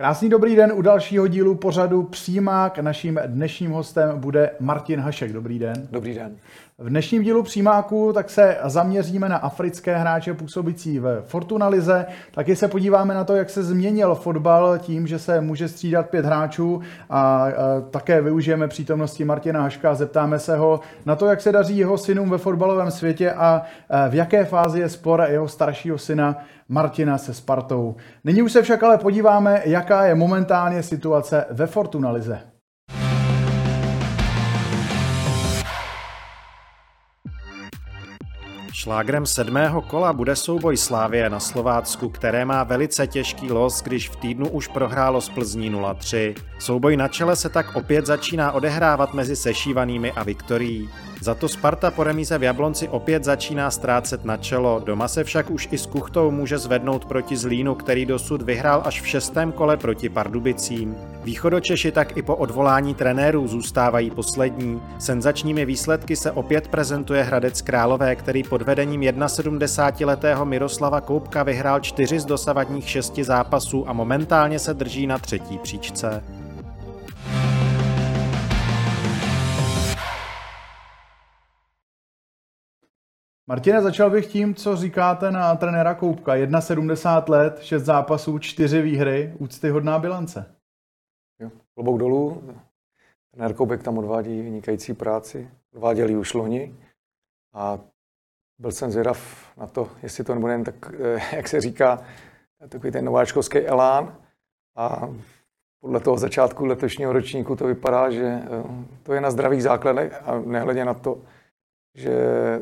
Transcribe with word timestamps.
Krásný 0.00 0.28
dobrý 0.28 0.56
den 0.56 0.72
u 0.74 0.82
dalšího 0.82 1.26
dílu 1.26 1.54
pořadu 1.54 2.02
Přímák. 2.02 2.78
Naším 2.78 3.20
dnešním 3.26 3.70
hostem 3.70 4.20
bude 4.20 4.50
Martin 4.60 5.00
Hašek. 5.00 5.32
Dobrý 5.32 5.58
den. 5.58 5.88
Dobrý 5.90 6.14
den. 6.14 6.36
V 6.78 6.88
dnešním 6.88 7.22
dílu 7.22 7.42
Přímáku 7.42 8.12
tak 8.12 8.30
se 8.30 8.56
zaměříme 8.64 9.28
na 9.28 9.36
africké 9.36 9.96
hráče 9.96 10.34
působící 10.34 10.98
v 10.98 11.22
Fortuna 11.26 11.68
Lize. 11.68 12.06
Taky 12.34 12.56
se 12.56 12.68
podíváme 12.68 13.14
na 13.14 13.24
to, 13.24 13.36
jak 13.36 13.50
se 13.50 13.62
změnil 13.62 14.14
fotbal 14.14 14.78
tím, 14.78 15.06
že 15.06 15.18
se 15.18 15.40
může 15.40 15.68
střídat 15.68 16.10
pět 16.10 16.24
hráčů 16.24 16.80
a 17.10 17.46
také 17.90 18.20
využijeme 18.20 18.68
přítomnosti 18.68 19.24
Martina 19.24 19.62
Haška 19.62 19.90
a 19.90 19.94
zeptáme 19.94 20.38
se 20.38 20.56
ho 20.56 20.80
na 21.06 21.16
to, 21.16 21.26
jak 21.26 21.40
se 21.40 21.52
daří 21.52 21.78
jeho 21.78 21.98
synům 21.98 22.30
ve 22.30 22.38
fotbalovém 22.38 22.90
světě 22.90 23.32
a 23.32 23.62
v 24.08 24.14
jaké 24.14 24.44
fázi 24.44 24.80
je 24.80 24.88
spor 24.88 25.26
jeho 25.28 25.48
staršího 25.48 25.98
syna 25.98 26.36
Martina 26.68 27.18
se 27.18 27.34
Spartou. 27.34 27.96
Nyní 28.24 28.42
už 28.42 28.52
se 28.52 28.62
však 28.62 28.82
ale 28.82 28.98
podíváme, 28.98 29.62
jaká 29.64 30.04
je 30.04 30.14
momentálně 30.14 30.82
situace 30.82 31.44
ve 31.50 31.66
Fortuna 31.66 32.10
Lize. 32.10 32.40
Šlágrem 38.72 39.26
sedmého 39.26 39.82
kola 39.82 40.12
bude 40.12 40.36
souboj 40.36 40.76
Slávie 40.76 41.30
na 41.30 41.40
Slovácku, 41.40 42.08
které 42.08 42.44
má 42.44 42.64
velice 42.64 43.06
těžký 43.06 43.50
los, 43.50 43.82
když 43.82 44.08
v 44.08 44.16
týdnu 44.16 44.48
už 44.48 44.68
prohrálo 44.68 45.20
z 45.20 45.28
Plzní 45.28 45.72
0-3. 45.72 46.34
Souboj 46.58 46.96
na 46.96 47.08
čele 47.08 47.36
se 47.36 47.48
tak 47.48 47.76
opět 47.76 48.06
začíná 48.06 48.52
odehrávat 48.52 49.14
mezi 49.14 49.36
sešívanými 49.36 50.12
a 50.12 50.22
Viktorií. 50.22 50.88
Za 51.28 51.34
to 51.34 51.48
Sparta 51.48 51.90
po 51.90 52.04
remíze 52.04 52.38
v 52.38 52.42
Jablonci 52.42 52.88
opět 52.88 53.24
začíná 53.24 53.70
ztrácet 53.70 54.24
na 54.24 54.36
čelo, 54.36 54.82
doma 54.84 55.08
se 55.08 55.24
však 55.24 55.50
už 55.50 55.68
i 55.70 55.78
s 55.78 55.86
Kuchtou 55.86 56.30
může 56.30 56.58
zvednout 56.58 57.04
proti 57.04 57.36
Zlínu, 57.36 57.74
který 57.74 58.06
dosud 58.06 58.42
vyhrál 58.42 58.82
až 58.84 59.00
v 59.00 59.06
šestém 59.06 59.52
kole 59.52 59.76
proti 59.76 60.08
Pardubicím. 60.08 60.96
Východočeši 61.24 61.92
tak 61.92 62.16
i 62.16 62.22
po 62.22 62.36
odvolání 62.36 62.94
trenérů 62.94 63.48
zůstávají 63.48 64.10
poslední. 64.10 64.82
Senzačními 64.98 65.64
výsledky 65.64 66.16
se 66.16 66.32
opět 66.32 66.68
prezentuje 66.68 67.22
Hradec 67.22 67.62
Králové, 67.62 68.16
který 68.16 68.42
pod 68.42 68.62
vedením 68.62 69.00
71-letého 69.00 70.44
Miroslava 70.44 71.00
Koupka 71.00 71.42
vyhrál 71.42 71.80
čtyři 71.80 72.20
z 72.20 72.24
dosavadních 72.24 72.90
šesti 72.90 73.24
zápasů 73.24 73.88
a 73.88 73.92
momentálně 73.92 74.58
se 74.58 74.74
drží 74.74 75.06
na 75.06 75.18
třetí 75.18 75.58
příčce. 75.58 76.22
Martine, 83.48 83.82
začal 83.82 84.10
bych 84.10 84.26
tím, 84.26 84.54
co 84.54 84.76
říkáte 84.76 85.30
na 85.30 85.56
trenéra 85.56 85.94
Koupka. 85.94 86.32
1,70 86.32 87.30
let, 87.30 87.58
6 87.62 87.82
zápasů, 87.82 88.38
4 88.38 88.82
výhry, 88.82 89.34
úctyhodná 89.38 89.98
bilance. 89.98 90.54
Jo, 91.40 91.50
klobouk 91.74 91.98
dolů. 91.98 92.54
Trenér 93.30 93.54
Koupek 93.54 93.82
tam 93.82 93.98
odvádí 93.98 94.42
vynikající 94.42 94.94
práci. 94.94 95.50
Odváděli 95.74 96.16
už 96.16 96.34
loni. 96.34 96.74
A 97.54 97.78
byl 98.58 98.72
jsem 98.72 98.90
zvědav 98.90 99.50
na 99.56 99.66
to, 99.66 99.90
jestli 100.02 100.24
to 100.24 100.34
nebude 100.34 100.52
jen 100.52 100.64
tak, 100.64 100.74
eh, 100.94 101.36
jak 101.36 101.48
se 101.48 101.60
říká, 101.60 102.02
takový 102.68 102.92
ten 102.92 103.04
nováčkovský 103.04 103.58
elán. 103.58 104.16
A 104.76 105.08
podle 105.80 106.00
toho 106.00 106.18
začátku 106.18 106.64
letošního 106.64 107.12
ročníku 107.12 107.56
to 107.56 107.66
vypadá, 107.66 108.10
že 108.10 108.24
eh, 108.24 108.46
to 109.02 109.12
je 109.12 109.20
na 109.20 109.30
zdravých 109.30 109.62
základech 109.62 110.22
a 110.28 110.38
nehledě 110.38 110.84
na 110.84 110.94
to, 110.94 111.18
že 111.98 112.12
eh, 112.12 112.60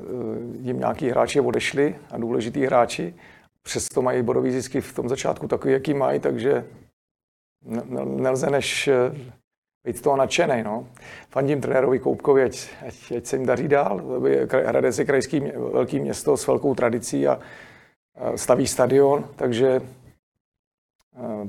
jim 0.61 0.79
nějaký 0.79 1.11
hráči 1.11 1.41
odešli 1.41 1.97
a 2.11 2.19
důležitý 2.19 2.67
hráči, 2.67 3.15
přesto 3.63 4.03
mají 4.03 4.23
bodový 4.23 4.51
zisky 4.51 4.81
v 4.81 4.95
tom 4.95 5.09
začátku 5.09 5.49
takový, 5.49 5.73
jaký 5.73 5.95
mají, 5.95 6.21
takže 6.21 6.65
nelze 8.05 8.51
než 8.51 8.89
eh, 8.89 8.95
být 9.85 10.03
toho 10.03 10.17
nadšený. 10.17 10.63
No. 10.63 10.87
Fandím 11.31 11.61
trenérovi 11.61 11.99
Koupkovi, 11.99 12.43
ať, 12.43 12.69
ať, 12.87 13.13
ať 13.17 13.27
se 13.27 13.37
jim 13.37 13.47
daří 13.47 13.69
dál. 13.69 14.21
Hradec 14.65 14.99
je 14.99 15.05
krajský 15.05 15.41
velký 15.73 16.01
město 16.01 16.37
s 16.37 16.47
velkou 16.47 16.75
tradicí 16.75 17.29
a 17.29 17.41
staví 18.37 18.67
stadion, 18.67 19.29
takže 19.37 19.81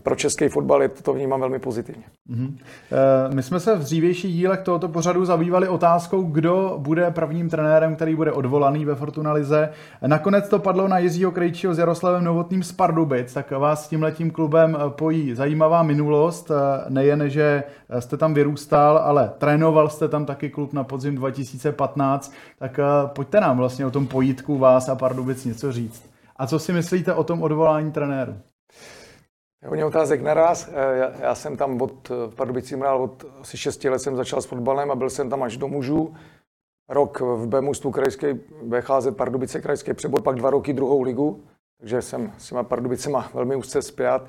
pro 0.04 0.16
český 0.16 0.48
fotbal 0.48 0.82
je 0.82 0.90
to 0.90 1.14
vnímám 1.14 1.40
velmi 1.40 1.60
pozitivně. 1.60 2.04
Mm-hmm. 2.30 2.58
My 3.34 3.44
jsme 3.44 3.60
se 3.60 3.76
v 3.76 3.80
dřívějších 3.80 4.34
dílech 4.34 4.60
tohoto 4.62 4.88
pořadu 4.88 5.26
zabývali 5.26 5.68
otázkou, 5.68 6.24
kdo 6.24 6.76
bude 6.78 7.12
prvním 7.12 7.50
trenérem, 7.50 7.96
který 7.96 8.16
bude 8.16 8.32
odvolaný 8.32 8.86
ve 8.86 8.96
Fortunalize. 8.96 9.70
Nakonec 10.08 10.50
to 10.50 10.60
padlo 10.60 10.88
na 10.88 10.98
Jiřího 10.98 11.32
Krejčího 11.32 11.74
s 11.74 11.80
Jaroslavem 11.80 12.24
Novotným 12.24 12.64
z 12.64 12.72
Pardubic, 12.72 13.34
tak 13.34 13.52
vás 13.52 13.86
s 13.86 13.88
tímhletím 13.88 14.32
klubem 14.32 14.78
pojí 14.90 15.36
zajímavá 15.36 15.84
minulost. 15.84 16.52
Nejen, 16.90 17.30
že 17.30 17.64
jste 18.00 18.18
tam 18.18 18.34
vyrůstal, 18.34 18.98
ale 18.98 19.32
trénoval 19.38 19.90
jste 19.90 20.08
tam 20.08 20.26
taky 20.26 20.50
klub 20.50 20.74
na 20.74 20.84
podzim 20.84 21.16
2015. 21.16 22.34
Tak 22.60 22.80
pojďte 23.06 23.42
nám 23.42 23.58
vlastně 23.58 23.86
o 23.86 23.92
tom 23.92 24.08
pojítku 24.08 24.58
vás 24.58 24.90
a 24.90 24.96
Pardubic 24.96 25.46
něco 25.46 25.72
říct. 25.72 26.10
A 26.36 26.48
co 26.48 26.60
si 26.60 26.74
myslíte 26.74 27.14
o 27.14 27.24
tom 27.24 27.44
odvolání 27.44 27.92
trenéru? 27.92 28.36
Hodně 29.66 29.86
otázek 29.86 30.22
naraz. 30.22 30.70
Eh, 30.72 30.98
já, 30.98 31.12
já 31.20 31.36
jsem 31.36 31.58
tam 31.58 31.82
od, 31.82 32.10
v 32.10 32.36
Pardubicích 32.36 32.78
hrál 32.78 33.04
od 33.04 33.26
asi 33.42 33.58
6 33.58 33.84
let 33.84 34.00
jsem 34.00 34.16
začal 34.16 34.42
s 34.42 34.46
fotbalem 34.46 34.92
a 34.92 34.96
byl 34.96 35.10
jsem 35.10 35.30
tam 35.30 35.44
až 35.44 35.58
do 35.58 35.68
mužů. 35.68 36.16
Rok 36.90 37.20
v 37.20 37.48
B 37.48 37.62
mužstvu 37.62 37.92
krajské 37.92 38.34
BHZ 38.64 39.08
Pardubice 39.16 39.62
krajské 39.62 39.94
přebor, 39.94 40.22
pak 40.22 40.36
dva 40.36 40.50
roky 40.50 40.74
druhou 40.74 41.02
ligu, 41.02 41.44
takže 41.80 42.02
jsem 42.02 42.34
s 42.38 42.50
těma 42.50 42.64
Pardubicema 42.64 43.30
velmi 43.34 43.56
úzce 43.56 43.82
zpět. 43.82 44.22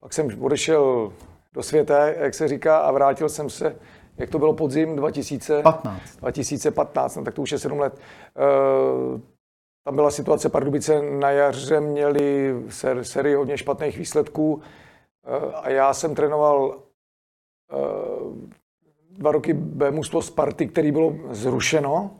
Pak 0.00 0.12
jsem 0.12 0.42
odešel 0.42 1.12
do 1.52 1.62
světa, 1.62 2.08
jak 2.08 2.34
se 2.34 2.48
říká, 2.48 2.78
a 2.78 2.92
vrátil 2.92 3.28
jsem 3.28 3.50
se, 3.50 3.76
jak 4.18 4.30
to 4.30 4.38
bylo 4.38 4.54
podzim 4.54 4.96
2015, 4.96 6.16
2015 6.16 7.16
no, 7.16 7.24
tak 7.24 7.34
to 7.34 7.42
už 7.42 7.52
je 7.52 7.58
7 7.58 7.80
let. 7.80 7.98
Uh, 9.14 9.20
tam 9.84 9.94
byla 9.94 10.10
situace, 10.10 10.48
Pardubice 10.48 11.02
na 11.02 11.30
jaře 11.30 11.80
měli 11.80 12.54
sérii 13.02 13.34
hodně 13.34 13.58
špatných 13.58 13.98
výsledků 13.98 14.62
eh, 15.24 15.52
a 15.54 15.70
já 15.70 15.94
jsem 15.94 16.14
trénoval 16.14 16.78
eh, 17.72 17.76
dva 19.10 19.32
roky 19.32 19.52
B 19.52 19.90
mužstvo 19.90 20.22
Sparty, 20.22 20.66
který 20.66 20.92
bylo 20.92 21.14
zrušeno, 21.30 22.10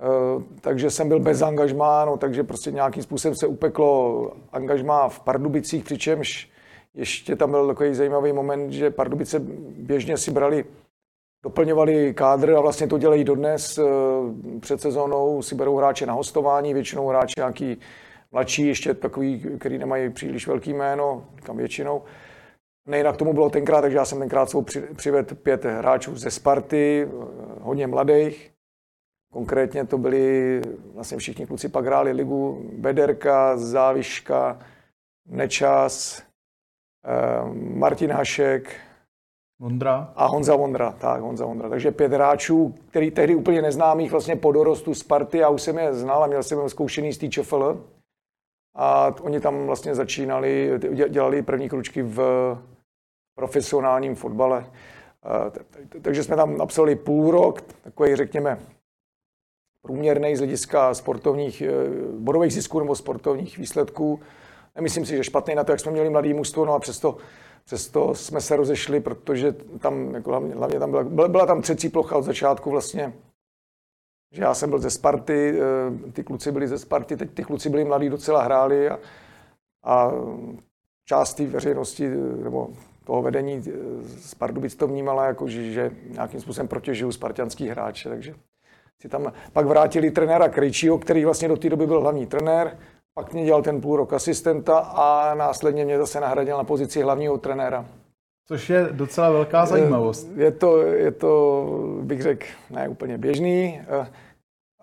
eh, 0.00 0.44
takže 0.60 0.90
jsem 0.90 1.08
byl 1.08 1.20
bez 1.20 1.42
angažmá, 1.42 2.04
no, 2.04 2.16
takže 2.16 2.44
prostě 2.44 2.70
nějakým 2.70 3.02
způsobem 3.02 3.36
se 3.36 3.46
upeklo 3.46 4.32
angažmá 4.52 5.08
v 5.08 5.20
Pardubicích, 5.20 5.84
přičemž 5.84 6.50
ještě 6.94 7.36
tam 7.36 7.50
byl 7.50 7.66
takový 7.66 7.94
zajímavý 7.94 8.32
moment, 8.32 8.70
že 8.72 8.90
Pardubice 8.90 9.38
běžně 9.78 10.16
si 10.16 10.30
brali 10.30 10.64
doplňovali 11.42 12.14
kádr 12.14 12.54
a 12.54 12.60
vlastně 12.60 12.86
to 12.86 12.98
dělají 12.98 13.24
dodnes. 13.24 13.78
Eh, 13.78 13.82
před 14.60 14.80
sezónou 14.80 15.42
si 15.42 15.54
berou 15.54 15.76
hráče 15.76 16.06
na 16.06 16.12
hostování, 16.12 16.74
většinou 16.74 17.08
hráči 17.08 17.34
nějaký 17.38 17.80
mladší, 18.32 18.66
ještě 18.66 18.94
takový, 18.94 19.46
který 19.58 19.78
nemají 19.78 20.10
příliš 20.10 20.46
velký 20.46 20.72
jméno, 20.72 21.24
kam 21.42 21.56
většinou. 21.56 22.02
Nejinak 22.86 23.16
tomu 23.16 23.32
bylo 23.32 23.50
tenkrát, 23.50 23.80
takže 23.80 23.96
já 23.96 24.04
jsem 24.04 24.18
tenkrát 24.18 24.50
svou 24.50 24.64
přivedl 24.96 25.34
pět 25.34 25.64
hráčů 25.64 26.16
ze 26.16 26.30
Sparty, 26.30 27.08
eh, 27.08 27.14
hodně 27.60 27.86
mladých. 27.86 28.52
Konkrétně 29.32 29.86
to 29.86 29.98
byli, 29.98 30.60
vlastně 30.94 31.18
všichni 31.18 31.46
kluci 31.46 31.68
pak 31.68 31.86
hráli 31.86 32.12
ligu, 32.12 32.70
Bederka, 32.72 33.56
Záviška, 33.56 34.60
Nečas, 35.26 36.22
eh, 37.04 37.54
Martin 37.54 38.10
Hašek, 38.10 38.87
Vondra. 39.60 40.12
A 40.16 40.26
Honza 40.26 40.56
Vondra, 40.56 40.92
tak 40.92 41.20
Honza 41.20 41.46
Vondra. 41.46 41.68
Takže 41.68 41.90
pět 41.90 42.12
hráčů, 42.12 42.74
který 42.88 43.10
tehdy 43.10 43.34
úplně 43.34 43.62
neznámých 43.62 44.10
vlastně 44.10 44.36
po 44.36 44.52
dorostu 44.52 44.94
Sparty, 44.94 45.38
já 45.38 45.48
už 45.48 45.62
jsem 45.62 45.78
je 45.78 45.94
znal 45.94 46.24
a 46.24 46.26
měl 46.26 46.42
jsem 46.42 46.58
je 46.58 46.68
zkoušený 46.68 47.12
z 47.12 47.18
TČFL. 47.18 47.84
A 48.76 49.14
oni 49.20 49.40
tam 49.40 49.66
vlastně 49.66 49.94
začínali, 49.94 50.70
dělali 51.08 51.42
první 51.42 51.68
kručky 51.68 52.02
v 52.02 52.18
profesionálním 53.38 54.14
fotbale. 54.14 54.66
Takže 56.02 56.24
jsme 56.24 56.36
tam 56.36 56.56
napsali 56.56 56.96
půl 56.96 57.30
rok, 57.30 57.60
takový 57.60 58.16
řekněme 58.16 58.58
průměrný 59.82 60.36
z 60.36 60.38
hlediska 60.38 60.94
sportovních 60.94 61.62
eh, 61.62 61.72
bodových 62.18 62.52
zisků 62.52 62.78
nebo 62.78 62.94
sportovních 62.94 63.58
výsledků. 63.58 64.20
Nemyslím 64.76 65.06
si, 65.06 65.16
že 65.16 65.24
špatný 65.24 65.54
na 65.54 65.64
to, 65.64 65.72
jak 65.72 65.80
jsme 65.80 65.92
měli 65.92 66.10
mladý 66.10 66.34
mužstvo, 66.34 66.64
no 66.64 66.74
a 66.74 66.78
přesto, 66.78 67.16
přesto 67.68 68.14
jsme 68.14 68.40
se 68.40 68.56
rozešli, 68.56 69.00
protože 69.00 69.52
tam, 69.52 70.14
jako 70.14 70.30
hlavně, 70.30 70.54
hlavně 70.54 70.78
tam 70.78 70.90
byla, 70.90 71.28
byla, 71.28 71.46
tam 71.46 71.62
třecí 71.62 71.88
plocha 71.88 72.16
od 72.16 72.22
začátku 72.22 72.70
vlastně, 72.70 73.12
že 74.32 74.42
já 74.42 74.54
jsem 74.54 74.70
byl 74.70 74.78
ze 74.78 74.90
Sparty, 74.90 75.60
eh, 75.60 76.12
ty 76.12 76.24
kluci 76.24 76.52
byli 76.52 76.68
ze 76.68 76.78
Sparty, 76.78 77.16
teď 77.16 77.30
ty 77.30 77.44
kluci 77.44 77.70
byli 77.70 77.84
mladí, 77.84 78.08
docela 78.08 78.42
hráli 78.42 78.88
a, 78.88 78.98
a 79.84 80.12
část 81.08 81.34
té 81.34 81.46
veřejnosti 81.46 82.08
nebo 82.42 82.68
toho 83.04 83.22
vedení 83.22 83.62
z 84.06 84.34
Pardubic 84.34 84.74
to 84.74 84.86
vnímala 84.86 85.26
jako, 85.26 85.48
že, 85.48 85.72
že 85.72 85.90
nějakým 86.08 86.40
způsobem 86.40 86.68
protěžují 86.68 87.12
spartianský 87.12 87.68
hráče, 87.68 88.08
takže 88.08 88.34
si 89.00 89.08
tam 89.08 89.32
pak 89.52 89.66
vrátili 89.66 90.10
trenéra 90.10 90.48
Krejčího, 90.48 90.98
který 90.98 91.24
vlastně 91.24 91.48
do 91.48 91.56
té 91.56 91.68
doby 91.68 91.86
byl 91.86 92.00
hlavní 92.00 92.26
trenér, 92.26 92.78
pak 93.18 93.32
mě 93.32 93.44
dělal 93.44 93.62
ten 93.62 93.80
půl 93.80 93.96
rok 93.96 94.12
asistenta 94.12 94.78
a 94.78 95.34
následně 95.34 95.84
mě 95.84 95.98
zase 95.98 96.20
nahradil 96.20 96.56
na 96.56 96.64
pozici 96.64 97.02
hlavního 97.02 97.38
trenéra. 97.38 97.84
Což 98.48 98.70
je 98.70 98.88
docela 98.90 99.30
velká 99.30 99.66
zajímavost. 99.66 100.28
Je 100.36 100.52
to, 100.52 100.82
je 100.82 101.10
to 101.10 101.64
bych 102.02 102.22
řekl, 102.22 102.46
ne 102.70 102.88
úplně 102.88 103.18
běžný. 103.18 103.80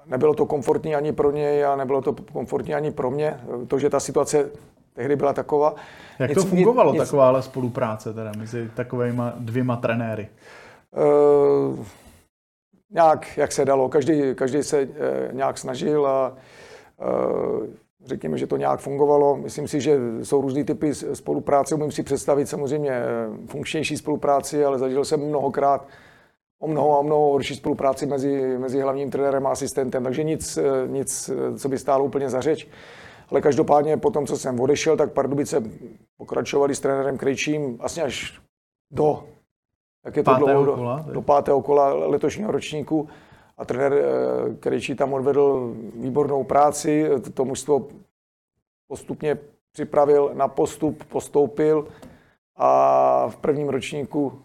Nebylo 0.06 0.34
to 0.34 0.46
komfortní 0.46 0.96
ani 0.96 1.14
pro 1.14 1.32
něj 1.32 1.66
a 1.66 1.76
nebylo 1.76 2.02
to 2.02 2.16
komfortní 2.34 2.76
ani 2.76 2.92
pro 2.92 3.12
mě. 3.12 3.40
To, 3.68 3.80
že 3.80 3.90
ta 3.90 4.00
situace 4.00 4.50
tehdy 4.94 5.16
byla 5.16 5.34
taková. 5.34 5.76
Jak 6.20 6.30
nic, 6.30 6.40
to 6.40 6.46
fungovalo, 6.46 6.94
nic, 6.94 7.04
takováhle 7.04 7.42
spolupráce 7.42 8.14
teda 8.14 8.32
mezi 8.38 8.70
takovými 8.76 9.24
dvěma 9.40 9.76
trenéry? 9.76 10.28
Uh, 10.92 11.86
nějak, 12.92 13.38
jak 13.38 13.52
se 13.52 13.66
dalo. 13.66 13.90
Každý, 13.90 14.36
každý 14.36 14.64
se 14.64 14.82
uh, 14.82 14.88
nějak 15.32 15.58
snažil 15.58 16.08
a 16.08 16.34
uh, 16.98 17.66
řekněme, 18.06 18.38
že 18.38 18.48
to 18.48 18.58
nějak 18.58 18.80
fungovalo. 18.80 19.36
Myslím 19.36 19.68
si, 19.68 19.82
že 19.82 19.98
jsou 20.24 20.42
různý 20.42 20.64
typy 20.64 20.96
spolupráce. 20.96 21.76
Umím 21.76 21.92
si 21.92 22.04
představit 22.04 22.46
samozřejmě 22.46 23.02
funkčnější 23.48 23.98
spolupráci, 23.98 24.66
ale 24.66 24.80
zažil 24.80 25.06
jsem 25.06 25.28
mnohokrát 25.28 25.88
o 26.60 26.68
mnoho 26.68 27.00
a 27.00 27.02
mnoho 27.02 27.32
horší 27.32 27.56
spolupráci 27.56 28.06
mezi, 28.06 28.58
mezi 28.58 28.82
hlavním 28.82 29.12
trenérem 29.12 29.48
a 29.48 29.52
asistentem, 29.52 30.04
takže 30.04 30.24
nic, 30.24 30.60
nic, 30.88 31.30
co 31.58 31.70
by 31.70 31.78
stálo 31.78 32.06
úplně 32.06 32.30
za 32.30 32.42
řeč. 32.42 32.68
Ale 33.30 33.42
každopádně 33.42 33.98
po 33.98 34.12
tom, 34.12 34.28
co 34.28 34.38
jsem 34.38 34.60
odešel, 34.60 34.98
tak 34.98 35.14
Pardubice 35.14 35.64
pokračovali 36.18 36.76
s 36.76 36.80
trenérem 36.80 37.18
Krejčím 37.18 37.78
vlastně 37.78 38.04
až 38.04 38.42
do, 38.92 39.24
jak 40.06 40.18
je 40.18 40.24
to 40.24 40.32
pátého 40.32 40.64
dlouho, 40.64 40.78
kola, 40.78 41.04
do, 41.08 41.14
do 41.14 41.22
pátého 41.22 41.62
kola 41.62 41.94
letošního 41.94 42.52
ročníku. 42.52 43.10
A 43.58 43.66
trenér 43.66 43.94
eh, 43.94 44.56
Krejčí 44.56 44.96
tam 44.96 45.14
odvedl 45.14 45.76
výbornou 45.96 46.44
práci, 46.44 47.10
to 47.34 47.46
mužstvo 47.46 47.88
postupně 48.88 49.38
připravil 49.72 50.32
na 50.34 50.48
postup, 50.48 51.04
postoupil 51.04 51.88
a 52.56 53.28
v 53.30 53.38
prvním 53.38 53.70
ročníku 53.70 54.42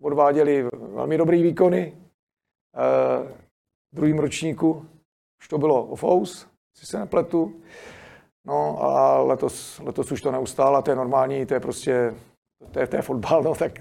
odváděli 0.00 0.68
velmi 0.72 1.18
dobrý 1.18 1.42
výkony. 1.42 1.96
Eh, 2.74 3.34
v 3.92 3.96
druhém 3.96 4.18
ročníku 4.18 4.86
už 5.40 5.48
to 5.48 5.58
bylo 5.58 5.84
off 5.84 6.04
si 6.76 6.86
se 6.86 6.98
nepletu. 6.98 7.54
No 8.44 8.82
a 8.82 9.18
letos, 9.18 9.80
letos 9.84 10.12
už 10.12 10.20
to 10.20 10.32
neustále, 10.32 10.82
to 10.82 10.90
je 10.90 10.96
normální, 10.96 11.46
to 11.46 11.54
je 11.54 11.60
prostě, 11.60 12.14
to 12.70 12.80
je, 12.80 12.86
to 12.86 12.96
je 12.96 13.02
fotbal, 13.02 13.42
no, 13.42 13.54
tak 13.54 13.72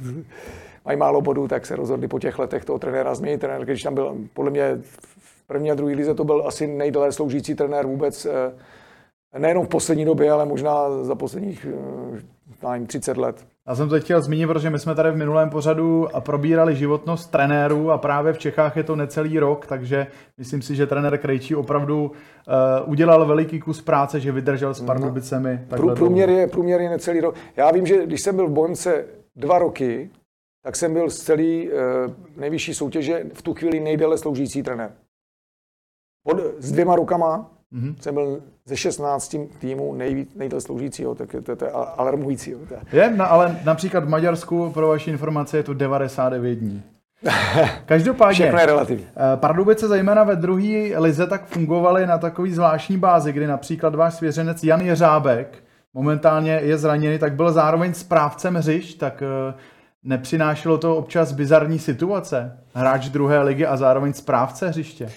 mají 0.86 0.98
málo 0.98 1.22
bodů, 1.22 1.48
tak 1.48 1.66
se 1.66 1.76
rozhodli 1.76 2.08
po 2.08 2.20
těch 2.20 2.40
letech 2.40 2.66
toho 2.66 2.80
trenéra 2.80 3.16
změnit. 3.16 3.42
Trenér, 3.42 3.66
když 3.66 3.84
tam 3.84 3.94
byl, 3.94 4.16
podle 4.34 4.52
mě 4.52 4.78
v 4.82 5.48
první 5.48 5.72
a 5.72 5.76
druhé 5.76 5.96
lize 5.96 6.14
to 6.14 6.24
byl 6.24 6.44
asi 6.48 6.68
nejdéle 6.68 7.12
sloužící 7.12 7.56
trenér 7.56 7.86
vůbec, 7.86 8.26
eh, 8.26 9.40
nejenom 9.40 9.66
v 9.66 9.70
poslední 9.70 10.06
době, 10.06 10.32
ale 10.32 10.46
možná 10.46 11.04
za 11.04 11.16
posledních 11.16 11.68
eh, 11.70 12.22
nevím, 12.70 12.88
30 12.88 13.18
let. 13.18 13.46
Já 13.68 13.76
jsem 13.76 13.90
to 13.90 14.00
chtěl 14.00 14.22
zmínit, 14.22 14.48
protože 14.48 14.70
my 14.70 14.80
jsme 14.80 14.96
tady 14.96 15.12
v 15.12 15.16
minulém 15.18 15.50
pořadu 15.50 16.08
probírali 16.20 16.76
životnost 16.76 17.32
trenérů 17.32 17.92
a 17.92 17.98
právě 17.98 18.34
v 18.34 18.38
Čechách 18.38 18.78
je 18.78 18.84
to 18.84 18.96
necelý 18.96 19.40
rok, 19.40 19.66
takže 19.66 20.08
myslím 20.38 20.62
si, 20.62 20.76
že 20.76 20.88
trenér 20.88 21.18
Krejčí 21.18 21.56
opravdu 21.56 22.06
uh, 22.06 22.92
udělal 22.92 23.26
veliký 23.26 23.60
kus 23.60 23.82
práce, 23.82 24.20
že 24.20 24.32
vydržel 24.32 24.74
s. 24.74 24.82
Pardubicemi. 24.82 25.60
No. 25.72 25.96
Průměr 25.96 26.30
je, 26.30 26.48
průměr 26.48 26.82
je 26.82 26.90
necelý 26.90 27.22
rok. 27.22 27.36
Já 27.58 27.72
vím, 27.72 27.86
že 27.86 28.06
když 28.06 28.22
jsem 28.22 28.36
byl 28.36 28.48
v 28.48 28.52
Bonce 28.52 29.06
dva 29.36 29.60
roky, 29.60 30.10
tak 30.64 30.76
jsem 30.76 30.94
byl 30.94 31.10
z 31.10 31.24
celý 31.24 31.72
uh, 31.72 31.78
nejvyšší 32.36 32.74
soutěže 32.74 33.26
v 33.34 33.42
tu 33.42 33.54
chvíli 33.54 33.80
nejdéle 33.80 34.18
sloužící 34.18 34.64
trenér. 34.64 34.92
Pod, 36.24 36.38
s 36.60 36.72
dvěma 36.72 36.96
rukama 36.96 37.54
Mm-hmm. 37.74 37.96
Jsem 38.00 38.14
byl 38.14 38.42
ze 38.66 38.78
16 38.78 39.36
týmů 39.60 39.94
nejdéle 40.36 40.62
sloužícího, 40.62 41.16
tak 41.16 41.36
to, 41.46 41.56
to 41.56 41.66
je 41.66 41.72
alarmující. 41.72 42.56
To 42.70 42.74
je. 42.74 43.04
je, 43.04 43.12
no, 43.16 43.32
ale 43.32 43.60
například 43.64 44.04
v 44.04 44.10
Maďarsku, 44.10 44.72
pro 44.72 44.88
vaši 44.88 45.12
informace, 45.12 45.58
je 45.58 45.64
to 45.64 45.74
99 45.74 46.56
dní. 46.56 46.84
Každopádně, 47.86 48.34
Všechno 48.34 48.60
je 48.60 48.66
relativní. 48.66 49.06
Eh, 49.06 49.38
Pardubice 49.38 49.88
zejména 49.88 50.24
ve 50.24 50.36
druhé 50.36 51.00
lize 51.00 51.28
tak 51.28 51.46
fungovaly 51.46 52.08
na 52.08 52.18
takový 52.18 52.54
zvláštní 52.54 52.98
bázi, 52.98 53.34
kdy 53.34 53.48
například 53.48 53.96
váš 53.96 54.14
svěřenec 54.14 54.64
Jan 54.64 54.82
Jeřábek 54.82 55.64
momentálně 55.94 56.52
je 56.64 56.78
zraněný, 56.78 57.20
tak 57.20 57.34
byl 57.34 57.52
zároveň 57.52 57.94
správcem 57.94 58.56
hřišť, 58.56 59.00
tak 59.00 59.24
eh, 59.24 59.54
nepřinášelo 60.04 60.78
to 60.78 60.98
občas 60.98 61.32
bizarní 61.32 61.80
situace? 61.80 62.60
Hráč 62.74 63.10
druhé 63.10 63.44
ligy 63.44 63.66
a 63.66 63.78
zároveň 63.78 64.14
správce 64.14 64.68
hřiště? 64.68 65.10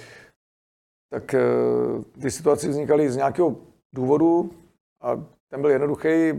tak 1.10 1.34
eh, 1.34 1.40
ty 2.20 2.30
situace 2.30 2.68
vznikaly 2.68 3.10
z 3.10 3.16
nějakého 3.16 3.56
důvodu 3.94 4.50
a 5.02 5.24
ten 5.50 5.60
byl 5.60 5.70
jednoduchý, 5.70 6.32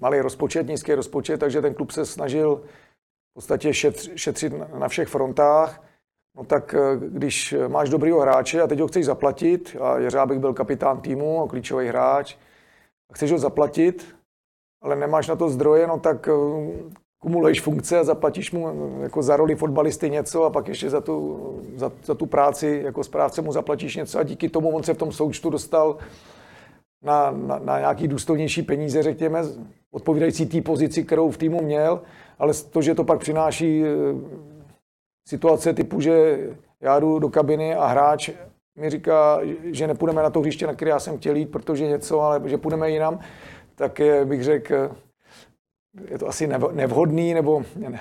malý 0.00 0.20
rozpočet, 0.20 0.66
nízký 0.66 0.94
rozpočet, 0.94 1.40
takže 1.40 1.62
ten 1.62 1.74
klub 1.74 1.90
se 1.90 2.06
snažil 2.06 2.62
v 3.30 3.34
podstatě 3.34 3.74
šetřit 4.14 4.52
na 4.78 4.88
všech 4.88 5.08
frontách. 5.08 5.82
No 6.36 6.44
tak 6.44 6.74
eh, 6.74 6.96
když 6.96 7.54
máš 7.68 7.88
dobrýho 7.88 8.20
hráče 8.20 8.62
a 8.62 8.66
teď 8.66 8.80
ho 8.80 8.88
chceš 8.88 9.06
zaplatit, 9.06 9.76
a 9.80 9.98
Jeřábek 9.98 10.38
byl 10.38 10.54
kapitán 10.54 11.00
týmu, 11.00 11.46
klíčový 11.48 11.88
hráč, 11.88 12.36
a 13.10 13.14
chceš 13.14 13.32
ho 13.32 13.38
zaplatit, 13.38 14.16
ale 14.82 14.96
nemáš 14.96 15.28
na 15.28 15.36
to 15.36 15.48
zdroje, 15.48 15.86
no 15.86 15.98
tak 15.98 16.28
eh, 16.28 16.32
kumuluješ 17.26 17.60
funkce 17.60 17.98
a 17.98 18.04
zaplatíš 18.04 18.52
mu 18.52 18.98
jako 19.02 19.22
za 19.22 19.36
roli 19.36 19.54
fotbalisty 19.54 20.10
něco 20.10 20.44
a 20.44 20.50
pak 20.50 20.68
ještě 20.68 20.90
za 20.90 21.00
tu, 21.00 21.38
za, 21.76 21.92
za 22.04 22.14
tu 22.14 22.26
práci 22.26 22.80
jako 22.84 23.04
správce 23.04 23.42
mu 23.42 23.52
zaplatíš 23.52 23.96
něco 23.96 24.18
a 24.18 24.22
díky 24.22 24.48
tomu 24.48 24.70
on 24.70 24.82
se 24.82 24.94
v 24.94 24.98
tom 24.98 25.12
součtu 25.12 25.50
dostal 25.50 25.96
na, 27.04 27.30
na, 27.30 27.58
na 27.58 27.78
nějaký 27.78 28.08
důstojnější 28.08 28.62
peníze, 28.62 29.02
řekněme, 29.02 29.42
odpovídající 29.90 30.46
té 30.46 30.60
pozici, 30.60 31.04
kterou 31.04 31.30
v 31.30 31.38
týmu 31.38 31.62
měl, 31.62 32.02
ale 32.38 32.54
to, 32.70 32.82
že 32.82 32.94
to 32.94 33.04
pak 33.04 33.20
přináší 33.20 33.82
e, 33.84 33.86
situace 35.28 35.72
typu, 35.74 36.00
že 36.00 36.38
já 36.80 37.00
jdu 37.00 37.18
do 37.18 37.28
kabiny 37.28 37.74
a 37.74 37.86
hráč 37.86 38.30
mi 38.78 38.90
říká, 38.90 39.40
že 39.64 39.86
nepůjdeme 39.86 40.22
na 40.22 40.30
to 40.30 40.40
hřiště, 40.40 40.66
na 40.66 40.74
které 40.74 40.90
já 40.90 41.00
jsem 41.00 41.18
chtěl 41.18 41.36
jít, 41.36 41.50
protože 41.50 41.86
něco, 41.86 42.20
ale 42.20 42.42
že 42.44 42.58
půjdeme 42.58 42.90
jinam, 42.90 43.18
tak 43.74 43.98
je, 43.98 44.24
bych 44.24 44.44
řekl, 44.44 44.90
je 46.10 46.18
to 46.18 46.28
asi 46.28 46.48
nevhodný 46.72 47.34
nebo 47.34 47.62
ne, 47.76 48.00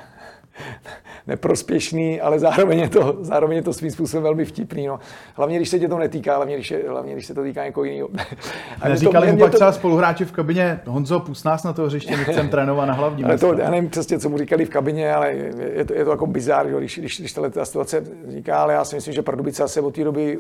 neprospěšný, 1.27 2.21
ale 2.21 2.39
zároveň 2.39 2.79
je 2.79 2.89
to, 2.89 3.17
zároveň 3.21 3.57
je 3.57 3.63
to 3.63 3.73
svým 3.73 3.91
způsobem 3.91 4.23
velmi 4.23 4.45
vtipný. 4.45 4.87
No. 4.87 4.99
Hlavně, 5.35 5.57
když 5.57 5.69
se 5.69 5.79
tě 5.79 5.87
to 5.87 5.97
netýká, 5.97 6.35
hlavně, 6.35 6.55
když, 6.55 6.71
je, 6.71 6.89
hlavně, 6.89 7.13
když 7.13 7.25
se 7.25 7.33
to 7.33 7.43
týká 7.43 7.65
někoho 7.65 7.83
jiného. 7.83 8.09
Neříkali 8.87 9.31
mu 9.31 9.37
pak 9.37 9.51
to... 9.51 9.57
třeba 9.57 9.71
spoluhráči 9.71 10.25
v 10.25 10.31
kabině, 10.31 10.79
Honzo, 10.85 11.19
pust 11.19 11.45
nás 11.45 11.63
na 11.63 11.73
to 11.73 11.85
hřiště, 11.85 12.17
my 12.17 12.23
chceme 12.23 12.49
trénovat 12.49 12.87
na 12.87 12.93
hlavním 12.93 13.25
ale 13.25 13.37
to, 13.37 13.53
Já 13.53 13.69
nevím 13.69 13.89
přesně, 13.89 14.19
co 14.19 14.29
mu 14.29 14.37
říkali 14.37 14.65
v 14.65 14.69
kabině, 14.69 15.13
ale 15.13 15.31
je 15.73 15.85
to, 15.85 15.93
je 15.93 16.05
to 16.05 16.11
jako 16.11 16.27
bizár, 16.27 16.67
když, 16.67 16.99
když, 16.99 17.19
když 17.19 17.33
tato 17.33 17.65
situace 17.65 17.99
vzniká, 18.25 18.57
ale 18.57 18.73
já 18.73 18.85
si 18.85 18.95
myslím, 18.95 19.13
že 19.13 19.21
Pardubice 19.21 19.67
se 19.67 19.81
od 19.81 19.95
té 19.95 20.03
doby 20.03 20.39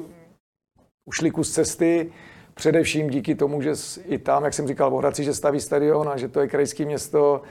ušli 1.05 1.31
kus 1.31 1.51
cesty, 1.51 2.11
Především 2.55 3.09
díky 3.09 3.35
tomu, 3.35 3.61
že 3.61 3.73
i 4.05 4.17
tam, 4.17 4.43
jak 4.43 4.53
jsem 4.53 4.67
říkal, 4.67 4.91
v 4.91 4.93
Hradci, 4.93 5.23
že 5.23 5.33
staví 5.33 5.59
stadion 5.59 6.09
a 6.09 6.17
že 6.17 6.27
to 6.27 6.39
je 6.39 6.47
krajské 6.47 6.85
město, 6.85 7.41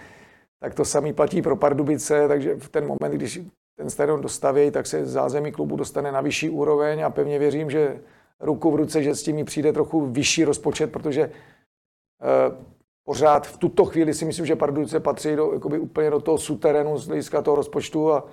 tak 0.61 0.75
to 0.75 0.85
samý 0.85 1.13
platí 1.13 1.43
pro 1.43 1.57
Pardubice, 1.57 2.29
takže 2.29 2.57
v 2.57 2.69
ten 2.69 2.87
moment, 2.87 3.13
když 3.13 3.41
ten 3.77 3.91
stadion 3.91 4.21
dostaví, 4.21 4.71
tak 4.71 4.87
se 4.87 5.07
zázemí 5.07 5.53
klubu 5.53 5.77
dostane 5.77 6.13
na 6.13 6.21
vyšší 6.21 6.51
úroveň 6.51 7.05
a 7.05 7.11
pevně 7.11 7.39
věřím, 7.39 7.71
že 7.71 8.01
ruku 8.41 8.71
v 8.71 8.75
ruce, 8.75 9.03
že 9.03 9.15
s 9.15 9.23
tím 9.23 9.45
přijde 9.45 9.73
trochu 9.73 10.07
vyšší 10.07 10.45
rozpočet, 10.45 10.93
protože 10.93 11.23
eh, 11.23 12.57
pořád 13.05 13.47
v 13.47 13.59
tuto 13.59 13.85
chvíli 13.85 14.15
si 14.15 14.25
myslím, 14.25 14.47
že 14.47 14.57
Pardubice 14.57 15.01
patří 15.01 15.37
do, 15.37 15.53
jakoby 15.53 15.79
úplně 15.79 16.11
do 16.11 16.21
toho 16.21 16.39
suterénu 16.39 16.99
z 16.99 17.07
hlediska 17.07 17.43
toho 17.43 17.57
rozpočtu 17.57 18.13
a 18.13 18.25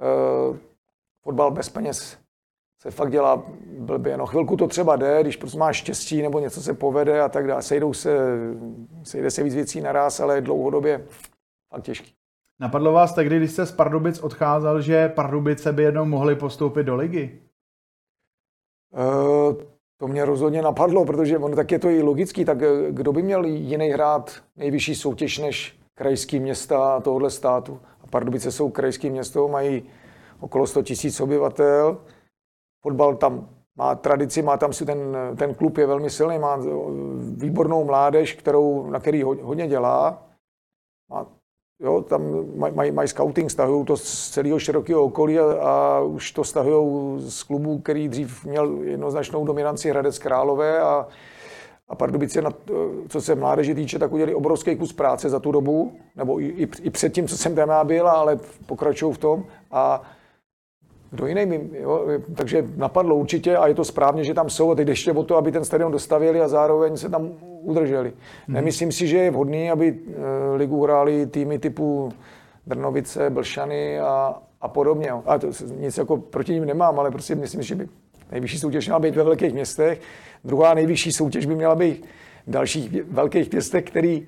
eh, 0.00 0.58
fotbal 1.22 1.50
bez 1.50 1.68
peněz 1.68 2.23
se 2.84 2.90
fakt 2.90 3.10
dělá 3.10 3.42
blbě. 3.78 4.16
No 4.16 4.26
chvilku 4.26 4.56
to 4.56 4.66
třeba 4.66 4.96
jde, 4.96 5.18
když 5.22 5.36
prostě 5.36 5.58
máš 5.58 5.76
štěstí 5.76 6.22
nebo 6.22 6.38
něco 6.38 6.62
se 6.62 6.74
povede 6.74 7.20
a 7.20 7.28
tak 7.28 7.46
dále. 7.46 7.62
Sejdou 7.62 7.92
se, 7.92 8.18
sejde 9.02 9.30
se 9.30 9.42
víc 9.42 9.54
věcí 9.54 9.80
naraz, 9.80 10.20
ale 10.20 10.40
dlouhodobě 10.40 11.06
fakt 11.72 11.82
těžký. 11.82 12.12
Napadlo 12.60 12.92
vás 12.92 13.14
tehdy, 13.14 13.36
když 13.36 13.50
jste 13.50 13.66
z 13.66 13.72
Pardubic 13.72 14.18
odcházel, 14.18 14.80
že 14.80 15.08
Pardubice 15.08 15.72
by 15.72 15.82
jednou 15.82 16.04
mohli 16.04 16.36
postoupit 16.36 16.82
do 16.82 16.96
ligy? 16.96 17.40
to 20.00 20.08
mě 20.08 20.24
rozhodně 20.24 20.62
napadlo, 20.62 21.04
protože 21.04 21.38
on 21.38 21.54
tak 21.54 21.72
je 21.72 21.78
to 21.78 21.88
i 21.88 22.02
logický, 22.02 22.44
tak 22.44 22.58
kdo 22.90 23.12
by 23.12 23.22
měl 23.22 23.44
jiný 23.44 23.88
hrát 23.88 24.42
nejvyšší 24.56 24.94
soutěž 24.94 25.38
než 25.38 25.78
krajský 25.94 26.40
města 26.40 27.00
tohohle 27.00 27.30
státu? 27.30 27.80
A 28.02 28.06
Pardubice 28.06 28.52
jsou 28.52 28.70
krajský 28.70 29.10
město, 29.10 29.48
mají 29.48 29.82
okolo 30.40 30.66
100 30.66 30.82
tisíc 30.82 31.20
obyvatel. 31.20 31.98
Fotbal 32.84 33.16
tam 33.16 33.48
má 33.76 33.94
tradici, 33.94 34.42
má 34.42 34.56
tam 34.56 34.72
si 34.72 34.86
ten, 34.86 35.16
ten 35.36 35.54
klub 35.54 35.78
je 35.78 35.86
velmi 35.86 36.10
silný, 36.10 36.38
má 36.38 36.58
výbornou 37.36 37.84
mládež, 37.84 38.32
kterou, 38.32 38.90
na 38.90 39.00
který 39.00 39.22
hodně 39.22 39.68
dělá. 39.68 40.22
Má, 41.10 41.26
jo, 41.80 42.02
tam 42.02 42.22
mají 42.56 42.74
maj, 42.74 42.90
maj 42.92 43.08
scouting, 43.08 43.50
stahují 43.50 43.84
to 43.84 43.96
z 43.96 44.30
celého 44.30 44.58
širokého 44.58 45.04
okolí 45.04 45.38
a, 45.38 45.52
a 45.52 46.00
už 46.00 46.32
to 46.32 46.44
stahují 46.44 47.20
z 47.30 47.42
klubů, 47.42 47.78
který 47.78 48.08
dřív 48.08 48.44
měl 48.44 48.82
jednoznačnou 48.82 49.44
dominanci 49.44 49.90
Hradec 49.90 50.18
Králové 50.18 50.80
a, 50.80 51.08
a 51.88 51.94
Pardubice, 51.94 52.42
na, 52.42 52.50
co 53.08 53.20
se 53.20 53.34
mládeže 53.34 53.74
týče, 53.74 53.98
tak 53.98 54.12
udělali 54.12 54.34
obrovský 54.34 54.76
kus 54.76 54.92
práce 54.92 55.28
za 55.28 55.40
tu 55.40 55.52
dobu, 55.52 55.92
nebo 56.16 56.40
i, 56.40 56.44
i, 56.44 56.68
i 56.82 56.90
před 56.90 57.12
tím, 57.12 57.28
co 57.28 57.38
jsem 57.38 57.54
tam 57.54 57.86
byl, 57.86 58.08
ale 58.08 58.38
pokračují 58.66 59.14
v 59.14 59.18
tom. 59.18 59.44
A 59.70 60.02
kdo 61.14 61.26
jiný 61.26 61.46
mi, 61.46 61.70
jo? 61.72 62.06
takže 62.34 62.64
napadlo 62.76 63.16
určitě 63.16 63.56
a 63.56 63.66
je 63.66 63.74
to 63.74 63.84
správně, 63.84 64.24
že 64.24 64.34
tam 64.34 64.50
jsou 64.50 64.70
a 64.70 64.74
teď 64.74 64.88
ještě 64.88 65.12
o 65.12 65.22
to, 65.22 65.36
aby 65.36 65.52
ten 65.52 65.64
stadion 65.64 65.92
dostavili 65.92 66.40
a 66.40 66.48
zároveň 66.48 66.96
se 66.96 67.08
tam 67.08 67.30
udrželi. 67.60 68.12
Hmm. 68.46 68.54
Nemyslím 68.54 68.92
si, 68.92 69.06
že 69.06 69.16
je 69.16 69.30
vhodný, 69.30 69.70
aby 69.70 69.92
uh, 69.92 70.14
ligu 70.56 70.82
hráli 70.82 71.26
týmy 71.26 71.58
typu 71.58 72.12
Drnovice, 72.66 73.30
Blšany 73.30 74.00
a, 74.00 74.34
a 74.60 74.68
podobně. 74.68 75.10
A 75.10 75.38
to 75.38 75.46
nic 75.78 75.98
jako 75.98 76.16
proti 76.16 76.52
ním 76.52 76.64
nemám, 76.64 77.00
ale 77.00 77.10
prostě 77.10 77.34
myslím, 77.34 77.62
že 77.62 77.74
by 77.74 77.88
nejvyšší 78.32 78.58
soutěž 78.58 78.86
měla 78.86 78.98
být 78.98 79.16
ve 79.16 79.22
velkých 79.22 79.52
městech. 79.52 80.00
Druhá 80.44 80.74
nejvyšší 80.74 81.12
soutěž 81.12 81.46
by 81.46 81.54
měla 81.54 81.74
být 81.74 82.06
v 82.46 82.50
dalších 82.50 83.04
velkých 83.04 83.52
městech, 83.52 83.84
který 83.84 84.26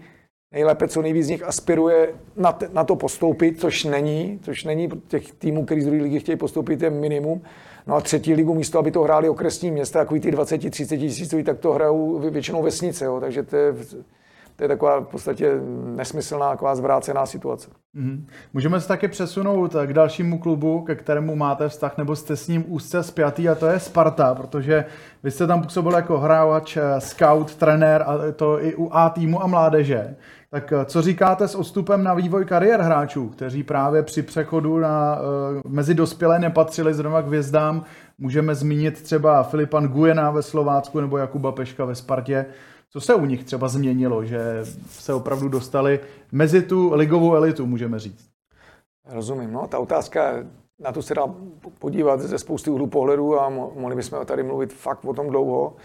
nejlépe 0.56 0.88
co 0.88 1.02
nejvíc 1.02 1.26
z 1.26 1.28
nich 1.28 1.42
aspiruje 1.42 2.08
na, 2.36 2.52
t- 2.52 2.68
na 2.72 2.84
to 2.84 2.96
postoupit, 2.96 3.60
což 3.60 3.84
není, 3.84 4.38
což 4.42 4.64
není 4.64 4.88
těch 5.08 5.32
týmů, 5.32 5.64
který 5.64 5.80
z 5.80 5.84
druhé 5.84 6.02
ligy 6.02 6.20
chtějí 6.20 6.36
postoupit, 6.36 6.82
je 6.82 6.90
minimum. 6.90 7.42
No 7.86 7.94
a 7.94 8.00
třetí 8.00 8.34
ligu 8.34 8.54
místo, 8.54 8.78
aby 8.78 8.90
to 8.90 9.02
hráli 9.02 9.28
okresní 9.28 9.70
města, 9.70 9.98
takový 9.98 10.20
ty 10.20 10.30
20-30 10.30 10.98
tisícový, 10.98 11.44
tak 11.44 11.58
to 11.58 11.72
hrajou 11.72 12.18
většinou 12.30 12.62
vesnice, 12.62 13.04
jo. 13.04 13.20
takže 13.20 13.42
to 13.42 13.56
je, 13.56 13.74
to 14.56 14.64
je 14.64 14.68
taková 14.68 15.00
v 15.00 15.06
podstatě 15.06 15.52
nesmyslná, 15.96 16.50
taková 16.50 16.74
zvrácená 16.74 17.26
situace. 17.26 17.68
Mm-hmm. 17.96 18.24
Můžeme 18.52 18.80
se 18.80 18.88
taky 18.88 19.08
přesunout 19.08 19.76
k 19.86 19.92
dalšímu 19.92 20.38
klubu, 20.38 20.80
ke 20.80 20.94
kterému 20.94 21.36
máte 21.36 21.68
vztah, 21.68 21.98
nebo 21.98 22.16
jste 22.16 22.36
s 22.36 22.48
ním 22.48 22.64
úzce 22.68 23.02
spjatý, 23.02 23.48
a 23.48 23.54
to 23.54 23.66
je 23.66 23.80
Sparta, 23.80 24.34
protože 24.34 24.84
vy 25.22 25.30
jste 25.30 25.46
tam 25.46 25.62
působil 25.62 25.92
jako 25.92 26.18
hrávač, 26.18 26.78
scout, 26.98 27.54
trenér, 27.54 28.04
a 28.06 28.18
to 28.36 28.64
i 28.64 28.74
u 28.74 28.90
A 28.92 29.10
týmu 29.10 29.42
a 29.42 29.46
mládeže. 29.46 30.16
Tak 30.50 30.72
eh, 30.72 30.84
co 30.84 31.02
říkáte 31.02 31.48
s 31.48 31.54
odstupem 31.54 32.04
na 32.04 32.14
vývoj 32.14 32.44
kariér 32.44 32.80
hráčů, 32.80 33.28
kteří 33.28 33.62
právě 33.62 34.02
při 34.02 34.22
přechodu 34.22 34.78
na, 34.78 35.16
uh, 35.16 35.72
mezi 35.72 35.94
dospělé 35.94 36.38
nepatřili 36.38 36.94
zrovna 36.94 37.22
k 37.22 37.26
hvězdám? 37.26 37.84
Můžeme 38.18 38.54
zmínit 38.54 39.02
třeba 39.02 39.42
Filipan 39.42 39.88
Gujena 39.88 40.30
ve 40.30 40.42
Slovácku 40.42 41.00
nebo 41.00 41.18
Jakuba 41.18 41.52
Peška 41.52 41.84
ve 41.84 41.94
Spartě. 41.94 42.46
Co 42.90 43.00
se 43.00 43.14
u 43.14 43.26
nich 43.26 43.44
třeba 43.44 43.68
změnilo, 43.68 44.24
že 44.24 44.60
se 44.88 45.14
opravdu 45.14 45.48
dostali 45.48 46.00
mezi 46.32 46.62
tu 46.62 46.94
ligovou 46.94 47.34
elitu, 47.34 47.66
můžeme 47.66 47.98
říct? 47.98 48.28
Rozumím. 49.08 49.52
No, 49.52 49.66
ta 49.66 49.78
otázka, 49.78 50.44
na 50.78 50.92
to 50.92 51.02
se 51.02 51.14
dá 51.14 51.22
podívat 51.78 52.20
ze 52.20 52.38
spousty 52.38 52.70
úhlů 52.70 52.86
pohledu 52.86 53.40
a 53.40 53.48
mohli 53.48 53.96
bychom 53.96 54.26
tady 54.26 54.42
mluvit 54.42 54.72
fakt 54.72 55.04
o 55.04 55.14
tom 55.14 55.30
dlouho. 55.30 55.76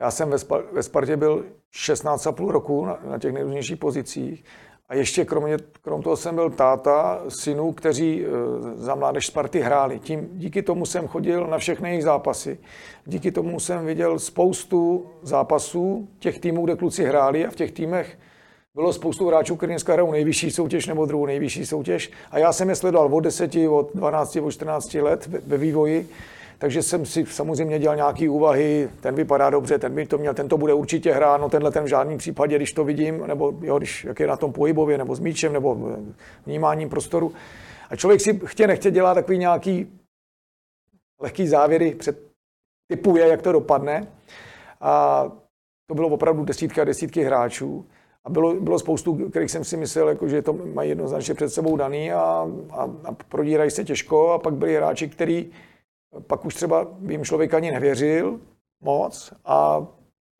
Já 0.00 0.10
jsem 0.10 0.30
ve, 0.30 0.36
Spar- 0.36 0.64
ve 0.72 0.82
Spartě 0.82 1.16
byl 1.16 1.44
16,5 1.74 2.48
roku 2.48 2.84
na, 2.84 2.98
na 3.10 3.18
těch 3.18 3.32
nejrůznějších 3.32 3.76
pozicích 3.76 4.44
a 4.88 4.94
ještě 4.94 5.24
kromě, 5.24 5.56
krom 5.82 6.02
toho 6.02 6.16
jsem 6.16 6.34
byl 6.34 6.50
táta 6.50 7.22
synů, 7.28 7.72
kteří 7.72 8.24
e, 8.24 8.28
za 8.74 8.94
mládež 8.94 9.26
Sparty 9.26 9.60
hráli. 9.60 9.98
Tím, 9.98 10.28
díky 10.32 10.62
tomu 10.62 10.86
jsem 10.86 11.08
chodil 11.08 11.46
na 11.46 11.58
všechny 11.58 11.88
jejich 11.88 12.04
zápasy. 12.04 12.58
Díky 13.06 13.32
tomu 13.32 13.60
jsem 13.60 13.86
viděl 13.86 14.18
spoustu 14.18 15.06
zápasů 15.22 16.08
těch 16.18 16.38
týmů, 16.38 16.64
kde 16.64 16.76
kluci 16.76 17.04
hráli 17.04 17.46
a 17.46 17.50
v 17.50 17.56
těch 17.56 17.72
týmech 17.72 18.18
bylo 18.74 18.92
spoustu 18.92 19.28
hráčů, 19.28 19.56
kteří 19.56 19.72
dneska 19.72 19.92
hrajou 19.92 20.12
nejvyšší 20.12 20.50
soutěž 20.50 20.86
nebo 20.86 21.06
druhou 21.06 21.26
nejvyšší 21.26 21.66
soutěž. 21.66 22.10
A 22.30 22.38
já 22.38 22.52
jsem 22.52 22.68
je 22.68 22.74
sledoval 22.74 23.14
od 23.14 23.20
10, 23.20 23.56
od 23.70 23.90
12, 23.94 24.36
od 24.36 24.50
14 24.50 24.94
let 24.94 25.26
ve, 25.26 25.38
ve 25.38 25.56
vývoji. 25.56 26.08
Takže 26.58 26.82
jsem 26.82 27.06
si 27.06 27.26
samozřejmě 27.26 27.78
dělal 27.78 27.96
nějaké 27.96 28.30
úvahy, 28.30 28.90
ten 29.00 29.14
vypadá 29.14 29.50
dobře, 29.50 29.78
ten 29.78 29.94
by 29.94 30.06
to 30.06 30.18
měl, 30.18 30.34
ten 30.34 30.48
to 30.48 30.58
bude 30.58 30.74
určitě 30.74 31.12
hrát, 31.12 31.40
no 31.40 31.48
tenhle 31.48 31.70
ten 31.70 31.84
v 31.84 31.86
žádném 31.86 32.18
případě, 32.18 32.56
když 32.56 32.72
to 32.72 32.84
vidím, 32.84 33.26
nebo 33.26 33.54
jo, 33.62 33.78
když, 33.78 34.04
jak 34.04 34.20
je 34.20 34.26
na 34.26 34.36
tom 34.36 34.52
pohybově, 34.52 34.98
nebo 34.98 35.14
s 35.14 35.20
míčem, 35.20 35.52
nebo 35.52 35.96
vnímáním 36.46 36.88
prostoru. 36.88 37.32
A 37.90 37.96
člověk 37.96 38.20
si 38.20 38.40
chtě 38.44 38.66
nechtě 38.66 38.90
dělá 38.90 39.14
takový 39.14 39.38
nějaký 39.38 40.00
lehký 41.20 41.48
závěry, 41.48 41.94
před, 41.94 42.22
typuje, 42.90 43.28
jak 43.28 43.42
to 43.42 43.52
dopadne. 43.52 44.06
A 44.80 45.24
to 45.86 45.94
bylo 45.94 46.08
opravdu 46.08 46.44
desítky 46.44 46.80
a 46.80 46.84
desítky 46.84 47.24
hráčů. 47.24 47.86
A 48.24 48.30
bylo, 48.30 48.54
bylo 48.54 48.78
spoustu, 48.78 49.28
kterých 49.28 49.50
jsem 49.50 49.64
si 49.64 49.76
myslel, 49.76 50.08
jako, 50.08 50.28
že 50.28 50.42
to 50.42 50.52
mají 50.52 50.88
jednoznačně 50.88 51.34
před 51.34 51.48
sebou 51.48 51.76
daný 51.76 52.12
a, 52.12 52.46
a, 52.70 52.90
a 53.04 53.12
prodírají 53.28 53.70
se 53.70 53.84
těžko. 53.84 54.30
A 54.30 54.38
pak 54.38 54.54
byli 54.54 54.76
hráči, 54.76 55.08
kteří 55.08 55.52
pak 56.26 56.44
už 56.44 56.54
třeba 56.54 56.86
jim 57.08 57.24
člověk 57.24 57.54
ani 57.54 57.70
nevěřil 57.70 58.40
moc 58.80 59.32
a 59.44 59.86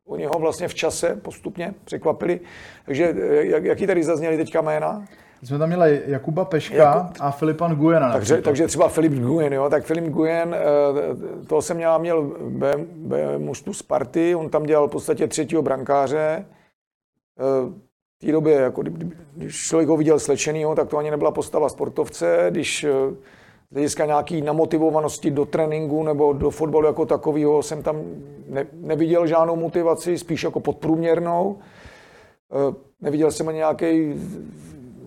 oni 0.07 0.25
ho 0.25 0.39
vlastně 0.39 0.67
v 0.67 0.73
čase 0.73 1.15
postupně 1.15 1.73
překvapili. 1.83 2.39
Takže 2.85 3.13
jak, 3.27 3.63
jaký 3.63 3.87
tady 3.87 4.03
zazněli 4.03 4.37
teďka 4.37 4.61
jména? 4.61 5.05
Jsme 5.43 5.57
tam 5.57 5.69
měli 5.69 6.01
Jakuba 6.05 6.45
Peška 6.45 6.75
Jakub... 6.75 7.17
a 7.19 7.31
Filipan 7.31 7.75
Gujena. 7.75 8.13
Takže, 8.13 8.41
takže 8.41 8.67
třeba 8.67 8.89
Filip 8.89 9.13
Gujen, 9.13 9.53
jo, 9.53 9.69
tak 9.69 9.85
Filip 9.85 10.05
Gujen, 10.05 10.55
eh, 10.55 11.45
to 11.45 11.61
jsem 11.61 11.77
měl, 11.77 11.99
měl 11.99 12.23
be, 12.49 12.75
be 12.95 13.37
mužstvu 13.37 13.73
Sparty, 13.73 14.35
on 14.35 14.49
tam 14.49 14.63
dělal 14.63 14.87
v 14.87 14.91
podstatě 14.91 15.27
třetího 15.27 15.61
brankáře. 15.61 16.45
Eh, 17.39 17.73
v 18.17 18.25
té 18.25 18.31
době, 18.31 18.53
jako, 18.53 18.83
když 19.35 19.67
člověk 19.67 19.89
ho 19.89 19.97
viděl 19.97 20.19
slečenýho, 20.19 20.75
tak 20.75 20.89
to 20.89 20.97
ani 20.97 21.11
nebyla 21.11 21.31
postava 21.31 21.69
sportovce. 21.69 22.47
Když 22.49 22.83
eh, 22.83 22.91
z 23.71 23.73
hlediska 23.73 24.05
nějaký 24.05 24.41
namotivovanosti 24.41 25.31
do 25.31 25.45
tréninku 25.45 26.03
nebo 26.03 26.33
do 26.33 26.49
fotbalu 26.49 26.85
jako 26.85 27.05
takového 27.05 27.63
jsem 27.63 27.83
tam 27.83 28.01
ne, 28.47 28.67
neviděl 28.73 29.27
žádnou 29.27 29.55
motivaci, 29.55 30.17
spíš 30.17 30.43
jako 30.43 30.59
podprůměrnou. 30.59 31.57
E, 32.51 32.75
neviděl 33.01 33.31
jsem 33.31 33.47
ani 33.47 33.57
nějaký 33.57 34.13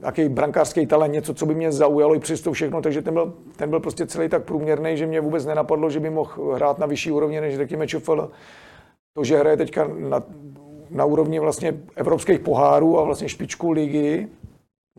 nějaký 0.00 0.28
brankářský 0.28 0.86
talent, 0.86 1.12
něco, 1.12 1.34
co 1.34 1.46
by 1.46 1.54
mě 1.54 1.72
zaujalo 1.72 2.14
i 2.14 2.18
přesto 2.18 2.52
všechno, 2.52 2.82
takže 2.82 3.02
ten 3.02 3.14
byl, 3.14 3.34
ten 3.56 3.70
byl 3.70 3.80
prostě 3.80 4.06
celý 4.06 4.28
tak 4.28 4.44
průměrný, 4.44 4.96
že 4.96 5.06
mě 5.06 5.20
vůbec 5.20 5.46
nenapadlo, 5.46 5.90
že 5.90 6.00
by 6.00 6.10
mohl 6.10 6.54
hrát 6.54 6.78
na 6.78 6.86
vyšší 6.86 7.10
úrovni, 7.10 7.40
než 7.40 7.56
řekněme 7.56 7.86
ČFL. 7.86 8.30
To, 9.14 9.24
že 9.24 9.38
hraje 9.38 9.56
teďka 9.56 9.90
na, 9.98 10.22
na 10.90 11.04
úrovni 11.04 11.38
vlastně 11.38 11.74
evropských 11.96 12.40
pohárů 12.40 12.98
a 12.98 13.04
vlastně 13.04 13.28
špičku 13.28 13.70
ligy, 13.70 14.28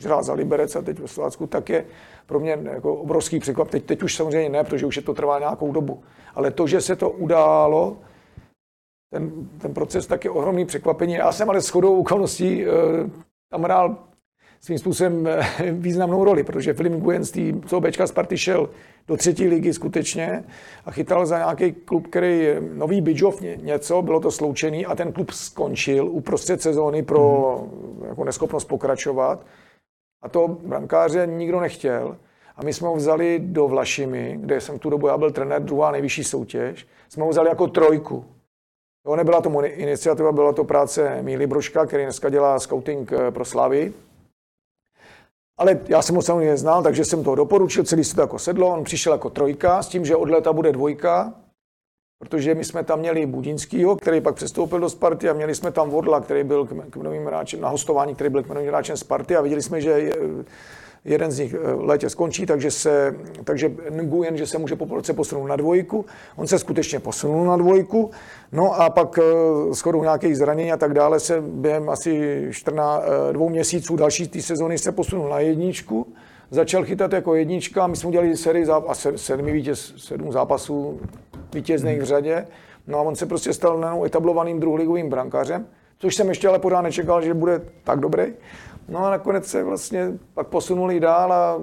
hrál 0.03 0.23
za 0.23 0.33
Liberec 0.33 0.75
a 0.75 0.81
teď 0.81 0.99
ve 0.99 1.07
Slovácku, 1.07 1.47
tak 1.47 1.69
je 1.69 1.85
pro 2.25 2.39
mě 2.39 2.59
jako 2.63 2.95
obrovský 2.95 3.39
překvap. 3.39 3.69
Teď, 3.69 3.85
teď 3.85 4.03
už 4.03 4.15
samozřejmě 4.15 4.49
ne, 4.49 4.63
protože 4.63 4.85
už 4.85 4.95
je 4.95 5.01
to 5.01 5.13
trvá 5.13 5.39
nějakou 5.39 5.71
dobu. 5.71 6.03
Ale 6.35 6.51
to, 6.51 6.67
že 6.67 6.81
se 6.81 6.95
to 6.95 7.09
událo, 7.09 7.97
ten, 9.13 9.49
ten 9.61 9.73
proces 9.73 10.07
tak 10.07 10.25
je 10.25 10.31
ohromný 10.31 10.65
překvapení. 10.65 11.13
Já 11.13 11.31
jsem 11.31 11.49
ale 11.49 11.61
s 11.61 11.69
chodou 11.69 11.99
okolností 11.99 12.65
eh, 12.65 12.69
tam 13.49 13.63
hrál 13.63 13.97
svým 14.61 14.79
způsobem 14.79 15.27
eh, 15.27 15.71
významnou 15.71 16.23
roli, 16.23 16.43
protože 16.43 16.73
Filip 16.73 16.93
Gujen 16.93 17.23
z 17.23 17.53
toho 17.69 17.81
Bčka 17.81 18.07
Sparty 18.07 18.37
šel 18.37 18.69
do 19.07 19.17
třetí 19.17 19.47
ligy 19.47 19.73
skutečně 19.73 20.43
a 20.85 20.91
chytal 20.91 21.25
za 21.25 21.37
nějaký 21.37 21.71
klub, 21.71 22.07
který 22.07 22.47
nový 22.73 23.01
Bidžov 23.01 23.41
něco, 23.41 24.01
bylo 24.01 24.19
to 24.19 24.31
sloučený 24.31 24.85
a 24.85 24.95
ten 24.95 25.11
klub 25.11 25.31
skončil 25.31 26.07
uprostřed 26.07 26.61
sezóny 26.61 27.03
pro 27.03 27.19
mm-hmm. 27.19 28.07
jako 28.09 28.23
neschopnost 28.23 28.65
pokračovat. 28.65 29.45
A 30.23 30.29
to 30.29 30.47
brankáře 30.47 31.27
nikdo 31.27 31.59
nechtěl. 31.59 32.17
A 32.55 32.63
my 32.63 32.73
jsme 32.73 32.87
ho 32.87 32.95
vzali 32.95 33.39
do 33.43 33.67
Vlašimi, 33.67 34.37
kde 34.41 34.61
jsem 34.61 34.79
tu 34.79 34.89
dobu, 34.89 35.07
já 35.07 35.17
byl 35.17 35.31
trenér, 35.31 35.63
druhá 35.63 35.91
nejvyšší 35.91 36.23
soutěž. 36.23 36.87
Jsme 37.09 37.23
ho 37.23 37.29
vzali 37.29 37.49
jako 37.49 37.67
trojku. 37.67 38.25
To 39.05 39.15
nebyla 39.15 39.41
to 39.41 39.49
moje 39.49 39.67
iniciativa, 39.67 40.31
byla 40.31 40.53
to 40.53 40.63
práce 40.63 41.21
Míly 41.21 41.47
Broška, 41.47 41.85
který 41.85 42.03
dneska 42.03 42.29
dělá 42.29 42.59
scouting 42.59 43.11
eh, 43.11 43.31
pro 43.31 43.45
Slavy. 43.45 43.93
Ale 45.57 45.79
já 45.87 46.01
jsem 46.01 46.15
ho 46.15 46.21
samozřejmě 46.21 46.57
znal, 46.57 46.83
takže 46.83 47.05
jsem 47.05 47.23
to 47.23 47.35
doporučil, 47.35 47.83
celý 47.83 48.03
se 48.03 48.15
to 48.15 48.21
jako 48.21 48.39
sedlo. 48.39 48.67
On 48.67 48.83
přišel 48.83 49.13
jako 49.13 49.29
trojka 49.29 49.83
s 49.83 49.87
tím, 49.87 50.05
že 50.05 50.15
od 50.15 50.29
léta 50.29 50.53
bude 50.53 50.71
dvojka 50.71 51.33
protože 52.23 52.55
my 52.55 52.63
jsme 52.63 52.83
tam 52.83 52.99
měli 52.99 53.25
Budinskýho, 53.25 53.95
který 53.95 54.21
pak 54.21 54.35
přestoupil 54.35 54.79
do 54.79 54.89
Sparty 54.89 55.29
a 55.29 55.33
měli 55.33 55.55
jsme 55.55 55.71
tam 55.71 55.89
Vodla, 55.89 56.21
který 56.21 56.43
byl 56.43 56.67
kmenovým 56.89 57.25
hráčem 57.25 57.61
na 57.61 57.69
hostování, 57.69 58.15
který 58.15 58.29
byl 58.29 58.43
kmenovým 58.43 58.69
hráčem 58.69 58.97
Sparty 58.97 59.35
a 59.35 59.41
viděli 59.41 59.61
jsme, 59.61 59.81
že 59.81 59.89
je, 59.89 60.15
jeden 61.05 61.31
z 61.31 61.39
nich 61.39 61.53
v 61.53 61.83
létě 61.83 62.09
skončí, 62.09 62.45
takže, 62.45 62.71
se, 62.71 63.15
takže 63.43 63.71
Nguyen, 63.89 64.37
že 64.37 64.47
se 64.47 64.57
může 64.57 64.75
po 64.75 64.95
roce 64.95 65.13
posunout 65.13 65.47
na 65.47 65.55
dvojku. 65.55 66.05
On 66.35 66.47
se 66.47 66.59
skutečně 66.59 66.99
posunul 66.99 67.45
na 67.45 67.57
dvojku, 67.57 68.11
no 68.51 68.81
a 68.81 68.89
pak 68.89 69.19
shodou 69.71 70.03
nějakých 70.03 70.37
zranění 70.37 70.71
a 70.71 70.77
tak 70.77 70.93
dále 70.93 71.19
se 71.19 71.41
během 71.41 71.89
asi 71.89 72.47
14, 72.51 73.03
dvou 73.31 73.49
měsíců 73.49 73.95
další 73.95 74.27
té 74.27 74.41
sezóny 74.41 74.77
se 74.77 74.91
posunul 74.91 75.29
na 75.29 75.39
jedničku. 75.39 76.07
Začal 76.51 76.85
chytat 76.85 77.13
jako 77.13 77.35
jednička, 77.35 77.87
my 77.87 77.95
jsme 77.95 78.07
udělali 78.07 78.37
sérii 78.37 78.65
záp- 78.65 79.15
sedmi 79.15 79.51
vítěz, 79.51 79.93
sedm 79.97 80.31
zápasů 80.31 80.99
vítězných 81.53 82.01
v 82.01 82.03
řadě. 82.03 82.47
No 82.87 82.99
a 82.99 83.01
on 83.01 83.15
se 83.15 83.25
prostě 83.25 83.53
stal 83.53 83.79
najednou 83.79 84.05
etablovaným 84.05 84.59
druholigovým 84.59 85.09
brankářem, 85.09 85.67
což 85.99 86.15
jsem 86.15 86.29
ještě 86.29 86.47
ale 86.47 86.59
pořád 86.59 86.81
nečekal, 86.81 87.21
že 87.21 87.33
bude 87.33 87.61
tak 87.83 87.99
dobrý. 87.99 88.23
No 88.89 89.05
a 89.05 89.09
nakonec 89.09 89.45
se 89.45 89.63
vlastně 89.63 90.11
pak 90.33 90.47
posunuli 90.47 90.99
dál 90.99 91.33
a 91.33 91.61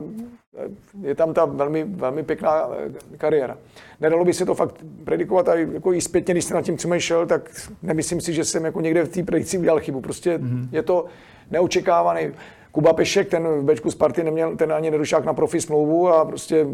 je 1.02 1.14
tam 1.14 1.34
ta 1.34 1.44
velmi, 1.44 1.84
velmi 1.84 2.22
pěkná 2.22 2.68
eh, 2.72 3.16
kariéra. 3.16 3.58
Nedalo 4.00 4.24
by 4.24 4.34
se 4.34 4.46
to 4.46 4.54
fakt 4.54 4.84
predikovat 5.04 5.48
a 5.48 5.54
jako 5.54 5.92
i 5.92 6.00
zpětně, 6.00 6.34
když 6.34 6.44
jsem 6.44 6.54
nad 6.54 6.62
tím 6.62 6.76
přemýšlel, 6.76 7.26
tak 7.26 7.50
nemyslím 7.82 8.20
si, 8.20 8.32
že 8.32 8.44
jsem 8.44 8.64
jako 8.64 8.80
někde 8.80 9.04
v 9.04 9.08
té 9.08 9.22
predikci 9.22 9.58
udělal 9.58 9.80
chybu. 9.80 10.00
Prostě 10.00 10.38
mm-hmm. 10.38 10.68
je 10.72 10.82
to 10.82 11.04
neočekávaný. 11.50 12.32
Kuba 12.72 12.92
Pešek, 12.92 13.28
ten 13.28 13.48
v 13.48 13.64
Bčku 13.64 13.90
Sparty 13.90 14.24
neměl, 14.24 14.56
ten 14.56 14.72
ani 14.72 14.90
nedošel 14.90 15.20
na 15.20 15.34
profi 15.34 15.60
smlouvu 15.60 16.08
a 16.08 16.24
prostě 16.24 16.66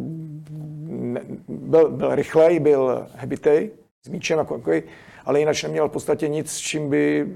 ne, 0.87 1.21
byl, 1.49 1.91
byl 1.91 2.15
rychlej, 2.15 2.61
byl 2.61 3.07
hebitej 3.15 3.71
s 4.07 4.09
míčem, 4.09 4.39
jako, 4.39 4.61
ale 5.25 5.39
jinak 5.39 5.63
neměl 5.63 5.89
v 5.89 5.93
podstatě 5.93 6.29
nic, 6.29 6.53
s 6.53 6.59
čím 6.59 6.91
by 6.91 7.27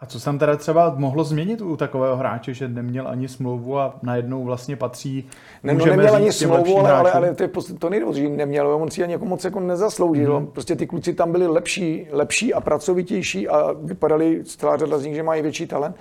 a 0.00 0.06
co 0.06 0.20
jsem 0.20 0.38
teda 0.38 0.56
třeba 0.56 0.94
mohlo 0.96 1.24
změnit 1.24 1.60
u 1.60 1.76
takového 1.76 2.16
hráče, 2.16 2.54
že 2.54 2.68
neměl 2.68 3.08
ani 3.08 3.28
smlouvu 3.28 3.78
a 3.78 3.98
najednou 4.02 4.44
vlastně 4.44 4.76
patří... 4.76 5.28
Ne, 5.62 5.74
no, 5.74 5.86
neměl 5.86 6.14
ani 6.14 6.32
smlouvu, 6.32 6.78
ale, 6.78 6.92
ale, 6.92 7.12
ale, 7.12 7.34
to, 7.34 7.42
je, 7.42 7.50
to 7.78 7.90
nejde 7.90 8.06
že 8.12 8.28
neměl, 8.28 8.68
on 8.68 8.90
si 8.90 9.02
ani 9.02 9.12
jako 9.12 9.24
moc 9.24 9.44
jako 9.44 9.60
nezasloužil. 9.60 10.40
Mm. 10.40 10.46
Prostě 10.46 10.76
ty 10.76 10.86
kluci 10.86 11.14
tam 11.14 11.32
byli 11.32 11.46
lepší, 11.46 12.08
lepší 12.10 12.54
a 12.54 12.60
pracovitější 12.60 13.48
a 13.48 13.72
vypadali 13.72 14.44
celá 14.44 14.76
řada 14.76 14.98
z 14.98 15.04
nich, 15.04 15.14
že 15.14 15.22
mají 15.22 15.42
větší 15.42 15.66
talent. 15.66 15.96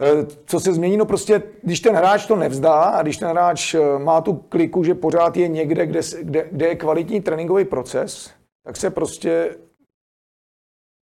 Eh, 0.00 0.26
co 0.44 0.60
se 0.60 0.72
změní? 0.72 0.96
No 0.96 1.04
prostě, 1.04 1.42
když 1.62 1.80
ten 1.80 1.94
hráč 1.94 2.26
to 2.26 2.36
nevzdá 2.36 2.74
a 2.74 3.02
když 3.02 3.16
ten 3.16 3.28
hráč 3.28 3.74
eh, 3.74 3.98
má 3.98 4.20
tu 4.20 4.34
kliku, 4.34 4.84
že 4.84 4.94
pořád 4.94 5.36
je 5.36 5.48
někde, 5.48 5.86
kde, 5.86 6.00
kde, 6.22 6.48
kde 6.52 6.66
je 6.66 6.74
kvalitní 6.74 7.20
tréninkový 7.20 7.64
proces, 7.64 8.30
tak 8.64 8.76
se 8.76 8.90
prostě 8.90 9.56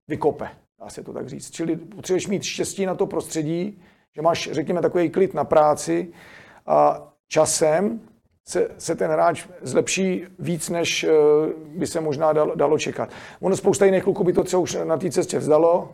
vykope, 0.07 0.49
dá 0.79 0.89
se 0.89 1.03
to 1.03 1.13
tak 1.13 1.29
říct. 1.29 1.51
Čili 1.51 1.75
potřebuješ 1.75 2.27
mít 2.27 2.43
štěstí 2.43 2.85
na 2.85 2.95
to 2.95 3.07
prostředí, 3.07 3.81
že 4.15 4.21
máš, 4.21 4.49
řekněme, 4.51 4.81
takový 4.81 5.09
klid 5.09 5.33
na 5.33 5.43
práci 5.43 6.13
a 6.65 7.07
časem 7.27 8.01
se, 8.47 8.69
se 8.77 8.95
ten 8.95 9.11
hráč 9.11 9.47
zlepší 9.61 10.25
víc, 10.39 10.69
než 10.69 11.03
eh, 11.03 11.09
by 11.65 11.87
se 11.87 12.01
možná 12.01 12.33
dalo, 12.33 12.55
dalo 12.55 12.79
čekat. 12.79 13.09
Ono 13.41 13.55
spousta 13.55 13.85
jiných 13.85 14.03
kluků 14.03 14.23
by 14.23 14.33
to 14.33 14.43
třeba 14.43 14.61
už 14.61 14.77
na 14.83 14.97
té 14.97 15.11
cestě 15.11 15.39
vzdalo, 15.39 15.93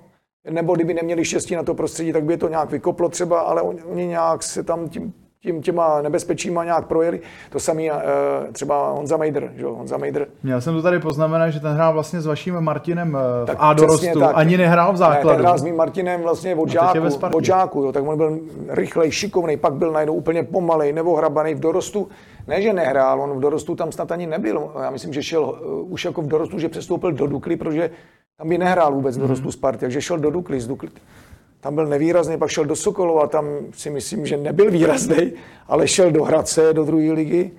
nebo 0.50 0.76
kdyby 0.76 0.94
neměli 0.94 1.26
štěstí 1.26 1.56
na 1.56 1.64
to 1.64 1.74
prostředí, 1.74 2.14
tak 2.14 2.24
by 2.24 2.34
je 2.34 2.38
to 2.38 2.50
nějak 2.50 2.72
vykoplo 2.72 3.10
třeba, 3.10 3.40
ale 3.40 3.62
oni 3.62 4.08
nějak 4.08 4.44
se 4.44 4.64
tam 4.64 4.90
tím, 4.90 5.14
tím 5.42 5.62
těma 5.62 6.02
nebezpečíma 6.02 6.64
nějak 6.64 6.88
projeli. 6.88 7.22
To 7.50 7.60
samý 7.60 7.92
uh, 7.92 7.98
třeba 8.52 8.92
Honza 8.92 9.18
Mejdr, 9.18 9.52
že 9.56 9.66
Honza 9.66 9.98
Mejdr. 9.98 10.26
Měl 10.44 10.62
jsem 10.62 10.74
to 10.74 10.82
tady 10.82 11.00
poznamenat, 11.00 11.50
že 11.50 11.60
ten 11.60 11.74
hrál 11.74 11.94
vlastně 11.94 12.22
s 12.22 12.26
vaším 12.26 12.62
Martinem 12.62 13.18
tak 13.46 13.58
v 13.58 13.62
A 13.62 13.74
dorostu, 13.74 14.20
tak. 14.20 14.32
ani 14.34 14.58
nehrál 14.58 14.94
v 14.94 14.98
základu. 14.98 15.30
Ne, 15.30 15.36
ten 15.36 15.42
hrál 15.42 15.58
s 15.58 15.64
mým 15.64 15.76
Martinem 15.76 16.22
vlastně 16.22 16.56
od 16.56 16.70
žáku, 16.70 17.00
od 17.34 17.46
žáku 17.46 17.84
jo, 17.84 17.92
tak 17.92 18.08
on 18.08 18.18
byl 18.18 18.40
rychlej, 18.70 19.12
šikovný, 19.12 19.58
pak 19.58 19.74
byl 19.74 19.92
najednou 19.92 20.14
úplně 20.14 20.44
pomalej, 20.44 20.94
nebo 20.94 21.16
hrabaný 21.16 21.54
v 21.56 21.60
dorostu. 21.60 22.08
Ne, 22.48 22.62
že 22.62 22.74
nehrál, 22.74 23.22
on 23.22 23.38
v 23.38 23.40
dorostu 23.40 23.76
tam 23.76 23.92
snad 23.92 24.12
ani 24.12 24.28
nebyl. 24.28 24.72
Já 24.82 24.90
myslím, 24.90 25.14
že 25.14 25.24
šel 25.24 25.44
uh, 25.44 25.92
už 25.92 26.06
jako 26.06 26.22
v 26.22 26.28
dorostu, 26.28 26.60
že 26.60 26.70
přestoupil 26.70 27.12
do 27.12 27.28
Dukly, 27.28 27.56
protože 27.56 27.90
tam 28.42 28.50
by 28.50 28.58
nehrál 28.58 28.94
vůbec 28.94 29.18
do 29.18 29.28
rostu 29.28 29.52
Sparty, 29.52 29.80
takže 29.80 30.02
šel 30.02 30.18
do 30.18 30.32
Dukly, 30.32 30.62
z 30.62 30.68
Dukly. 30.68 30.90
Tam 31.60 31.76
byl 31.76 31.88
nevýrazný, 31.88 32.38
pak 32.38 32.50
šel 32.50 32.66
do 32.66 32.76
Sokolova, 32.76 33.28
tam 33.28 33.46
si 33.72 33.90
myslím, 33.90 34.26
že 34.26 34.38
nebyl 34.38 34.72
výrazný, 34.72 35.34
ale 35.68 35.88
šel 35.88 36.12
do 36.12 36.24
Hradce, 36.24 36.74
do 36.74 36.86
druhé 36.86 37.12
ligy. 37.12 37.52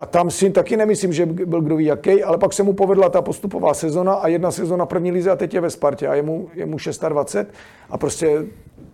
A 0.00 0.06
tam 0.06 0.30
si 0.30 0.50
taky 0.50 0.76
nemyslím, 0.76 1.12
že 1.12 1.26
byl 1.26 1.60
kdo 1.60 1.76
ví 1.76 1.84
jaký, 1.84 2.22
ale 2.22 2.38
pak 2.38 2.52
se 2.52 2.62
mu 2.62 2.72
povedla 2.72 3.08
ta 3.08 3.22
postupová 3.22 3.74
sezona 3.74 4.14
a 4.14 4.28
jedna 4.28 4.50
sezona 4.50 4.86
první 4.86 5.12
lize 5.12 5.30
a 5.30 5.36
teď 5.36 5.54
je 5.54 5.60
ve 5.60 5.70
Spartě 5.70 6.08
a 6.08 6.14
je 6.14 6.22
mu, 6.22 6.48
je 6.54 6.66
mu 6.66 6.76
26 7.08 7.54
a 7.90 7.98
prostě 7.98 8.44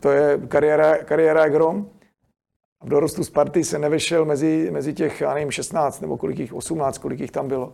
to 0.01 0.11
je 0.11 0.41
kariéra, 0.49 0.99
kariéra 0.99 1.49
grom. 1.49 1.87
A 2.81 2.87
v 2.87 2.89
dorostu 2.89 3.25
Sparty 3.25 3.65
se 3.65 3.79
nevešel 3.79 4.25
mezi, 4.25 4.69
mezi 4.71 4.95
těch, 4.95 5.21
já 5.21 5.35
nevím, 5.35 5.51
16 5.51 6.01
nebo 6.01 6.17
kolik 6.17 6.39
jich, 6.39 6.55
18, 6.55 6.99
kolik 6.99 7.21
jich 7.21 7.31
tam 7.31 7.49
bylo 7.49 7.73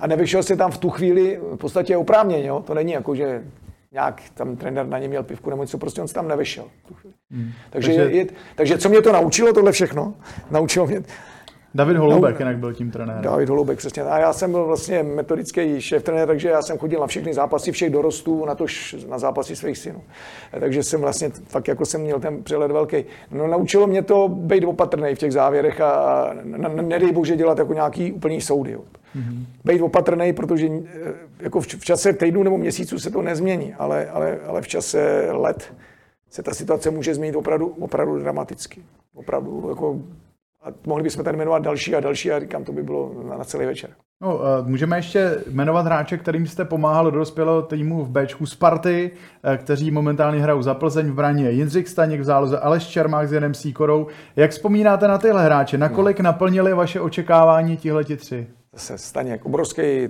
a 0.00 0.06
nevyšel 0.06 0.42
se 0.42 0.56
tam 0.56 0.70
v 0.70 0.78
tu 0.78 0.90
chvíli 0.90 1.40
v 1.52 1.56
podstatě 1.56 1.96
oprávněně. 1.96 2.48
Jo? 2.48 2.62
To 2.66 2.74
není 2.74 2.92
jako, 2.92 3.14
že 3.14 3.42
nějak 3.92 4.22
tam 4.34 4.56
trenér 4.56 4.86
na 4.86 4.98
ně 4.98 5.08
měl 5.08 5.22
pivku 5.22 5.50
nebo 5.50 5.62
něco, 5.62 5.78
prostě 5.78 6.00
on 6.00 6.08
se 6.08 6.14
tam 6.14 6.28
nevyšel. 6.28 6.64
Hmm. 7.30 7.52
Takže, 7.70 7.94
takže... 7.94 8.16
Je, 8.16 8.26
takže 8.54 8.78
co 8.78 8.88
mě 8.88 9.02
to 9.02 9.12
naučilo, 9.12 9.52
tohle 9.52 9.72
všechno? 9.72 10.14
Naučilo 10.50 10.86
mě, 10.86 11.02
David 11.74 11.96
Holubek 11.96 12.34
no, 12.34 12.38
jinak 12.38 12.58
byl 12.58 12.74
tím 12.74 12.90
trenérem. 12.90 13.22
David 13.22 13.48
Holubek, 13.48 13.78
přesně. 13.78 14.02
A 14.02 14.18
já 14.18 14.32
jsem 14.32 14.52
byl 14.52 14.64
vlastně 14.64 15.02
metodický 15.02 15.80
šéf 15.80 16.02
trenér, 16.02 16.26
takže 16.26 16.48
já 16.48 16.62
jsem 16.62 16.78
chodil 16.78 17.00
na 17.00 17.06
všechny 17.06 17.34
zápasy 17.34 17.72
všech 17.72 17.90
dorostů, 17.90 18.44
na 18.44 18.54
to 18.54 18.66
na 19.08 19.18
zápasy 19.18 19.56
svých 19.56 19.78
synů. 19.78 20.02
Takže 20.60 20.82
jsem 20.82 21.00
vlastně 21.00 21.30
fakt 21.30 21.68
jako 21.68 21.86
jsem 21.86 22.00
měl 22.00 22.20
ten 22.20 22.42
přehled 22.42 22.70
velký. 22.70 23.04
No 23.30 23.46
naučilo 23.46 23.86
mě 23.86 24.02
to 24.02 24.28
být 24.28 24.64
opatrný 24.64 25.14
v 25.14 25.18
těch 25.18 25.32
závěrech 25.32 25.80
a 25.80 26.30
nedej 26.82 27.12
bože 27.12 27.36
dělat 27.36 27.58
jako 27.58 27.74
nějaký 27.74 28.12
úplný 28.12 28.40
soudy. 28.40 28.72
Jo. 28.72 28.80
Mm-hmm. 29.16 29.44
Být 29.64 29.80
opatrný, 29.80 30.32
protože 30.32 30.66
eh, 30.66 31.12
jako 31.40 31.60
v, 31.60 31.66
v 31.66 31.84
čase 31.84 32.12
týdnu 32.12 32.42
nebo 32.42 32.58
měsíců 32.58 32.98
se 32.98 33.10
to 33.10 33.22
nezmění, 33.22 33.74
ale, 33.74 34.06
ale, 34.10 34.38
ale 34.46 34.62
v 34.62 34.68
čase 34.68 35.28
let 35.30 35.74
se 36.30 36.42
ta 36.42 36.54
situace 36.54 36.90
může 36.90 37.14
změnit 37.14 37.36
opravdu, 37.36 37.66
opravdu 37.80 38.18
dramaticky. 38.18 38.82
Opravdu 39.14 39.66
jako 39.68 40.00
a 40.62 40.66
mohli 40.86 41.02
bychom 41.02 41.24
tady 41.24 41.36
jmenovat 41.36 41.62
další 41.62 41.94
a 41.94 42.00
další 42.00 42.32
a 42.32 42.40
říkám, 42.40 42.64
to 42.64 42.72
by 42.72 42.82
bylo 42.82 43.22
na, 43.28 43.36
na 43.36 43.44
celý 43.44 43.66
večer. 43.66 43.90
No, 44.22 44.40
můžeme 44.62 44.98
ještě 44.98 45.44
jmenovat 45.50 45.86
hráče, 45.86 46.18
kterým 46.18 46.46
jste 46.46 46.64
pomáhal 46.64 47.10
do 47.10 47.18
dospělého 47.18 47.62
týmu 47.62 48.04
v 48.04 48.10
Bčku 48.10 48.46
Sparty, 48.46 49.10
eh, 49.44 49.56
kteří 49.56 49.90
momentálně 49.90 50.42
hrajou 50.42 50.62
za 50.62 50.74
Plzeň 50.74 51.10
v 51.10 51.14
braně 51.14 51.50
Jindřich 51.50 51.88
Staněk 51.88 52.20
v 52.20 52.24
záloze 52.24 52.58
Aleš 52.58 52.86
Čermák 52.86 53.28
s 53.28 53.32
Janem 53.32 53.54
Síkorou. 53.54 54.06
Jak 54.36 54.50
vzpomínáte 54.50 55.08
na 55.08 55.18
tyhle 55.18 55.44
hráče? 55.44 55.78
Nakolik 55.78 56.20
no. 56.20 56.24
naplnili 56.24 56.74
vaše 56.74 57.00
očekávání 57.00 57.76
tihleti 57.76 58.16
tři? 58.16 58.46
Zase 58.72 58.98
Staněk, 58.98 59.46
obrovský, 59.46 59.82
eh, 59.82 60.08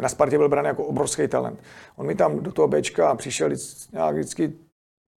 na 0.00 0.08
Spartě 0.08 0.38
byl 0.38 0.48
brán 0.48 0.64
jako 0.64 0.84
obrovský 0.84 1.28
talent. 1.28 1.58
On 1.96 2.06
mi 2.06 2.14
tam 2.14 2.40
do 2.40 2.52
toho 2.52 2.68
Bčka 2.68 3.14
přišel 3.14 3.50
nějak 3.92 4.14
vždycky 4.14 4.52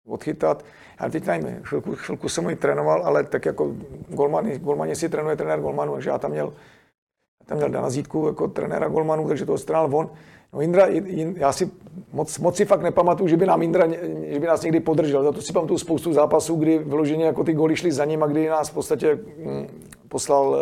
odchytat. 0.08 0.64
Já 1.02 1.10
teď 1.10 1.26
nevím, 1.26 1.60
chvilku, 1.64 1.96
chvilku 1.96 2.30
jsem 2.30 2.44
ho 2.44 2.56
trénoval, 2.56 3.02
ale 3.06 3.24
tak 3.24 3.46
jako 3.46 3.76
golman, 4.08 4.50
golman 4.50 4.96
si 4.96 5.10
trénuje 5.10 5.36
trenér 5.36 5.60
golmanu, 5.60 5.94
takže 5.94 6.10
já 6.10 6.18
tam 6.18 6.32
měl, 6.32 6.54
tam 7.46 7.58
měl 7.58 7.70
Dana 7.70 7.90
Zítku 7.90 8.28
jako 8.28 8.48
trenéra 8.48 8.88
golmanu, 8.88 9.28
takže 9.28 9.46
to 9.46 9.58
strál 9.58 9.88
von. 9.88 10.10
No 10.54 10.62
Indra, 10.62 10.88
já 11.36 11.52
si 11.52 11.72
moc, 12.14 12.40
moc 12.40 12.56
si 12.56 12.66
fakt 12.66 12.82
nepamatuju, 12.82 13.28
že 13.28 13.38
by 13.38 13.46
nám 13.46 13.62
Indra, 13.62 13.88
že 14.28 14.40
by 14.40 14.48
nás 14.48 14.62
někdy 14.62 14.80
podržel. 14.80 15.24
Za 15.24 15.32
to 15.32 15.42
si 15.42 15.54
pamatuju 15.54 15.78
spoustu 15.78 16.14
zápasů, 16.14 16.56
kdy 16.56 16.78
vyloženě 16.78 17.26
jako 17.26 17.44
ty 17.44 17.54
goly 17.54 17.76
šly 17.76 17.92
za 17.92 18.06
ním 18.06 18.24
a 18.24 18.28
kdy 18.28 18.50
nás 18.50 18.70
v 18.70 18.74
podstatě 18.74 19.20
hm, 19.38 19.68
poslal 20.08 20.58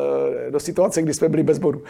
eh, 0.48 0.52
do 0.52 0.60
situace, 0.60 1.02
kdy 1.02 1.14
jsme 1.14 1.30
byli 1.30 1.44
bez 1.44 1.60
bodu. 1.60 1.82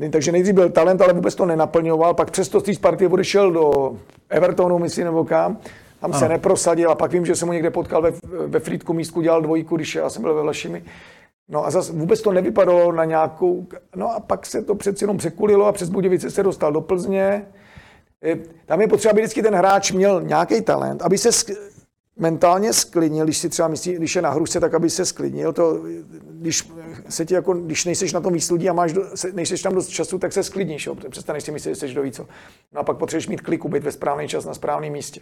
E, 0.00 0.10
takže 0.10 0.32
nejdřív 0.32 0.54
byl 0.54 0.70
talent, 0.70 1.00
ale 1.00 1.12
vůbec 1.12 1.34
to 1.34 1.46
nenaplňoval. 1.46 2.14
Pak 2.14 2.30
přesto 2.30 2.60
z 2.60 2.62
té 2.62 2.74
Sparty 2.74 3.06
odešel 3.06 3.50
do 3.50 3.96
Evertonu, 4.28 4.78
myslím, 4.78 5.04
nebo 5.04 5.24
kam. 5.24 5.58
Tam 6.06 6.12
ano. 6.12 6.20
se 6.20 6.28
neprosadil 6.28 6.90
a 6.90 6.94
pak 6.94 7.12
vím, 7.12 7.26
že 7.26 7.36
jsem 7.36 7.48
ho 7.48 7.54
někde 7.54 7.70
potkal 7.70 8.02
ve, 8.02 8.12
ve 8.46 8.60
Frýdku 8.60 8.92
místku, 8.92 9.20
dělal 9.20 9.42
dvojku, 9.42 9.76
když 9.76 9.94
já 9.94 10.10
jsem 10.10 10.22
byl 10.22 10.34
ve 10.34 10.42
Vlašimi. 10.42 10.84
No 11.48 11.66
a 11.66 11.70
zase 11.70 11.92
vůbec 11.92 12.22
to 12.22 12.32
nevypadalo 12.32 12.92
na 12.92 13.04
nějakou... 13.04 13.66
No 13.96 14.14
a 14.14 14.20
pak 14.20 14.46
se 14.46 14.62
to 14.62 14.74
přeci 14.74 15.04
jenom 15.04 15.16
překulilo 15.16 15.66
a 15.66 15.72
přes 15.72 15.88
Budějice 15.88 16.30
se 16.30 16.42
dostal 16.42 16.72
do 16.72 16.80
Plzně. 16.80 17.46
Tam 18.66 18.80
je 18.80 18.88
potřeba, 18.88 19.12
aby 19.12 19.20
vždycky 19.20 19.42
ten 19.42 19.54
hráč 19.54 19.92
měl 19.92 20.22
nějaký 20.22 20.62
talent, 20.62 21.02
aby 21.02 21.18
se 21.18 21.30
sk- 21.30 21.56
mentálně 22.16 22.72
sklidnil, 22.72 23.24
když 23.24 23.38
si 23.38 23.48
třeba 23.48 23.68
myslí, 23.68 23.94
když 23.94 24.16
je 24.16 24.22
na 24.22 24.30
hrušce, 24.30 24.60
tak 24.60 24.74
aby 24.74 24.90
se 24.90 25.04
sklidnil. 25.04 25.52
To, 25.52 25.80
když, 26.30 26.70
se 27.08 27.24
ti 27.24 27.34
jako, 27.34 27.54
když 27.54 27.84
nejseš 27.84 28.12
na 28.12 28.20
tom 28.20 28.32
výsludí 28.32 28.68
a 28.68 28.72
máš 28.72 28.92
do, 28.92 29.02
nejseš 29.32 29.62
tam 29.62 29.74
dost 29.74 29.88
času, 29.88 30.18
tak 30.18 30.32
se 30.32 30.42
sklidníš. 30.42 30.86
Jo? 30.86 30.94
Přestaneš 30.94 31.44
si 31.44 31.52
myslet, 31.52 31.74
že 31.74 31.88
jsi 31.88 31.94
do 31.94 32.02
víco. 32.02 32.26
No 32.72 32.80
a 32.80 32.84
pak 32.84 32.96
potřebuješ 32.96 33.28
mít 33.28 33.40
kliku, 33.40 33.68
být 33.68 33.82
ve 33.82 33.92
správný 33.92 34.28
čas 34.28 34.44
na 34.44 34.54
správném 34.54 34.92
místě. 34.92 35.20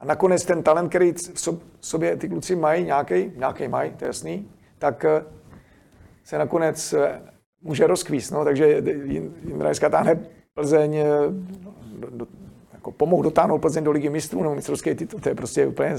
A 0.00 0.04
nakonec 0.04 0.44
ten 0.44 0.62
talent, 0.62 0.88
který 0.88 1.12
v 1.12 1.60
sobě 1.80 2.16
ty 2.16 2.28
kluci 2.28 2.56
mají, 2.56 2.84
nějaký, 2.84 3.32
nějaký 3.36 3.68
mají, 3.68 3.90
to 3.90 4.04
je 4.04 4.06
jasný, 4.06 4.50
tak 4.78 5.04
eh, 5.04 5.24
se 6.24 6.38
nakonec 6.38 6.92
eh, 6.92 7.22
může 7.62 7.86
rozkvíst. 7.86 8.32
No? 8.32 8.44
Takže 8.44 8.82
Jindra 9.44 9.68
dneska 9.68 9.88
táhne 9.88 10.20
Plzeň 10.54 10.96
eh, 10.96 11.06
do, 12.10 12.26
Jako 12.72 12.92
pomohl 12.92 13.22
dotáhnout 13.22 13.58
Plzeň 13.58 13.84
do 13.84 13.90
ligy 13.90 14.10
mistrů 14.10 14.42
nebo 14.42 14.54
mistrovské 14.54 14.94
titul, 14.94 15.20
to 15.20 15.28
je 15.28 15.34
prostě 15.34 15.66
úplně 15.66 15.94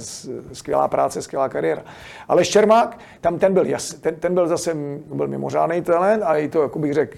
skvělá 0.53 0.87
práce, 0.87 1.21
skvělá 1.21 1.49
kariéra. 1.49 1.83
Ale 2.27 2.45
Šermák, 2.45 2.99
tam 3.21 3.39
ten 3.39 3.53
byl, 3.53 3.65
jas, 3.65 3.93
ten, 3.93 4.15
ten 4.15 4.33
byl 4.33 4.47
zase 4.47 4.73
byl 5.13 5.27
mimořádný 5.27 5.81
talent 5.81 6.23
a 6.23 6.37
i 6.37 6.49
to, 6.49 6.61
jako 6.61 6.79
bych 6.79 6.93
řekl, 6.93 7.17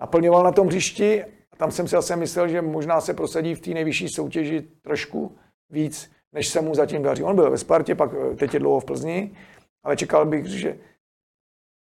naplňoval 0.00 0.44
na 0.44 0.52
tom 0.52 0.66
hřišti. 0.66 1.24
A 1.24 1.56
tam 1.56 1.70
jsem 1.70 1.88
si 1.88 1.92
zase 1.96 2.16
myslel, 2.16 2.48
že 2.48 2.62
možná 2.62 3.00
se 3.00 3.14
prosadí 3.14 3.54
v 3.54 3.60
té 3.60 3.70
nejvyšší 3.70 4.08
soutěži 4.08 4.60
trošku 4.82 5.36
víc, 5.70 6.10
než 6.32 6.48
se 6.48 6.60
mu 6.60 6.74
zatím 6.74 7.02
daří. 7.02 7.22
On 7.22 7.36
byl 7.36 7.50
ve 7.50 7.58
Spartě, 7.58 7.94
pak 7.94 8.10
eh, 8.14 8.36
teď 8.36 8.54
je 8.54 8.60
dlouho 8.60 8.80
v 8.80 8.84
Plzni, 8.84 9.36
ale 9.84 9.96
čekal 9.96 10.26
bych, 10.26 10.46
že 10.46 10.78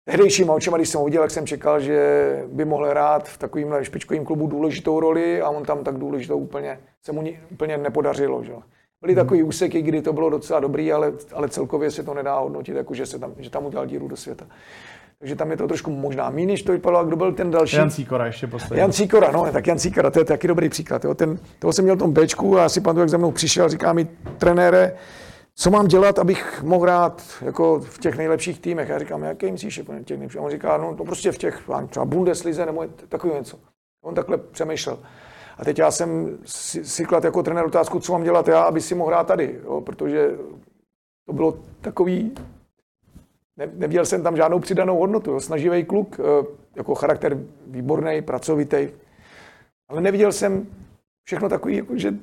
tehdejšíma 0.05 0.55
očima, 0.55 0.77
když 0.77 0.89
jsem 0.89 0.99
ho 0.99 1.05
viděl, 1.05 1.23
jak 1.23 1.31
jsem 1.31 1.47
čekal, 1.47 1.81
že 1.81 2.43
by 2.47 2.65
mohl 2.65 2.87
hrát 2.87 3.29
v 3.29 3.39
takovým 3.39 3.75
špičkovém 3.83 4.25
klubu 4.25 4.47
důležitou 4.47 5.01
roli 5.01 5.43
a 5.43 5.51
on 5.51 5.65
tam 5.65 5.85
tak 5.85 5.99
důležitou 5.99 6.39
úplně, 6.39 6.81
se 7.03 7.13
mu 7.13 7.25
úplně 7.51 7.79
nepodařilo. 7.79 8.45
Že? 8.45 8.53
Byly 9.01 9.15
hmm. 9.15 9.23
takové 9.23 9.43
úseky, 9.43 9.83
kdy 9.83 10.03
to 10.03 10.13
bylo 10.13 10.31
docela 10.31 10.61
dobrý, 10.61 10.93
ale, 10.93 11.13
ale 11.33 11.49
celkově 11.49 11.91
se 11.91 12.03
to 12.03 12.15
nedá 12.15 12.39
hodnotit, 12.39 12.77
jako 12.77 12.95
že, 12.95 13.07
se 13.07 13.19
tam, 13.19 13.35
že 13.39 13.51
tam 13.51 13.67
udělal 13.67 13.87
díru 13.87 14.09
do 14.09 14.17
světa. 14.17 14.47
Takže 15.21 15.37
tam 15.37 15.51
je 15.51 15.57
to 15.57 15.69
trošku 15.69 15.91
možná 15.91 16.31
méně, 16.31 16.47
než 16.47 16.63
to 16.63 16.73
vypadalo. 16.73 17.07
Kdo 17.07 17.17
byl 17.17 17.33
ten 17.33 17.51
další? 17.51 17.77
Jan 17.77 17.91
Cíkora 17.91 18.27
ještě 18.27 18.47
poslední. 18.47 18.79
Jan 18.79 18.93
Cíkora, 18.93 19.31
no, 19.31 19.53
tak 19.53 19.67
Jan 19.67 19.79
Cíkora, 19.79 20.11
to 20.11 20.19
je 20.19 20.25
taky 20.25 20.49
dobrý 20.49 20.69
příklad. 20.69 21.05
Jo. 21.05 21.15
Ten, 21.15 21.39
toho 21.59 21.73
jsem 21.73 21.85
měl 21.85 21.97
v 21.97 21.99
tom 21.99 22.13
Bčku 22.13 22.59
a 22.59 22.65
asi 22.65 22.81
pan 22.81 22.97
jak 22.97 23.09
za 23.09 23.19
mnou 23.19 23.31
přišel, 23.31 23.69
říká 23.69 23.93
mi, 23.93 24.09
trenére, 24.39 24.97
co 25.55 25.71
mám 25.71 25.87
dělat, 25.87 26.19
abych 26.19 26.63
mohl 26.63 26.83
hrát 26.83 27.23
jako 27.43 27.81
v 27.81 27.99
těch 27.99 28.17
nejlepších 28.17 28.61
týmech. 28.61 28.89
Já 28.89 28.99
říkám, 28.99 29.23
jaký 29.23 29.53
myslíš 29.53 29.79
jako 29.79 29.93
těch 30.05 30.19
nejlepších? 30.19 30.41
A 30.41 30.45
on 30.45 30.51
říká, 30.51 30.77
no 30.77 30.95
to 30.95 31.05
prostě 31.05 31.33
v 31.33 31.39
těch 31.39 31.63
třeba 31.89 32.05
Bundeslize 32.05 32.67
nebo 32.67 32.85
takový 33.09 33.33
něco. 33.35 33.59
On 34.05 34.15
takhle 34.15 34.39
přemýšlel. 34.39 34.99
A 35.59 35.65
teď 35.65 35.79
já 35.79 35.91
jsem 35.91 36.39
si, 36.45 36.85
si 36.85 37.05
klad 37.05 37.25
jako 37.25 37.43
trenér 37.43 37.65
otázku, 37.67 38.01
co 38.01 38.13
mám 38.13 38.23
dělat 38.23 38.49
já, 38.49 38.63
aby 38.63 38.81
si 38.81 38.95
mohl 38.95 39.11
hrát 39.11 39.27
tady, 39.27 39.61
jo, 39.65 39.81
protože 39.81 40.31
to 41.27 41.33
bylo 41.33 41.55
takový, 41.81 42.35
neviděl 43.75 44.07
jsem 44.07 44.23
tam 44.23 44.37
žádnou 44.37 44.59
přidanou 44.59 44.99
hodnotu. 44.99 45.31
Jo. 45.31 45.41
Snaživý 45.41 45.85
kluk, 45.85 46.21
eh, 46.21 46.47
jako 46.77 46.95
charakter 46.95 47.39
výborný, 47.67 48.23
pracovitý, 48.23 48.89
ale 49.89 50.01
neviděl 50.01 50.33
jsem 50.33 50.67
všechno 51.25 51.49
takový, 51.49 51.77
jako, 51.77 51.99
že 51.99 52.15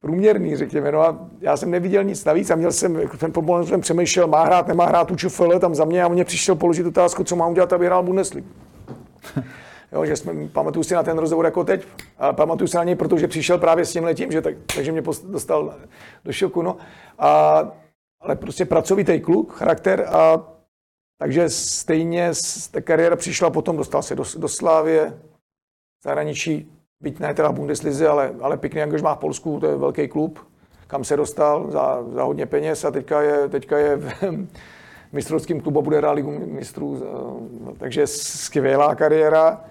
průměrný, 0.00 0.56
řekněme. 0.56 0.92
No 0.92 1.00
a 1.00 1.28
já 1.40 1.56
jsem 1.56 1.70
neviděl 1.70 2.04
nic 2.04 2.24
navíc 2.24 2.50
a 2.50 2.56
měl 2.56 2.72
jsem, 2.72 2.96
jako 2.96 3.16
ten 3.16 3.32
problém 3.32 3.66
jsem 3.66 3.80
přemýšlel, 3.80 4.26
má 4.26 4.44
hrát, 4.44 4.68
nemá 4.68 4.86
hrát 4.86 5.08
tu 5.08 5.16
čufele 5.16 5.60
tam 5.60 5.74
za 5.74 5.84
mě 5.84 6.02
a 6.02 6.08
mě 6.08 6.24
přišel 6.24 6.54
položit 6.54 6.86
otázku, 6.86 7.24
co 7.24 7.36
mám 7.36 7.50
udělat, 7.50 7.72
aby 7.72 7.86
hrál 7.86 8.02
Bundesliga. 8.02 8.46
Jo, 9.92 10.04
že 10.04 10.16
jsme, 10.16 10.48
pamatuju 10.48 10.82
si 10.82 10.94
na 10.94 11.02
ten 11.02 11.18
rozhovor 11.18 11.44
jako 11.44 11.64
teď, 11.64 11.86
a 12.18 12.32
pamatuju 12.32 12.68
si 12.68 12.76
na 12.76 12.84
něj, 12.84 12.94
protože 12.94 13.28
přišel 13.28 13.58
právě 13.58 13.84
s 13.84 13.92
tím 13.92 14.04
letím, 14.04 14.32
že 14.32 14.42
tak, 14.42 14.54
takže 14.74 14.92
mě 14.92 15.02
dostal 15.24 15.74
do 16.24 16.32
šoku. 16.32 16.62
No. 16.62 16.76
A, 17.18 17.58
ale 18.20 18.36
prostě 18.36 18.64
pracovitý 18.64 19.20
kluk, 19.20 19.52
charakter 19.52 20.06
a 20.08 20.53
takže 21.18 21.48
stejně 21.50 22.32
té 22.70 22.80
kariéra 22.80 23.16
přišla 23.16 23.50
potom, 23.50 23.76
dostal 23.76 24.02
se 24.02 24.14
do, 24.14 24.24
do 24.36 24.48
Slávě, 24.48 25.20
zahraničí, 26.04 26.72
byť 27.00 27.18
ne 27.18 27.34
teda 27.34 27.52
Bundeslize, 27.52 28.08
ale, 28.08 28.34
ale 28.40 28.56
pěkný 28.56 28.82
angažmá 28.82 29.14
v 29.14 29.18
Polsku, 29.18 29.60
to 29.60 29.66
je 29.66 29.76
velký 29.76 30.08
klub, 30.08 30.38
kam 30.86 31.04
se 31.04 31.16
dostal 31.16 31.70
za, 31.70 32.02
za 32.12 32.22
hodně 32.22 32.46
peněz 32.46 32.84
a 32.84 32.90
teďka 32.90 33.22
je, 33.22 33.48
teďka 33.48 33.78
je 33.78 33.96
v 33.96 34.12
mistrovském 35.12 35.60
klubu 35.60 35.82
bude 35.82 35.96
hrát 35.96 36.12
ligu 36.12 36.30
mistrů. 36.30 37.02
Takže 37.78 38.06
skvělá 38.06 38.94
kariéra. 38.94 39.64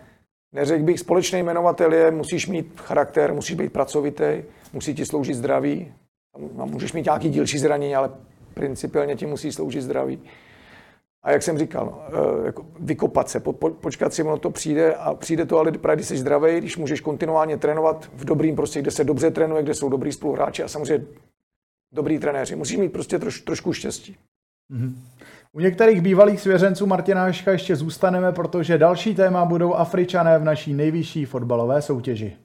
Neřekl 0.55 0.83
bych, 0.83 0.99
společný 0.99 1.39
jmenovatel 1.39 1.93
je, 1.93 2.11
musíš 2.11 2.47
mít 2.47 2.81
charakter, 2.81 3.33
musíš 3.33 3.55
být 3.55 3.73
pracovitý, 3.73 4.43
musí 4.73 4.95
ti 4.95 5.05
sloužit 5.05 5.35
zdraví. 5.35 5.93
Můžeš 6.65 6.93
mít 6.93 7.05
nějaký 7.05 7.29
dílčí 7.29 7.59
zranění, 7.59 7.95
ale 7.95 8.11
principiálně 8.53 9.15
ti 9.15 9.25
musí 9.25 9.51
sloužit 9.51 9.81
zdraví. 9.81 10.19
A 11.23 11.31
jak 11.31 11.43
jsem 11.43 11.57
říkal, 11.57 12.07
eh, 12.07 12.45
jako 12.45 12.65
vykopat 12.79 13.29
se, 13.29 13.39
po, 13.39 13.53
po, 13.53 13.69
počkat 13.69 14.13
si, 14.13 14.23
ono 14.23 14.37
to 14.37 14.49
přijde 14.49 14.95
a 14.95 15.13
přijde 15.13 15.45
to, 15.45 15.57
ale 15.57 15.71
právě 15.71 15.95
když 15.95 16.07
jsi 16.07 16.17
zdravý, 16.17 16.57
když 16.57 16.77
můžeš 16.77 17.01
kontinuálně 17.01 17.57
trénovat 17.57 18.09
v 18.15 18.25
dobrým 18.25 18.55
prostě, 18.55 18.81
kde 18.81 18.91
se 18.91 19.03
dobře 19.03 19.31
trénuje, 19.31 19.63
kde 19.63 19.73
jsou 19.73 19.89
dobrý 19.89 20.11
spoluhráči 20.11 20.63
a 20.63 20.67
samozřejmě 20.67 21.05
dobrý 21.93 22.19
trenéři. 22.19 22.55
Musíš 22.55 22.77
mít 22.77 22.91
prostě 22.91 23.19
troš, 23.19 23.41
trošku 23.41 23.73
štěstí. 23.73 24.17
Mm-hmm. 24.71 24.93
U 25.51 25.59
některých 25.59 26.01
bývalých 26.01 26.41
svěřenců 26.41 26.85
Martina 26.85 27.21
Haška 27.21 27.51
ještě 27.51 27.75
zůstaneme, 27.75 28.31
protože 28.31 28.77
další 28.77 29.15
téma 29.15 29.45
budou 29.45 29.73
Afričané 29.73 30.39
v 30.39 30.43
naší 30.43 30.73
nejvyšší 30.73 31.25
fotbalové 31.25 31.81
soutěži. 31.81 32.37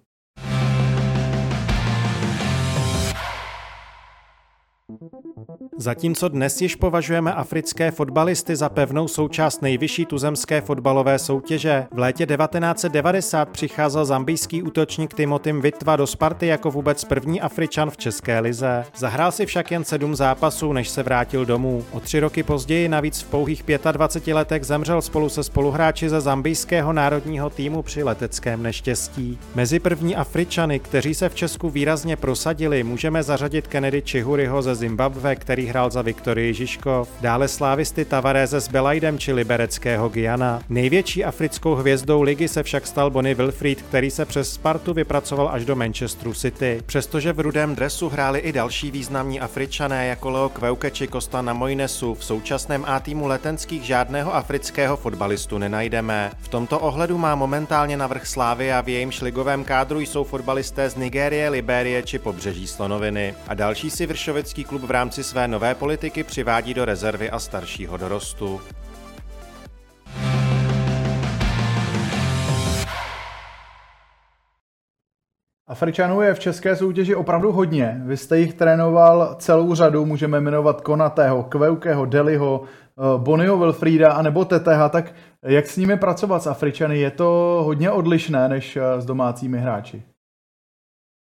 Zatímco 5.81 6.29
dnes 6.29 6.61
již 6.61 6.77
považujeme 6.77 7.33
africké 7.33 7.91
fotbalisty 7.91 8.57
za 8.57 8.69
pevnou 8.69 9.09
součást 9.09 9.63
nejvyšší 9.63 10.07
tuzemské 10.07 10.61
fotbalové 10.61 11.19
soutěže, 11.19 11.87
v 11.93 11.99
létě 11.99 12.27
1990 12.27 13.49
přicházel 13.49 14.05
zambijský 14.05 14.63
útočník 14.63 15.15
Timotim 15.15 15.61
Vitva 15.61 15.97
do 15.97 16.07
Sparty 16.07 16.47
jako 16.47 16.71
vůbec 16.71 17.05
první 17.05 17.41
Afričan 17.41 17.91
v 17.91 17.97
České 17.97 18.41
lize. 18.41 18.85
Zahrál 18.97 19.33
si 19.33 19.47
však 19.47 19.71
jen 19.71 19.85
sedm 19.85 20.17
zápasů, 20.17 20.73
než 20.73 20.89
se 20.89 21.03
vrátil 21.03 21.47
domů. 21.47 21.85
O 21.93 22.01
tři 22.01 22.21
roky 22.21 22.43
později 22.43 22.89
navíc 22.89 23.21
v 23.21 23.31
pouhých 23.31 23.65
25 23.93 24.35
letech 24.35 24.65
zemřel 24.65 25.03
spolu 25.03 25.29
se 25.29 25.43
spoluhráči 25.43 26.09
ze 26.09 26.21
zambijského 26.21 26.93
národního 26.93 27.51
týmu 27.51 27.83
při 27.83 28.03
leteckém 28.03 28.63
neštěstí. 28.63 29.39
Mezi 29.55 29.79
první 29.79 30.17
Afričany, 30.17 30.79
kteří 30.79 31.15
se 31.15 31.29
v 31.29 31.35
Česku 31.35 31.71
výrazně 31.71 32.17
prosadili, 32.17 32.83
můžeme 32.83 33.23
zařadit 33.23 33.67
Kennedy 33.67 34.03
Chihuriho 34.07 34.63
ze 34.63 34.75
Zimbabwe, 34.75 35.37
který 35.37 35.68
hrál 35.69 35.91
za 35.91 36.03
Viktorii 36.03 36.55
Žižkov, 36.55 37.09
dále 37.21 37.49
slávisty 37.49 38.05
Tavareze 38.05 38.61
s 38.61 38.69
Belajdem 38.69 39.19
či 39.19 39.33
libereckého 39.33 40.09
Giana. 40.09 40.63
Největší 40.69 41.25
africkou 41.25 41.75
hvězdou 41.75 42.23
ligy 42.23 42.49
se 42.49 42.63
však 42.63 42.87
stal 42.87 43.11
Bonnie 43.11 43.35
Wilfried, 43.35 43.83
který 43.83 44.11
se 44.11 44.25
přes 44.25 44.53
Spartu 44.53 44.95
vypracoval 44.95 45.49
až 45.53 45.65
do 45.65 45.77
Manchesteru 45.77 46.35
City. 46.35 46.81
Přestože 46.87 47.33
v 47.33 47.41
rudém 47.41 47.75
dresu 47.75 48.09
hráli 48.09 48.39
i 48.39 48.53
další 48.53 48.91
významní 48.91 49.41
Afričané 49.41 50.07
jako 50.07 50.31
Leo 50.31 50.49
Kveuke 50.49 50.91
či 50.91 51.09
Costa 51.09 51.43
na 51.43 51.53
Mojnesu, 51.53 52.15
v 52.15 52.25
současném 52.25 52.85
A 52.87 53.01
týmu 53.01 53.27
letenských 53.27 53.83
žádného 53.83 54.35
afrického 54.35 54.97
fotbalistu 54.97 55.59
nenajdeme. 55.59 56.31
V 56.41 56.49
tomto 56.49 56.79
ohledu 56.79 57.19
má 57.19 57.35
momentálně 57.35 57.97
navrh 57.97 58.27
Slávy 58.27 58.73
a 58.73 58.81
v 58.81 58.89
jejímž 58.89 59.21
ligovém 59.21 59.65
kádru 59.65 60.01
jsou 60.01 60.25
fotbalisté 60.25 60.91
z 60.91 60.97
Nigérie, 60.97 61.49
Libérie 61.49 62.03
či 62.03 62.19
pobřeží 62.19 62.67
Slonoviny. 62.67 63.35
A 63.49 63.55
další 63.55 63.91
si 63.91 64.07
vršovický 64.07 64.65
klub 64.65 64.83
v 64.83 64.91
rámci 64.91 65.25
své 65.25 65.49
nové 65.59 65.75
politiky 65.75 66.25
přivádí 66.25 66.75
do 66.75 66.85
rezervy 66.85 67.31
a 67.31 67.39
staršího 67.39 67.97
dorostu. 67.97 68.61
Afričanů 75.67 76.21
je 76.21 76.35
v 76.35 76.39
české 76.39 76.77
soutěži 76.77 77.15
opravdu 77.15 77.53
hodně. 77.53 78.03
Vy 78.05 78.17
jste 78.17 78.39
jich 78.39 78.55
trénoval 78.55 79.35
celou 79.39 79.75
řadu, 79.75 80.07
můžeme 80.07 80.41
jmenovat 80.41 80.81
Konatého, 80.81 81.45
Kveukeho, 81.45 82.07
Deliho, 82.07 82.63
eh, 82.65 83.19
Bonio 83.19 83.57
Wilfrida 83.57 84.13
a 84.13 84.23
nebo 84.23 84.45
Teteha, 84.45 84.89
tak 84.89 85.15
jak 85.43 85.67
s 85.67 85.77
nimi 85.77 85.97
pracovat 85.97 86.43
s 86.43 86.47
Afričany? 86.47 86.99
Je 86.99 87.11
to 87.11 87.61
hodně 87.65 87.91
odlišné 87.91 88.49
než 88.49 88.77
eh, 88.77 89.01
s 89.01 89.05
domácími 89.05 89.59
hráči? 89.59 90.03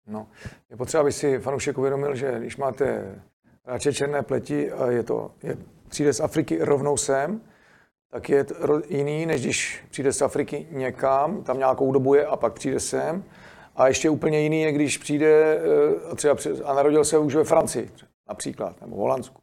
No, 0.08 0.28
je 0.70 0.78
potřeba, 0.78 1.02
aby 1.02 1.12
si 1.12 1.40
fanoušek 1.40 1.78
uvědomil, 1.78 2.16
že 2.16 2.40
když 2.40 2.58
máte 2.58 3.16
hráče 3.66 3.94
černé 3.94 4.22
pleti 4.24 4.72
a 4.72 4.92
je 4.92 5.04
to, 5.04 5.32
je, 5.44 5.58
přijde 5.90 6.14
z 6.14 6.20
Afriky 6.20 6.58
rovnou 6.62 6.98
sem, 6.98 7.42
tak 8.12 8.30
je 8.30 8.46
jiný, 8.90 9.26
než 9.26 9.42
když 9.42 9.84
přijde 9.90 10.14
z 10.14 10.22
Afriky 10.22 10.68
někam, 10.72 11.44
tam 11.44 11.58
nějakou 11.58 11.92
dobu 11.92 12.14
je 12.14 12.26
a 12.26 12.36
pak 12.36 12.54
přijde 12.54 12.80
sem. 12.80 13.24
A 13.76 13.88
ještě 13.88 14.10
úplně 14.10 14.40
jiný 14.40 14.62
je, 14.62 14.72
když 14.72 14.98
přijde 14.98 15.60
eh, 16.12 16.16
třeba 16.16 16.36
a 16.66 16.74
narodil 16.74 17.06
se 17.06 17.18
už 17.18 17.36
ve 17.36 17.44
Francii 17.44 17.90
například, 18.30 18.82
nebo 18.82 18.96
v 18.96 19.00
Holandsku. 19.00 19.42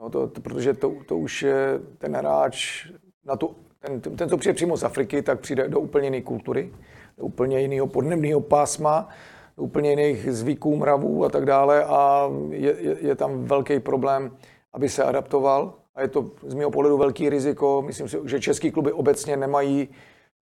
No 0.00 0.10
to, 0.10 0.28
to, 0.28 0.40
protože 0.40 0.74
to, 0.74 0.92
to 1.06 1.18
už 1.18 1.42
je 1.42 1.80
ten 1.98 2.16
hráč, 2.16 2.86
na 3.24 3.36
tu, 3.36 3.56
ten, 3.78 4.00
ten, 4.00 4.28
co 4.28 4.36
přijde 4.36 4.54
přímo 4.54 4.76
z 4.76 4.84
Afriky, 4.84 5.22
tak 5.22 5.40
přijde 5.40 5.68
do 5.68 5.80
úplně 5.80 6.06
jiné 6.06 6.20
kultury, 6.20 6.72
do 7.18 7.24
úplně 7.24 7.60
jiného 7.60 7.86
podnebného 7.86 8.40
pásma, 8.40 9.08
úplně 9.56 9.90
jiných 9.90 10.32
zvyků, 10.32 10.76
mravů 10.76 11.24
a 11.24 11.28
tak 11.28 11.46
dále 11.46 11.84
a 11.84 12.30
je, 12.50 12.76
je, 12.80 12.96
je 13.00 13.14
tam 13.16 13.44
velký 13.44 13.80
problém, 13.80 14.36
aby 14.72 14.88
se 14.88 15.04
adaptoval 15.04 15.74
a 15.94 16.02
je 16.02 16.08
to 16.08 16.30
z 16.46 16.54
mého 16.54 16.70
pohledu 16.70 16.98
velký 16.98 17.28
riziko. 17.28 17.82
Myslím 17.82 18.08
si, 18.08 18.16
že 18.24 18.40
český 18.40 18.70
kluby 18.70 18.92
obecně 18.92 19.36
nemají 19.36 19.88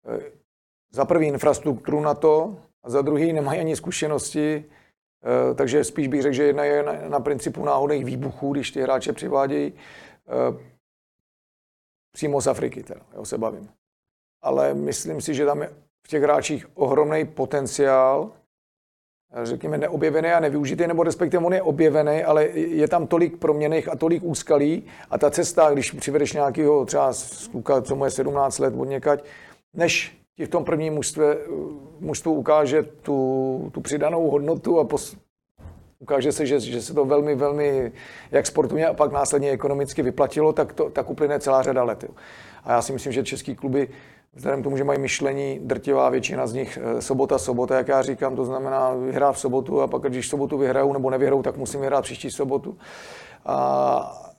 eh, 0.07 0.21
za 0.93 1.05
prvý 1.05 1.27
infrastrukturu 1.27 2.01
na 2.01 2.15
to 2.15 2.57
a 2.83 2.91
za 2.91 3.03
druhý 3.03 3.33
nemají 3.33 3.61
ani 3.61 3.77
zkušenosti, 3.77 4.65
eh, 4.65 5.55
takže 5.55 5.85
spíš 5.85 6.09
bych 6.09 6.23
řekl, 6.23 6.35
že 6.35 6.45
jedna 6.45 6.65
je 6.65 6.85
na, 7.09 7.21
principu 7.21 7.65
náhodných 7.65 8.05
výbuchů, 8.05 8.53
když 8.53 8.71
ty 8.71 8.83
hráče 8.83 9.13
přivádějí 9.13 9.73
eh, 9.73 10.75
přímo 12.13 12.41
z 12.41 12.47
Afriky, 12.47 12.83
teda, 12.83 13.01
jo, 13.15 13.25
se 13.25 13.39
bavím. 13.39 13.69
Ale 14.43 14.75
myslím 14.75 15.21
si, 15.21 15.35
že 15.35 15.47
tam 15.47 15.63
je 15.63 15.71
v 16.07 16.09
těch 16.09 16.23
hráčích 16.23 16.67
ohromný 16.75 17.25
potenciál, 17.25 18.33
řekněme, 19.43 19.79
neobjevený 19.79 20.29
a 20.29 20.41
nevyužitý, 20.41 20.87
nebo 20.87 21.03
respektive 21.03 21.45
on 21.45 21.55
je 21.55 21.63
objevený, 21.63 22.23
ale 22.23 22.45
je 22.55 22.89
tam 22.89 23.07
tolik 23.07 23.37
proměných 23.37 23.89
a 23.89 23.97
tolik 23.97 24.23
úskalí 24.23 24.85
a 25.11 25.19
ta 25.19 25.31
cesta, 25.31 25.71
když 25.73 25.91
přivedeš 25.91 26.33
nějakého 26.33 26.85
třeba 26.85 27.13
kluka, 27.51 27.83
co 27.83 27.97
mu 27.97 28.05
je 28.05 28.11
17 28.11 28.59
let 28.59 28.75
od 28.77 28.85
někať, 28.85 29.25
než 29.75 30.19
ti 30.37 30.47
v 30.47 30.49
tom 30.49 30.65
prvním 30.65 30.95
mužstve, 30.95 31.37
mužstvu 32.01 32.33
ukáže 32.33 32.83
tu, 32.83 33.71
tu 33.75 33.81
přidanou 33.81 34.31
hodnotu 34.31 34.81
a 34.81 34.85
pos, 34.85 35.17
ukáže 35.99 36.33
se, 36.33 36.47
že, 36.47 36.61
že 36.61 36.83
se 36.83 36.95
to 36.95 37.05
velmi, 37.05 37.35
velmi, 37.35 37.93
jak 38.31 38.47
sportovně 38.47 38.87
a 38.87 38.95
pak 38.95 39.13
následně 39.13 39.51
ekonomicky 39.51 40.03
vyplatilo, 40.03 40.53
tak, 40.53 40.73
to, 40.73 40.91
tak 40.91 41.11
uplyne 41.11 41.41
celá 41.41 41.63
řada 41.63 41.83
let. 41.83 42.05
A 42.65 42.73
já 42.73 42.83
si 42.83 42.93
myslím, 42.93 43.13
že 43.13 43.25
český 43.25 43.55
kluby 43.55 43.89
Vzhledem 44.35 44.61
k 44.61 44.65
tomu, 44.65 44.77
že 44.77 44.85
mají 44.85 44.99
myšlení, 44.99 45.61
drtivá 45.63 46.11
většina 46.11 46.47
z 46.47 46.53
nich 46.53 46.79
eh, 46.83 47.03
sobota, 47.03 47.39
sobota, 47.39 47.77
jak 47.77 47.89
já 47.89 48.03
říkám, 48.03 48.37
to 48.37 48.45
znamená 48.45 48.95
vyhrát 48.95 49.35
v 49.35 49.39
sobotu 49.39 49.81
a 49.81 49.87
pak, 49.87 50.03
když 50.03 50.29
sobotu 50.29 50.59
vyhrajou 50.59 50.93
nebo 50.93 51.11
nevyhrajou, 51.11 51.43
tak 51.43 51.57
musím 51.57 51.81
vyhrát 51.81 52.05
příští 52.05 52.31
sobotu. 52.31 52.79
A 53.47 54.31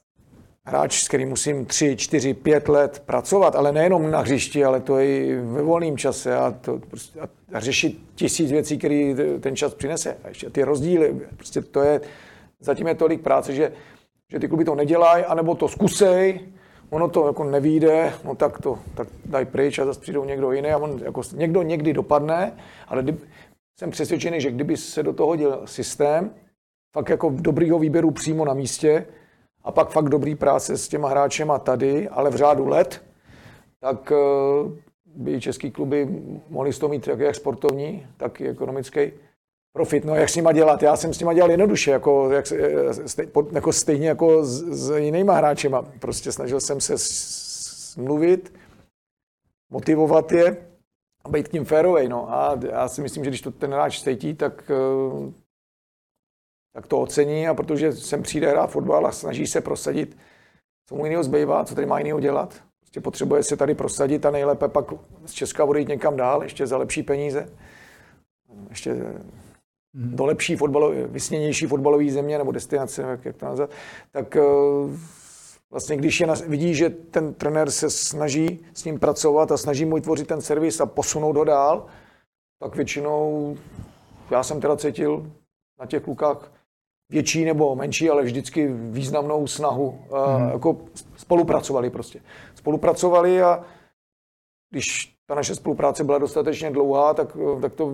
hráč, 0.65 1.03
s 1.03 1.07
kterým 1.07 1.29
musím 1.29 1.65
tři, 1.65 1.95
čtyři, 1.95 2.33
pět 2.33 2.69
let 2.69 3.03
pracovat, 3.05 3.55
ale 3.55 3.71
nejenom 3.71 4.11
na 4.11 4.19
hřišti, 4.19 4.65
ale 4.65 4.79
to 4.79 4.99
i 4.99 5.39
ve 5.43 5.61
volném 5.61 5.97
čase 5.97 6.37
a, 6.37 6.51
to, 6.51 6.79
prostě, 6.89 7.19
a 7.53 7.59
řešit 7.59 7.99
tisíc 8.15 8.51
věcí, 8.51 8.77
které 8.77 9.15
ten 9.39 9.55
čas 9.55 9.73
přinese. 9.73 10.17
A 10.23 10.27
ještě 10.27 10.49
ty 10.49 10.63
rozdíly, 10.63 11.15
prostě 11.35 11.61
to 11.61 11.81
je, 11.81 12.01
zatím 12.59 12.87
je 12.87 12.95
tolik 12.95 13.21
práce, 13.21 13.53
že, 13.53 13.71
že 14.31 14.39
ty 14.39 14.47
kluby 14.47 14.65
to 14.65 14.75
nedělají, 14.75 15.25
anebo 15.25 15.55
to 15.55 15.67
zkusej, 15.67 16.39
ono 16.89 17.09
to 17.09 17.27
jako 17.27 17.43
nevíde, 17.43 18.13
no 18.23 18.35
tak 18.35 18.61
to 18.61 18.79
tak 18.95 19.07
daj 19.25 19.45
pryč 19.45 19.79
a 19.79 19.85
zase 19.85 19.99
přijdou 19.99 20.25
někdo 20.25 20.51
jiný 20.51 20.69
a 20.69 20.77
on 20.77 20.99
jako 21.03 21.21
někdo 21.33 21.61
někdy 21.61 21.93
dopadne, 21.93 22.57
ale 22.87 23.03
kdy, 23.03 23.17
jsem 23.79 23.91
přesvědčený, 23.91 24.41
že 24.41 24.51
kdyby 24.51 24.77
se 24.77 25.03
do 25.03 25.13
toho 25.13 25.35
dělal 25.35 25.67
systém, 25.67 26.33
fakt 26.95 27.09
jako 27.09 27.29
dobrýho 27.35 27.79
výběru 27.79 28.11
přímo 28.11 28.45
na 28.45 28.53
místě 28.53 29.05
a 29.63 29.71
pak 29.71 29.89
fakt 29.89 30.09
dobrý 30.09 30.35
práce 30.35 30.77
s 30.77 30.87
těma 30.87 31.09
hráčema 31.09 31.59
tady, 31.59 32.09
ale 32.09 32.29
v 32.29 32.35
řádu 32.35 32.67
let, 32.67 33.01
tak 33.79 34.11
eh, 34.11 34.15
by 35.05 35.41
český 35.41 35.71
kluby 35.71 36.07
mohli 36.49 36.73
z 36.73 36.79
toho 36.79 36.89
mít 36.89 37.07
jak, 37.07 37.19
jak 37.19 37.35
sportovní, 37.35 38.07
tak 38.17 38.41
i 38.41 38.49
ekonomický 38.49 39.11
profit. 39.75 40.05
No 40.05 40.15
jak 40.15 40.29
s 40.29 40.35
nima 40.35 40.51
dělat? 40.51 40.83
Já 40.83 40.95
jsem 40.95 41.13
s 41.13 41.19
nima 41.19 41.33
dělal 41.33 41.51
jednoduše, 41.51 41.91
jako, 41.91 42.31
jak, 42.31 42.45
stej, 43.05 43.27
jako 43.51 43.73
stejně 43.73 44.07
jako 44.07 44.45
s, 44.45 44.63
s 44.69 44.97
jinýma 44.97 45.33
hráčema. 45.33 45.81
Prostě 45.99 46.31
snažil 46.31 46.59
jsem 46.59 46.81
se 46.81 46.95
mluvit, 48.01 48.53
motivovat 49.69 50.31
je 50.31 50.57
a 51.23 51.29
být 51.29 51.47
k 51.47 51.53
ním 51.53 51.65
férovej. 51.65 52.07
No. 52.07 52.33
A 52.33 52.59
já 52.71 52.87
si 52.87 53.01
myslím, 53.01 53.23
že 53.23 53.29
když 53.29 53.41
to 53.41 53.51
ten 53.51 53.73
hráč 53.73 54.03
cítí, 54.03 54.33
tak, 54.33 54.71
eh, 54.71 55.31
tak 56.73 56.87
to 56.87 57.01
ocení 57.01 57.47
a 57.47 57.53
protože 57.53 57.91
sem 57.91 58.23
přijde 58.23 58.49
hrát 58.49 58.67
fotbal 58.67 59.07
a 59.07 59.11
snaží 59.11 59.47
se 59.47 59.61
prosadit, 59.61 60.17
co 60.87 60.95
mu 60.95 61.05
jiného 61.05 61.23
zbývá, 61.23 61.65
co 61.65 61.75
tady 61.75 61.87
má 61.87 61.99
jiného 61.99 62.19
dělat. 62.19 62.55
Prostě 62.79 63.01
potřebuje 63.01 63.43
se 63.43 63.57
tady 63.57 63.75
prosadit 63.75 64.25
a 64.25 64.31
nejlépe 64.31 64.67
pak 64.67 64.85
z 65.25 65.31
Česka 65.31 65.65
odejít 65.65 65.87
někam 65.87 66.15
dál, 66.15 66.43
ještě 66.43 66.67
za 66.67 66.77
lepší 66.77 67.03
peníze. 67.03 67.49
Ještě 68.69 68.95
do 69.95 70.25
lepší 70.25 70.55
fotbalové, 70.55 71.07
vysněnější 71.07 71.65
fotbalové 71.65 72.11
země 72.11 72.37
nebo 72.37 72.51
destinace, 72.51 73.01
jak, 73.01 73.25
jak 73.25 73.35
to 73.35 73.45
nazvat, 73.45 73.69
tak 74.11 74.35
eh, 74.35 74.41
vlastně 75.71 75.97
když 75.97 76.19
je, 76.19 76.27
vidí, 76.47 76.75
že 76.75 76.89
ten 76.89 77.33
trenér 77.33 77.71
se 77.71 77.89
snaží 77.89 78.59
s 78.73 78.85
ním 78.85 78.99
pracovat 78.99 79.51
a 79.51 79.57
snaží 79.57 79.85
mu 79.85 79.95
vytvořit 79.95 80.27
ten 80.27 80.41
servis 80.41 80.81
a 80.81 80.85
posunout 80.85 81.37
ho 81.37 81.43
dál, 81.43 81.85
tak 82.59 82.75
většinou 82.75 83.57
já 84.31 84.43
jsem 84.43 84.61
teda 84.61 84.77
cítil 84.77 85.31
na 85.79 85.85
těch 85.85 86.03
klukách 86.03 86.51
větší 87.09 87.45
nebo 87.45 87.75
menší, 87.75 88.09
ale 88.09 88.23
vždycky 88.23 88.67
významnou 88.67 89.47
snahu. 89.47 89.99
Mm. 90.37 90.49
Jako 90.49 90.77
spolupracovali 91.17 91.89
prostě. 91.89 92.21
Spolupracovali 92.55 93.41
a 93.41 93.65
když 94.69 95.15
ta 95.25 95.35
naše 95.35 95.55
spolupráce 95.55 96.03
byla 96.03 96.17
dostatečně 96.17 96.71
dlouhá, 96.71 97.13
tak, 97.13 97.37
tak 97.61 97.73
to 97.73 97.93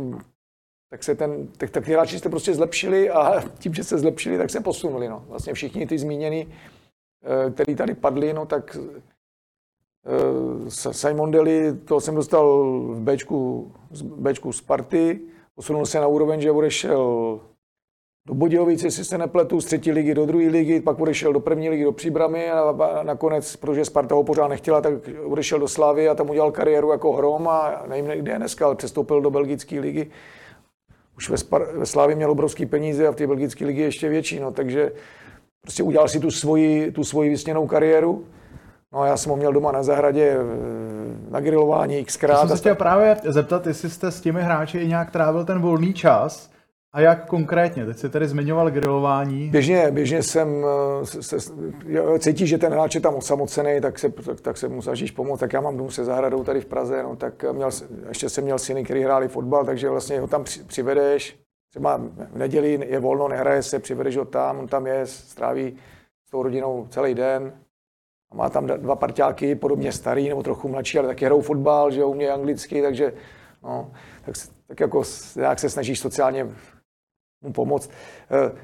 tak 0.91 1.03
se 1.03 1.15
ten, 1.15 1.47
tak, 1.57 1.69
tak 1.69 1.85
ty 1.85 1.91
hráči 1.91 2.19
jste 2.19 2.29
prostě 2.29 2.53
zlepšili 2.53 3.09
a 3.09 3.41
tím, 3.59 3.73
že 3.73 3.83
se 3.83 3.97
zlepšili, 3.97 4.37
tak 4.37 4.49
se 4.49 4.59
posunuli. 4.59 5.09
No. 5.09 5.25
Vlastně 5.27 5.53
všichni 5.53 5.87
ty 5.87 5.97
zmíněný, 5.97 6.47
eh, 7.23 7.51
který 7.51 7.75
tady 7.75 7.93
padli, 7.93 8.33
no 8.33 8.45
tak 8.45 8.77
eh, 10.05 10.71
Simon 10.91 11.31
Deli, 11.31 11.73
to 11.85 12.01
jsem 12.01 12.15
dostal 12.15 12.69
v 12.89 13.01
Bčku, 13.01 13.71
v 13.91 14.03
Bčku 14.03 14.51
Sparty, 14.51 15.19
posunul 15.55 15.85
se 15.85 15.99
na 15.99 16.07
úroveň, 16.07 16.41
že 16.41 16.51
odešel 16.51 17.39
do 18.27 18.33
Budějovic, 18.33 18.83
jestli 18.83 19.05
se 19.05 19.17
nepletu, 19.17 19.61
z 19.61 19.65
třetí 19.65 19.91
ligy 19.91 20.13
do 20.13 20.25
druhé 20.25 20.47
ligy, 20.47 20.81
pak 20.81 20.99
odešel 20.99 21.33
do 21.33 21.39
první 21.39 21.69
ligy 21.69 21.83
do 21.83 21.91
Příbramy 21.91 22.51
a 22.51 23.03
nakonec, 23.03 23.55
protože 23.55 23.85
Sparta 23.85 24.15
ho 24.15 24.23
pořád 24.23 24.47
nechtěla, 24.47 24.81
tak 24.81 24.93
odešel 25.25 25.59
do 25.59 25.67
Slávy 25.67 26.09
a 26.09 26.15
tam 26.15 26.29
udělal 26.29 26.51
kariéru 26.51 26.91
jako 26.91 27.13
hrom 27.13 27.47
a 27.47 27.83
nevím, 27.87 28.21
kde 28.21 28.31
je 28.31 28.37
dneska, 28.37 28.65
ale 28.65 28.75
přestoupil 28.75 29.21
do 29.21 29.31
belgické 29.31 29.79
ligy 29.79 30.11
už 31.17 31.29
ve, 31.29 31.35
Spar- 31.35 31.77
ve 31.77 31.85
Slávě 31.85 32.15
měl 32.15 32.31
obrovský 32.31 32.65
peníze 32.65 33.07
a 33.07 33.11
v 33.11 33.15
té 33.15 33.27
belgické 33.27 33.65
ligy 33.65 33.81
ještě 33.81 34.09
větší, 34.09 34.39
no, 34.39 34.51
takže 34.51 34.91
prostě 35.61 35.83
udělal 35.83 36.07
si 36.07 36.19
tu 36.19 36.31
svoji, 36.31 36.91
tu 36.91 37.03
svoji 37.03 37.29
vysněnou 37.29 37.67
kariéru. 37.67 38.25
No 38.93 39.01
a 39.01 39.07
já 39.07 39.17
jsem 39.17 39.29
ho 39.29 39.35
měl 39.35 39.53
doma 39.53 39.71
na 39.71 39.83
zahradě 39.83 40.37
na 41.29 41.39
grilování 41.39 42.05
xkrát. 42.05 42.35
Já 42.35 42.47
jsem 42.47 42.57
se 42.57 42.61
chtěl 42.61 42.75
právě 42.75 43.17
zeptat, 43.23 43.67
jestli 43.67 43.89
jste 43.89 44.11
s 44.11 44.21
těmi 44.21 44.41
hráči 44.41 44.77
i 44.77 44.87
nějak 44.87 45.11
trávil 45.11 45.45
ten 45.45 45.61
volný 45.61 45.93
čas, 45.93 46.51
a 46.93 47.01
jak 47.01 47.27
konkrétně? 47.27 47.85
Teď 47.85 47.97
jsi 47.97 48.09
tady 48.09 48.27
zmiňoval 48.27 48.71
grilování. 48.71 49.49
Běžně, 49.49 49.91
běžně 49.91 50.23
jsem 50.23 50.65
eh, 51.01 51.05
se, 51.05 51.39
se, 51.39 51.53
cítí, 52.19 52.47
že 52.47 52.57
ten 52.57 52.71
hráč 52.71 52.95
je 52.95 53.01
tam 53.01 53.15
osamocený, 53.15 53.81
tak 53.81 53.99
se, 53.99 54.09
tak, 54.09 54.41
tak 54.41 54.57
se 54.57 54.67
mu 54.67 54.81
snažíš 54.81 55.11
pomoct. 55.11 55.39
Tak 55.39 55.53
já 55.53 55.61
mám 55.61 55.77
dům 55.77 55.91
se 55.91 56.05
zahradou 56.05 56.43
tady 56.43 56.61
v 56.61 56.65
Praze, 56.65 57.03
no, 57.03 57.15
tak 57.15 57.45
měl, 57.51 57.69
ještě 58.07 58.29
jsem 58.29 58.43
měl 58.43 58.59
syny, 58.59 58.83
který 58.83 59.03
hráli 59.03 59.27
fotbal, 59.27 59.65
takže 59.65 59.89
vlastně 59.89 60.19
ho 60.19 60.27
tam 60.27 60.43
přivedeš. 60.67 61.39
Třeba 61.69 61.97
v 62.31 62.37
neděli 62.37 62.87
je 62.89 62.99
volno, 62.99 63.27
nehraje 63.27 63.63
se, 63.63 63.79
přivedeš 63.79 64.17
ho 64.17 64.25
tam, 64.25 64.59
on 64.59 64.67
tam 64.67 64.87
je, 64.87 65.05
stráví 65.05 65.77
s 66.27 66.31
tou 66.31 66.43
rodinou 66.43 66.87
celý 66.89 67.13
den. 67.13 67.53
A 68.31 68.35
má 68.35 68.49
tam 68.49 68.67
dva 68.67 68.95
parťáky, 68.95 69.55
podobně 69.55 69.91
starý 69.91 70.29
nebo 70.29 70.43
trochu 70.43 70.67
mladší, 70.67 70.99
ale 70.99 71.07
taky 71.07 71.25
hrajou 71.25 71.41
fotbal, 71.41 71.91
že 71.91 72.03
umějí 72.03 72.31
anglicky, 72.31 72.81
takže 72.81 73.13
no, 73.63 73.91
tak, 74.25 74.35
tak 74.67 74.79
jako 74.79 75.03
jak 75.35 75.59
se 75.59 75.69
snažíš 75.69 75.99
sociálně 75.99 76.47
mu 77.41 77.53
pomoct. 77.53 77.89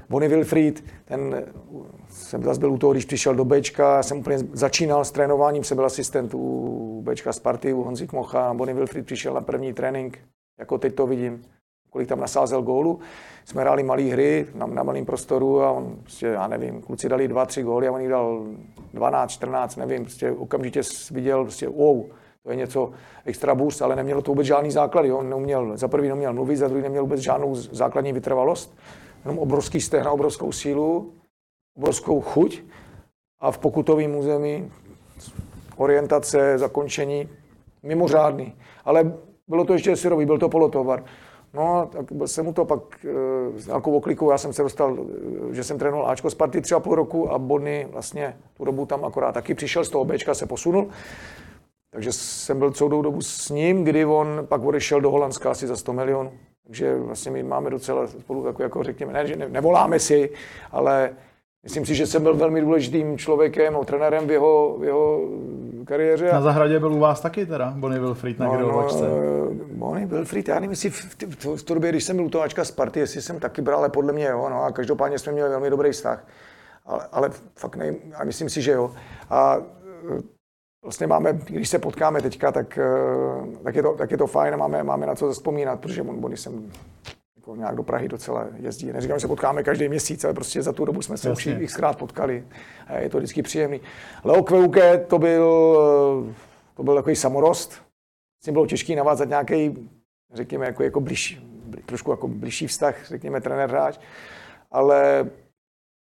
Bonnie 0.09 0.29
Wilfried, 0.29 0.83
ten 1.05 1.45
jsem 2.09 2.43
zase 2.43 2.59
byl 2.59 2.71
u 2.71 2.77
toho, 2.77 2.93
když 2.93 3.05
přišel 3.05 3.35
do 3.35 3.45
Bčka, 3.45 4.03
jsem 4.03 4.17
úplně 4.17 4.37
začínal 4.37 5.05
s 5.05 5.11
trénováním, 5.11 5.63
jsem 5.63 5.75
byl 5.75 5.85
asistent 5.85 6.33
u 6.33 7.03
Bčka 7.05 7.33
Sparty, 7.33 7.73
u 7.73 7.83
Honzi 7.83 8.07
Kmocha, 8.07 8.53
Bonnie 8.53 8.75
Wilfried 8.75 9.05
přišel 9.05 9.33
na 9.33 9.41
první 9.41 9.73
trénink, 9.73 10.19
jako 10.59 10.77
teď 10.77 10.95
to 10.95 11.07
vidím, 11.07 11.41
kolik 11.89 12.07
tam 12.07 12.19
nasázel 12.19 12.61
gólu. 12.61 12.99
Jsme 13.45 13.61
hráli 13.61 13.83
malé 13.83 14.03
hry 14.03 14.47
na, 14.55 14.65
na 14.65 14.83
malém 14.83 15.05
prostoru 15.05 15.61
a 15.61 15.71
on, 15.71 15.97
prostě, 16.01 16.27
já 16.27 16.47
nevím, 16.47 16.81
kluci 16.81 17.09
dali 17.09 17.27
dva, 17.27 17.45
tři 17.45 17.63
góly 17.63 17.87
a 17.87 17.91
on 17.91 18.01
jich 18.01 18.09
dal 18.09 18.45
12, 18.93 19.31
14, 19.31 19.75
nevím, 19.75 20.03
prostě 20.03 20.31
okamžitě 20.31 20.81
viděl, 21.11 21.43
prostě 21.43 21.67
wow, 21.67 22.05
to 22.47 22.51
je 22.51 22.57
něco 22.57 22.91
extra 23.25 23.55
boost, 23.55 23.81
ale 23.81 23.95
nemělo 23.95 24.21
to 24.21 24.31
vůbec 24.31 24.47
žádný 24.47 24.71
základy. 24.71 25.11
On 25.11 25.29
neuměl, 25.29 25.77
za 25.77 25.87
prvý 25.87 26.07
neměl 26.07 26.33
mluvit, 26.33 26.57
za 26.57 26.67
druhý 26.67 26.83
neměl 26.83 27.03
vůbec 27.03 27.19
žádnou 27.19 27.55
základní 27.55 28.13
vytrvalost, 28.13 28.77
jenom 29.25 29.39
obrovský 29.39 29.81
stehna, 29.81 30.11
obrovskou 30.11 30.51
sílu, 30.51 31.13
obrovskou 31.77 32.21
chuť 32.21 32.61
a 33.39 33.51
v 33.51 33.57
pokutovém 33.57 34.15
území 34.15 34.71
orientace, 35.77 36.57
zakončení, 36.57 37.29
mimořádný. 37.83 38.55
Ale 38.85 39.13
bylo 39.47 39.65
to 39.65 39.73
ještě 39.73 39.95
syrový, 39.95 40.25
byl 40.25 40.37
to 40.37 40.49
polotovar. 40.49 41.03
No, 41.53 41.89
tak 41.91 42.05
jsem 42.25 42.45
mu 42.45 42.53
to 42.53 42.65
pak 42.65 43.05
e, 43.05 43.09
nějakou 43.67 43.97
oklikou, 43.97 44.31
já 44.31 44.37
jsem 44.37 44.53
se 44.53 44.63
dostal, 44.63 44.97
e, 45.51 45.55
že 45.55 45.63
jsem 45.63 45.79
trénoval 45.79 46.09
Ačko 46.09 46.29
Sparty 46.29 46.61
tři 46.61 46.75
a 46.75 46.79
půl 46.79 46.95
roku 46.95 47.31
a 47.31 47.39
Bonny 47.39 47.87
vlastně 47.91 48.37
tu 48.57 48.65
dobu 48.65 48.85
tam 48.85 49.05
akorát 49.05 49.31
taky 49.31 49.53
přišel, 49.53 49.85
z 49.85 49.89
toho 49.89 50.05
Bčka 50.05 50.33
se 50.33 50.45
posunul. 50.45 50.89
Takže 51.91 52.13
jsem 52.13 52.59
byl 52.59 52.71
celou 52.71 53.01
dobu 53.01 53.21
s 53.21 53.49
ním, 53.49 53.83
kdy 53.83 54.05
on 54.05 54.45
pak 54.49 54.63
odešel 54.63 55.01
do 55.01 55.11
Holandska 55.11 55.51
asi 55.51 55.67
za 55.67 55.75
100 55.75 55.93
milionů. 55.93 56.31
Takže 56.63 56.95
vlastně 56.97 57.31
my 57.31 57.43
máme 57.43 57.69
docela 57.69 58.07
spolu 58.07 58.45
jako, 58.47 58.63
jako 58.63 58.83
řekněme, 58.83 59.13
ne, 59.13 59.27
že 59.27 59.35
ne, 59.35 59.49
nevoláme 59.49 59.99
si, 59.99 60.29
ale 60.71 61.09
myslím 61.63 61.85
si, 61.85 61.95
že 61.95 62.07
jsem 62.07 62.23
byl 62.23 62.35
velmi 62.35 62.61
důležitým 62.61 63.17
člověkem, 63.17 63.73
no, 63.73 63.85
trenérem 63.85 64.27
v 64.27 64.31
jeho, 64.31 64.77
v 64.79 64.83
jeho 64.83 65.21
kariéře. 65.85 66.31
Na 66.31 66.41
zahradě 66.41 66.79
byl 66.79 66.93
u 66.93 66.99
vás 66.99 67.21
taky 67.21 67.45
teda, 67.45 67.73
Bonnie 67.77 68.01
Wilfried 68.01 68.39
na 68.39 68.45
no, 68.45 68.53
grilovačce. 68.53 69.07
No, 69.07 69.65
Bonnie 69.73 70.07
Wilfried, 70.07 70.47
já 70.47 70.55
nevím, 70.55 70.71
jestli 70.71 70.89
v, 70.89 71.15
v, 71.25 71.45
v, 71.45 71.65
době, 71.65 71.89
když 71.89 72.03
jsem 72.03 72.15
byl 72.15 72.25
u 72.25 72.29
toho 72.29 72.43
Ačka 72.43 72.65
z 72.65 72.71
party, 72.71 72.99
jestli 72.99 73.21
jsem 73.21 73.39
taky 73.39 73.61
bral, 73.61 73.79
ale 73.79 73.89
podle 73.89 74.13
mě 74.13 74.25
jo, 74.25 74.47
no 74.49 74.63
a 74.63 74.71
každopádně 74.71 75.19
jsme 75.19 75.31
měli 75.31 75.49
velmi 75.49 75.69
dobrý 75.69 75.91
vztah. 75.91 76.27
Ale, 76.85 77.07
ale 77.11 77.29
fakt 77.55 77.75
nevím, 77.75 77.97
a 78.15 78.23
myslím 78.23 78.49
si, 78.49 78.61
že 78.61 78.71
jo. 78.71 78.91
A 79.29 79.57
vlastně 80.87 81.07
máme, 81.07 81.33
když 81.33 81.69
se 81.69 81.79
potkáme 81.79 82.21
teďka, 82.21 82.51
tak, 82.51 82.77
eh, 82.77 83.63
tak, 83.63 83.75
je, 83.75 83.83
to, 83.83 83.93
tak 83.93 84.11
je 84.11 84.17
to 84.17 84.27
fajn 84.27 84.53
a 84.53 84.57
máme, 84.57 84.83
máme 84.83 85.05
na 85.05 85.15
co 85.15 85.31
vzpomínat, 85.31 85.79
protože 85.79 86.03
Bonny 86.03 86.37
jsem 86.37 86.71
jako 87.35 87.55
nějak 87.55 87.75
do 87.75 87.83
Prahy 87.83 88.07
docela 88.07 88.47
jezdí. 88.59 88.93
Neříkám, 88.93 89.17
že 89.17 89.21
se 89.21 89.27
potkáme 89.27 89.63
každý 89.63 89.89
měsíc, 89.89 90.23
ale 90.23 90.33
prostě 90.33 90.63
za 90.63 90.73
tu 90.73 90.85
dobu 90.85 91.01
jsme 91.01 91.17
se 91.17 91.29
Jasně. 91.29 91.57
už 91.57 91.65
xkrát 91.65 91.97
potkali. 91.97 92.47
A 92.87 92.97
je 92.97 93.09
to 93.09 93.17
vždycky 93.17 93.41
příjemný. 93.41 93.81
Leo 94.23 94.43
Kveuke 94.43 94.97
to 94.97 95.19
byl, 95.19 95.77
to 96.73 96.83
byl 96.83 96.95
takový 96.95 97.15
samorost. 97.15 97.73
S 98.41 98.45
tím 98.45 98.53
bylo 98.53 98.67
těžké 98.67 98.95
navázat 98.95 99.29
nějaký, 99.29 99.89
řekněme, 100.33 100.65
jako, 100.65 100.83
jako 100.83 100.99
blíž, 100.99 101.43
trošku 101.85 102.11
jako 102.11 102.27
blížší 102.27 102.67
vztah, 102.67 102.95
řekněme, 103.05 103.41
trenér 103.41 103.69
hráč. 103.69 103.99
Ale 104.71 105.29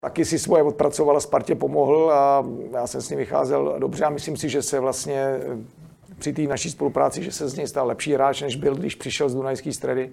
taky 0.04 0.26
si 0.26 0.40
svoje 0.40 0.64
odpracoval 0.64 1.18
a 1.18 1.20
Spartě 1.20 1.56
pomohl 1.56 2.12
a 2.12 2.46
já 2.74 2.88
jsem 2.88 3.02
s 3.02 3.10
ním 3.10 3.20
vycházel 3.20 3.76
dobře 3.80 4.06
a 4.06 4.10
myslím 4.10 4.38
si, 4.38 4.50
že 4.50 4.62
se 4.62 4.80
vlastně 4.80 5.40
při 6.20 6.34
té 6.34 6.42
naší 6.42 6.72
spolupráci, 6.72 7.24
že 7.24 7.32
se 7.32 7.50
z 7.50 7.56
něj 7.56 7.68
stal 7.68 7.88
lepší 7.88 8.14
hráč, 8.14 8.42
než 8.42 8.56
byl, 8.56 8.76
když 8.76 8.96
přišel 8.96 9.30
z 9.30 9.36
Dunajské 9.36 9.74
stredy. 9.74 10.12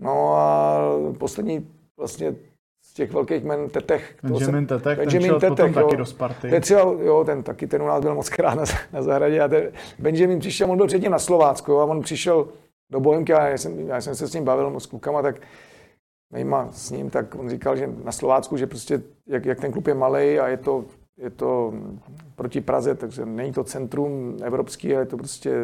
No 0.00 0.34
a 0.34 0.80
poslední 1.18 1.68
vlastně 1.98 2.34
z 2.84 2.94
těch 2.94 3.12
velkých 3.12 3.44
men 3.44 3.70
Tetech. 3.70 4.16
Benjamin 4.22 4.46
jsem, 4.46 4.66
Tetech, 4.66 4.98
Benjamin 4.98 5.30
ten 5.30 5.40
Tetech, 5.40 5.56
potom 5.56 5.68
jo. 5.68 5.74
taky 5.74 5.96
do 5.96 6.06
Sparty. 6.06 6.50
Ten 6.50 6.62
třeba, 6.62 6.80
jo, 6.82 7.24
ten 7.24 7.42
taky, 7.42 7.66
ten 7.66 7.82
u 7.82 7.86
nás 7.86 8.00
byl 8.00 8.14
moc 8.14 8.28
krát 8.28 8.54
na, 8.54 8.64
na 8.92 9.02
zahradě. 9.02 9.40
A 9.40 9.48
ten, 9.48 9.72
Benjamin 9.98 10.38
přišel, 10.38 10.70
on 10.70 10.76
byl 10.76 10.86
předtím 10.86 11.12
na 11.12 11.18
Slovácku 11.18 11.78
a 11.78 11.84
on 11.84 12.02
přišel 12.02 12.48
do 12.90 13.00
Bohemky 13.00 13.32
a 13.32 13.48
já 13.48 13.58
jsem, 13.58 13.88
já 13.88 14.00
jsem 14.00 14.14
se 14.14 14.26
s 14.26 14.34
ním 14.34 14.44
bavil 14.44 14.80
s 14.80 14.86
klukama, 14.86 15.22
tak 15.22 15.40
nejma 16.32 16.72
s 16.72 16.90
ním, 16.90 17.10
tak 17.10 17.34
on 17.34 17.50
říkal, 17.50 17.76
že 17.76 17.90
na 18.04 18.12
Slovácku, 18.12 18.56
že 18.56 18.66
prostě 18.66 19.02
jak, 19.26 19.44
jak 19.44 19.60
ten 19.60 19.72
klub 19.72 19.86
je 19.86 19.94
malý 19.94 20.38
a 20.38 20.48
je 20.48 20.56
to 20.56 20.84
je 21.16 21.30
to 21.30 21.74
proti 22.34 22.60
Praze, 22.60 22.94
takže 22.94 23.26
není 23.26 23.52
to 23.52 23.64
centrum 23.64 24.36
evropský, 24.42 24.94
ale 24.94 25.02
je 25.02 25.06
to 25.06 25.16
prostě 25.16 25.54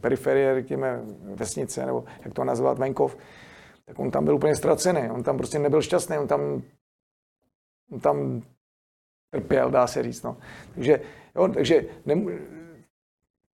periferie, 0.00 0.54
řekněme, 0.54 1.00
vesnice, 1.22 1.86
nebo 1.86 2.04
jak 2.24 2.34
to 2.34 2.44
nazvat, 2.44 2.78
venkov. 2.78 3.16
Tak 3.84 3.98
on 3.98 4.10
tam 4.10 4.24
byl 4.24 4.34
úplně 4.34 4.56
ztracený, 4.56 5.10
on 5.10 5.22
tam 5.22 5.36
prostě 5.36 5.58
nebyl 5.58 5.82
šťastný, 5.82 6.18
on 6.18 6.26
tam, 6.26 6.62
on 7.92 8.00
tam 8.00 8.42
trpěl, 9.30 9.70
dá 9.70 9.86
se 9.86 10.02
říct. 10.02 10.22
No. 10.22 10.36
Takže, 10.74 11.00
jo, 11.36 11.48
takže 11.48 11.84
ne, 12.06 12.14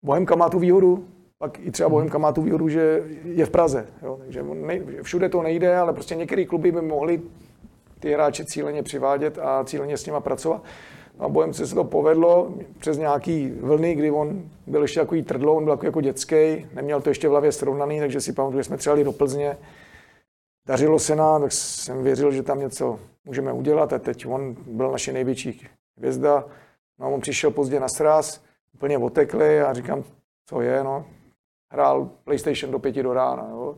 Bohemka 0.04 0.36
má 0.36 0.50
tu 0.50 0.60
výhodu, 0.60 1.08
pak 1.44 1.60
i 1.60 1.72
třeba 1.72 1.90
Bohemka 1.90 2.18
má 2.18 2.32
tu 2.32 2.42
výhodu, 2.42 2.70
že 2.70 3.04
je 3.24 3.46
v 3.46 3.50
Praze. 3.50 3.88
Jo. 4.02 4.18
Takže 4.22 4.44
ne, 4.44 4.80
všude 5.02 5.30
to 5.30 5.42
nejde, 5.42 5.78
ale 5.78 5.94
prostě 5.94 6.16
některé 6.16 6.46
kluby 6.46 6.72
by 6.72 6.82
mohly 6.82 7.22
ty 8.00 8.14
hráče 8.14 8.46
cíleně 8.46 8.84
přivádět 8.84 9.40
a 9.42 9.64
cíleně 9.64 9.98
s 9.98 10.06
nima 10.06 10.20
pracovat. 10.20 10.64
A 11.20 11.30
Bohemce 11.30 11.68
se 11.68 11.76
to 11.76 11.84
povedlo 11.84 12.54
přes 12.80 12.98
nějaký 12.98 13.52
vlny, 13.62 13.96
kdy 13.96 14.12
on 14.12 14.44
byl 14.68 14.82
ještě 14.82 15.00
takový 15.00 15.24
trdlo, 15.24 15.56
on 15.56 15.64
byl 15.64 15.80
jako, 15.84 16.02
dětský, 16.02 16.68
neměl 16.74 17.02
to 17.02 17.10
ještě 17.10 17.28
v 17.28 17.32
hlavě 17.32 17.52
srovnaný, 17.52 18.00
takže 18.00 18.22
si 18.22 18.34
pamatuju, 18.34 18.60
že 18.60 18.64
jsme 18.64 18.78
třeba 18.78 18.96
do 18.96 19.12
Plzně. 19.12 19.58
Dařilo 20.68 21.00
se 21.00 21.16
nám, 21.16 21.42
tak 21.42 21.52
jsem 21.52 22.04
věřil, 22.04 22.32
že 22.32 22.44
tam 22.44 22.60
něco 22.60 23.00
můžeme 23.26 23.54
udělat 23.54 23.94
a 23.94 24.00
teď 24.00 24.28
on 24.28 24.56
byl 24.68 24.92
naše 24.92 25.14
největší 25.14 25.68
hvězda. 25.98 26.46
No, 27.00 27.14
on 27.14 27.22
přišel 27.22 27.52
pozdě 27.52 27.80
na 27.80 27.90
sraz, 27.90 28.44
úplně 28.74 28.98
otekli 28.98 29.62
a 29.62 29.74
říkám, 29.74 30.04
co 30.46 30.62
je, 30.62 30.84
no. 30.84 31.06
Hrál 31.74 32.10
PlayStation 32.24 32.72
do 32.72 32.80
pěti 32.80 33.04
do 33.04 33.14
rána, 33.14 33.48
jo. 33.52 33.78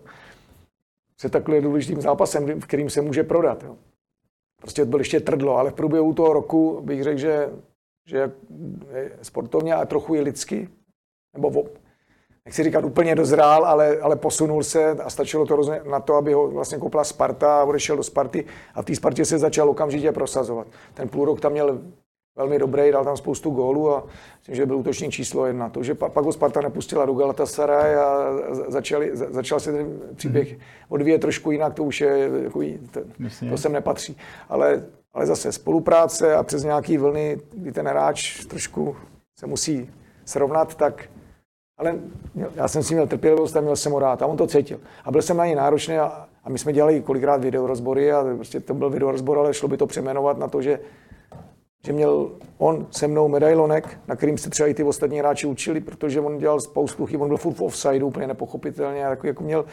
Se 1.18 1.30
takhle 1.30 1.62
důležitým 1.62 2.02
zápasem, 2.02 2.62
v 2.62 2.66
kterým 2.66 2.90
se 2.90 3.02
může 3.02 3.24
prodat, 3.24 3.64
jo 3.64 3.78
prostě 4.66 4.86
byl 4.86 5.00
ještě 5.00 5.20
trdlo, 5.20 5.58
ale 5.58 5.72
v 5.72 5.74
průběhu 5.74 6.14
toho 6.14 6.34
roku 6.34 6.82
bych 6.82 7.04
řekl, 7.04 7.18
že, 7.18 7.50
že 8.06 8.32
sportovně 9.22 9.74
a 9.74 9.86
trochu 9.86 10.16
i 10.16 10.22
lidsky, 10.22 10.70
nebo 11.34 11.66
nechci 12.46 12.64
říkat 12.64 12.86
úplně 12.86 13.16
dozrál, 13.16 13.66
ale, 13.66 14.00
ale 14.00 14.16
posunul 14.16 14.64
se 14.64 14.90
a 14.92 15.10
stačilo 15.10 15.46
to 15.46 15.62
na 15.90 16.00
to, 16.00 16.16
aby 16.16 16.34
ho 16.34 16.48
vlastně 16.48 16.78
koupila 16.78 17.04
Sparta 17.04 17.62
a 17.62 17.64
odešel 17.64 17.98
do 17.98 18.04
Sparty 18.04 18.46
a 18.76 18.82
v 18.82 18.86
té 18.86 18.96
Spartě 18.96 19.26
se 19.26 19.38
začal 19.38 19.70
okamžitě 19.70 20.12
prosazovat. 20.12 20.68
Ten 20.94 21.10
půl 21.10 21.26
rok 21.26 21.42
tam 21.42 21.52
měl 21.52 21.82
velmi 22.36 22.60
dobrý, 22.60 22.92
dal 22.92 23.04
tam 23.04 23.18
spoustu 23.18 23.50
gólů 23.50 23.96
a 23.96 24.04
myslím, 24.40 24.56
že 24.56 24.66
byl 24.66 24.78
útočník 24.78 25.12
číslo 25.12 25.46
jedna. 25.46 25.70
To, 25.70 25.84
že 25.84 25.96
pak 25.96 26.26
ho 26.26 26.32
Sparta 26.32 26.62
nepustila 26.62 27.06
do 27.06 27.14
Galatasaray 27.14 27.96
a 27.96 28.32
začali, 28.68 29.12
začal 29.14 29.60
se 29.60 29.72
ten 29.72 30.00
příběh 30.16 30.54
mm-hmm. 30.54 30.62
odvíjet 30.90 31.22
trošku 31.22 31.52
jinak, 31.52 31.74
to 31.74 31.84
už 31.84 32.02
je 32.02 32.30
takový, 32.44 32.80
to, 32.92 33.00
to 33.50 33.58
sem 33.58 33.74
nepatří. 33.74 34.18
Ale, 34.50 34.84
ale 35.14 35.26
zase 35.26 35.52
spolupráce 35.52 36.36
a 36.36 36.44
přes 36.44 36.64
nějaký 36.64 36.98
vlny, 36.98 37.38
kdy 37.54 37.72
ten 37.72 37.88
hráč 37.88 38.46
trošku 38.46 38.96
se 39.40 39.48
musí 39.48 39.90
srovnat, 40.26 40.76
tak 40.76 41.10
ale 41.78 41.96
já 42.56 42.68
jsem 42.68 42.84
si 42.84 42.94
měl 42.94 43.08
trpělivost 43.08 43.58
a 43.58 43.62
měl 43.62 43.76
jsem 43.76 43.92
ho 43.92 44.00
rád 44.00 44.22
a 44.22 44.26
on 44.26 44.38
to 44.38 44.48
cítil. 44.48 44.80
A 45.06 45.12
byl 45.12 45.22
jsem 45.22 45.38
na 45.38 45.46
něj 45.46 45.56
náročný 45.56 45.98
a, 45.98 46.28
a 46.44 46.50
my 46.50 46.60
jsme 46.60 46.74
dělali 46.74 47.02
kolikrát 47.02 47.44
videorozbory 47.44 48.12
a 48.12 48.26
prostě 48.36 48.60
to 48.60 48.74
byl 48.74 48.90
videorozbor, 48.90 49.38
ale 49.38 49.54
šlo 49.54 49.70
by 49.70 49.78
to 49.78 49.88
přeměnovat 49.88 50.38
na 50.38 50.48
to, 50.48 50.62
že 50.62 50.80
že 51.86 51.94
měl 51.94 52.32
on 52.58 52.88
se 52.92 53.08
mnou 53.08 53.28
medailonek, 53.28 54.00
na 54.08 54.16
kterým 54.16 54.38
se 54.38 54.50
třeba 54.50 54.70
i 54.70 54.74
ty 54.74 54.84
ostatní 54.84 55.20
hráči 55.20 55.48
učili, 55.48 55.82
protože 55.82 56.20
on 56.20 56.38
dělal 56.38 56.60
spoustu 56.60 57.06
chyb, 57.06 57.22
on 57.22 57.28
byl 57.28 57.38
furt 57.38 57.54
v 57.54 57.62
offside, 57.62 58.06
úplně 58.06 58.28
nepochopitelně, 58.28 59.06
a 59.06 59.10
jako, 59.10 59.28
jako 59.28 59.44
měl, 59.44 59.66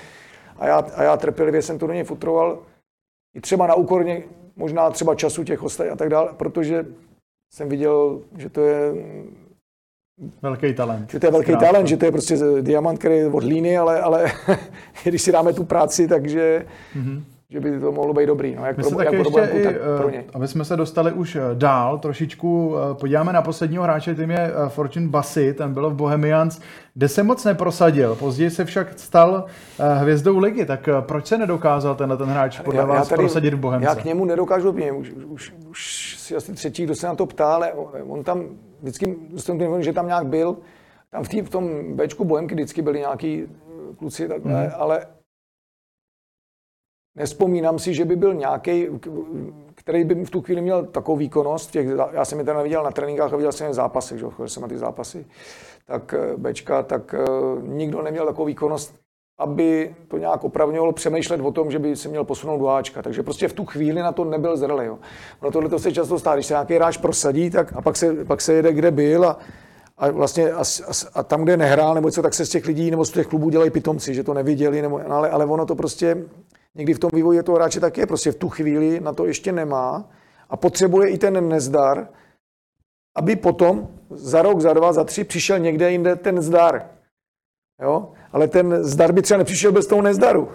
a 0.56 0.66
já, 0.66 0.76
a 0.76 1.02
já 1.02 1.16
trpělivě 1.16 1.62
jsem 1.62 1.78
to 1.78 1.86
do 1.86 1.92
něj 1.92 2.04
futroval, 2.04 2.58
i 3.34 3.40
třeba 3.40 3.66
na 3.66 3.74
úkor 3.74 4.06
možná 4.56 4.90
třeba 4.90 5.14
času 5.14 5.44
těch 5.44 5.62
ostatních 5.62 5.92
a 5.92 5.96
tak 5.96 6.08
dále, 6.08 6.32
protože 6.36 6.86
jsem 7.54 7.68
viděl, 7.68 8.20
že 8.36 8.48
to 8.48 8.60
je 8.60 8.94
Velký 10.42 10.74
talent. 10.74 11.10
Že 11.10 11.20
to 11.20 11.26
je 11.26 11.32
velký 11.32 11.46
Zkrátka. 11.46 11.66
talent, 11.66 11.88
že 11.88 11.96
to 11.96 12.04
je 12.04 12.12
prostě 12.12 12.36
diamant, 12.60 12.98
který 12.98 13.16
je 13.16 13.28
od 13.28 13.44
líny, 13.44 13.78
ale, 13.78 14.00
ale 14.00 14.32
když 15.04 15.22
si 15.22 15.32
dáme 15.32 15.52
tu 15.52 15.64
práci, 15.64 16.08
takže 16.08 16.66
mm-hmm 16.94 17.22
že 17.52 17.60
by 17.60 17.80
to 17.80 17.92
mohlo 17.92 18.14
být 18.14 18.26
dobrý. 18.26 18.54
No, 18.54 18.66
jak 18.66 18.76
My 18.76 18.82
pro, 18.82 18.98
se 18.98 19.04
jak 19.04 19.12
ještě 19.12 19.30
Bohemku, 19.30 19.56
i, 19.58 19.62
tak 19.64 19.74
pro 19.96 20.10
ně. 20.10 20.24
Aby 20.34 20.48
jsme 20.48 20.64
se 20.64 20.76
dostali 20.76 21.12
už 21.12 21.36
eh, 21.36 21.40
dál, 21.54 21.98
trošičku 21.98 22.74
eh, 22.76 22.94
podíváme 22.94 23.32
na 23.32 23.42
posledního 23.42 23.82
hráče, 23.82 24.14
tím 24.14 24.30
je 24.30 24.38
eh, 24.38 24.68
Fortune 24.68 25.08
Bassi, 25.08 25.54
ten 25.54 25.74
byl 25.74 25.90
v 25.90 25.94
Bohemians, 25.94 26.60
kde 26.94 27.08
se 27.08 27.22
moc 27.22 27.44
neprosadil. 27.44 28.14
Později 28.14 28.50
se 28.50 28.64
však 28.64 28.98
stal 28.98 29.44
hvězdou 29.78 30.38
ligy, 30.38 30.66
tak 30.66 30.88
proč 31.00 31.26
se 31.26 31.38
nedokázal 31.38 31.94
tenhle 31.94 32.16
ten 32.16 32.28
hráč 32.28 32.60
podle 32.60 32.80
já, 32.80 32.86
vás 32.86 32.98
já 32.98 33.04
tady, 33.04 33.22
prosadit 33.22 33.54
v 33.54 33.58
Bohemce? 33.58 33.88
Já 33.88 33.94
k 33.94 34.04
němu 34.04 34.24
nedokážu 34.24 34.70
úplně, 34.70 34.92
už, 34.92 35.12
už, 35.12 35.54
už 35.70 36.14
si 36.18 36.36
asi 36.36 36.52
třetí, 36.52 36.84
kdo 36.84 36.94
se 36.94 37.06
na 37.06 37.14
to 37.14 37.26
ptá, 37.26 37.54
ale 37.54 37.72
on 38.08 38.24
tam 38.24 38.44
vždycky, 38.82 39.16
že 39.78 39.92
tam 39.92 40.06
nějak 40.06 40.26
byl, 40.26 40.56
tam 41.10 41.24
v, 41.24 41.28
tý, 41.28 41.40
v 41.40 41.50
tom 41.50 41.68
Bčku 41.96 42.24
Bohemky 42.24 42.54
vždycky 42.54 42.82
byli 42.82 42.98
nějaký 42.98 43.44
kluci 43.98 44.28
takhle, 44.28 44.64
mm. 44.64 44.70
ale 44.76 45.06
Nespomínám 47.16 47.78
si, 47.78 47.94
že 47.94 48.04
by 48.04 48.16
byl 48.16 48.34
nějaký, 48.34 48.86
který 49.74 50.04
by 50.04 50.24
v 50.24 50.30
tu 50.30 50.42
chvíli 50.42 50.60
měl 50.60 50.86
takovou 50.86 51.16
výkonnost. 51.16 51.70
Těch, 51.70 51.88
já 52.12 52.24
jsem 52.24 52.38
je 52.38 52.44
teda 52.44 52.62
viděl 52.62 52.82
na 52.82 52.90
tréninkách 52.90 53.32
a 53.32 53.36
viděl 53.36 53.52
jsem 53.52 53.64
je 53.64 53.70
v 53.70 53.74
zápasech, 53.74 54.18
že 54.18 54.24
chodil 54.24 54.48
jsem 54.48 54.62
na 54.62 54.68
ty 54.68 54.78
zápasy. 54.78 55.26
Tak 55.86 56.14
eh, 56.14 56.36
Bčka, 56.36 56.82
tak 56.82 57.14
uh, 57.14 57.68
nikdo 57.68 58.02
neměl 58.02 58.26
takovou 58.26 58.46
výkonnost, 58.46 58.94
aby 59.38 59.94
to 60.08 60.18
nějak 60.18 60.44
opravňovalo 60.44 60.92
přemýšlet 60.92 61.40
o 61.40 61.52
tom, 61.52 61.70
že 61.70 61.78
by 61.78 61.96
se 61.96 62.08
měl 62.08 62.24
posunout 62.24 62.58
do 62.58 62.68
Ačka. 62.68 63.02
Takže 63.02 63.22
prostě 63.22 63.48
v 63.48 63.52
tu 63.52 63.64
chvíli 63.64 64.00
na 64.00 64.12
to 64.12 64.24
nebyl 64.24 64.56
zralý. 64.56 64.86
Jo. 64.86 64.98
No 65.42 65.50
tohle 65.50 65.70
to 65.70 65.78
se 65.78 65.92
často 65.92 66.18
stává, 66.18 66.36
když 66.36 66.46
se 66.46 66.54
nějaký 66.54 66.74
hráč 66.74 66.96
prosadí, 66.96 67.50
tak 67.50 67.72
a 67.76 67.82
pak 67.82 67.96
se, 67.96 68.24
pak 68.24 68.40
se 68.40 68.54
jede, 68.54 68.72
kde 68.72 68.90
byl 68.90 69.24
a, 69.24 69.38
a 69.98 70.10
vlastně 70.10 70.52
a, 70.52 70.60
a, 70.60 70.92
a, 71.14 71.22
tam, 71.22 71.42
kde 71.42 71.56
nehrál, 71.56 71.94
nebo 71.94 72.10
co, 72.10 72.22
tak 72.22 72.34
se 72.34 72.46
z 72.46 72.50
těch 72.50 72.66
lidí 72.66 72.90
nebo 72.90 73.04
z 73.04 73.10
těch 73.10 73.26
klubů 73.26 73.50
dělají 73.50 73.70
pitomci, 73.70 74.14
že 74.14 74.24
to 74.24 74.34
neviděli, 74.34 74.82
nebo, 74.82 75.00
ale, 75.08 75.30
ale 75.30 75.46
ono 75.46 75.66
to 75.66 75.74
prostě 75.74 76.16
někdy 76.74 76.94
v 76.94 76.98
tom 76.98 77.10
vývoji 77.14 77.42
toho 77.42 77.56
hráče 77.56 77.80
tak 77.80 77.98
je. 77.98 78.06
Prostě 78.06 78.32
v 78.32 78.36
tu 78.36 78.48
chvíli 78.48 79.00
na 79.00 79.12
to 79.12 79.26
ještě 79.26 79.52
nemá 79.52 80.10
a 80.48 80.56
potřebuje 80.56 81.08
i 81.08 81.18
ten 81.18 81.48
nezdar, 81.48 82.08
aby 83.16 83.36
potom 83.36 83.88
za 84.10 84.42
rok, 84.42 84.60
za 84.60 84.72
dva, 84.72 84.92
za 84.92 85.04
tři 85.04 85.24
přišel 85.24 85.58
někde 85.58 85.92
jinde 85.92 86.16
ten 86.16 86.42
zdar. 86.42 86.90
Jo? 87.82 88.12
Ale 88.32 88.48
ten 88.48 88.84
zdar 88.84 89.12
by 89.12 89.22
třeba 89.22 89.38
nepřišel 89.38 89.72
bez 89.72 89.86
toho 89.86 90.02
nezdaru. 90.02 90.48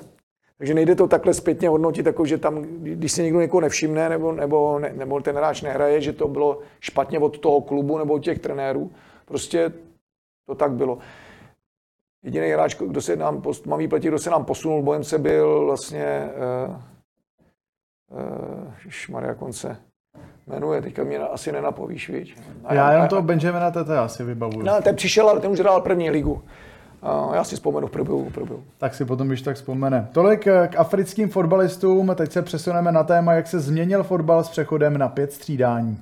Takže 0.58 0.74
nejde 0.74 0.96
to 0.96 1.08
takhle 1.08 1.34
zpětně 1.34 1.70
hodnotit, 1.70 2.06
jako 2.06 2.26
že 2.26 2.38
tam, 2.38 2.62
když 2.82 3.12
se 3.12 3.24
někdo 3.24 3.42
někoho 3.42 3.62
nevšimne, 3.62 4.10
nebo, 4.10 4.32
nebo, 4.32 4.80
ne, 4.80 4.94
nebo 4.96 5.22
ten 5.22 5.36
hráč 5.36 5.62
nehraje, 5.62 6.02
že 6.02 6.14
to 6.14 6.28
bylo 6.28 6.60
špatně 6.80 7.20
od 7.20 7.40
toho 7.40 7.62
klubu 7.62 7.98
nebo 7.98 8.14
od 8.14 8.24
těch 8.24 8.40
trenérů. 8.40 8.92
Prostě 9.26 9.74
to 10.48 10.56
tak 10.56 10.72
bylo. 10.72 10.98
Jediný 12.28 12.50
hráč, 12.50 12.76
kdo 12.76 13.02
se 13.02 13.16
nám, 13.16 13.42
mám 13.66 13.80
výplatí, 13.80 14.08
kdo 14.08 14.20
se 14.20 14.30
nám 14.30 14.46
posunul 14.46 14.84
bojem 14.84 15.04
se 15.04 15.18
byl 15.18 15.66
vlastně 15.66 16.30
uh, 16.68 16.76
uh, 18.18 19.12
Maria 19.12 19.34
Konce 19.34 19.78
jmenuje, 20.48 20.82
teďka 20.82 21.04
mě 21.04 21.18
asi 21.18 21.52
nenapovíš, 21.52 22.10
víš. 22.10 22.38
A 22.66 22.74
já, 22.74 22.86
já 22.86 22.92
jenom 22.92 23.08
toho 23.08 23.22
Benjamina 23.22 23.72
Tete 23.72 23.98
asi 23.98 24.24
vybavuju. 24.24 24.66
No, 24.66 24.82
ten 24.82 24.96
přišel, 24.96 25.30
ale 25.30 25.40
ten 25.40 25.52
už 25.52 25.60
hrál 25.60 25.82
první 25.82 26.10
ligu. 26.10 26.44
A 27.02 27.36
já 27.36 27.44
si 27.44 27.56
vzpomenu 27.56 27.88
v 27.88 27.92
průběhu, 27.92 28.30
v 28.30 28.34
průběhu. 28.34 28.64
Tak 28.78 28.96
si 28.96 29.06
potom 29.06 29.28
když 29.28 29.42
tak 29.42 29.56
vzpomene. 29.56 30.10
Tolik 30.12 30.48
eh, 30.48 30.68
k 30.68 30.76
africkým 30.76 31.30
fotbalistům, 31.30 32.12
teď 32.16 32.32
se 32.32 32.42
přesuneme 32.42 32.92
na 32.92 33.04
téma, 33.04 33.34
jak 33.34 33.48
se 33.48 33.60
změnil 33.60 34.04
fotbal 34.04 34.44
s 34.44 34.50
přechodem 34.50 34.98
na 34.98 35.08
pět 35.08 35.34
střídání. 35.34 36.02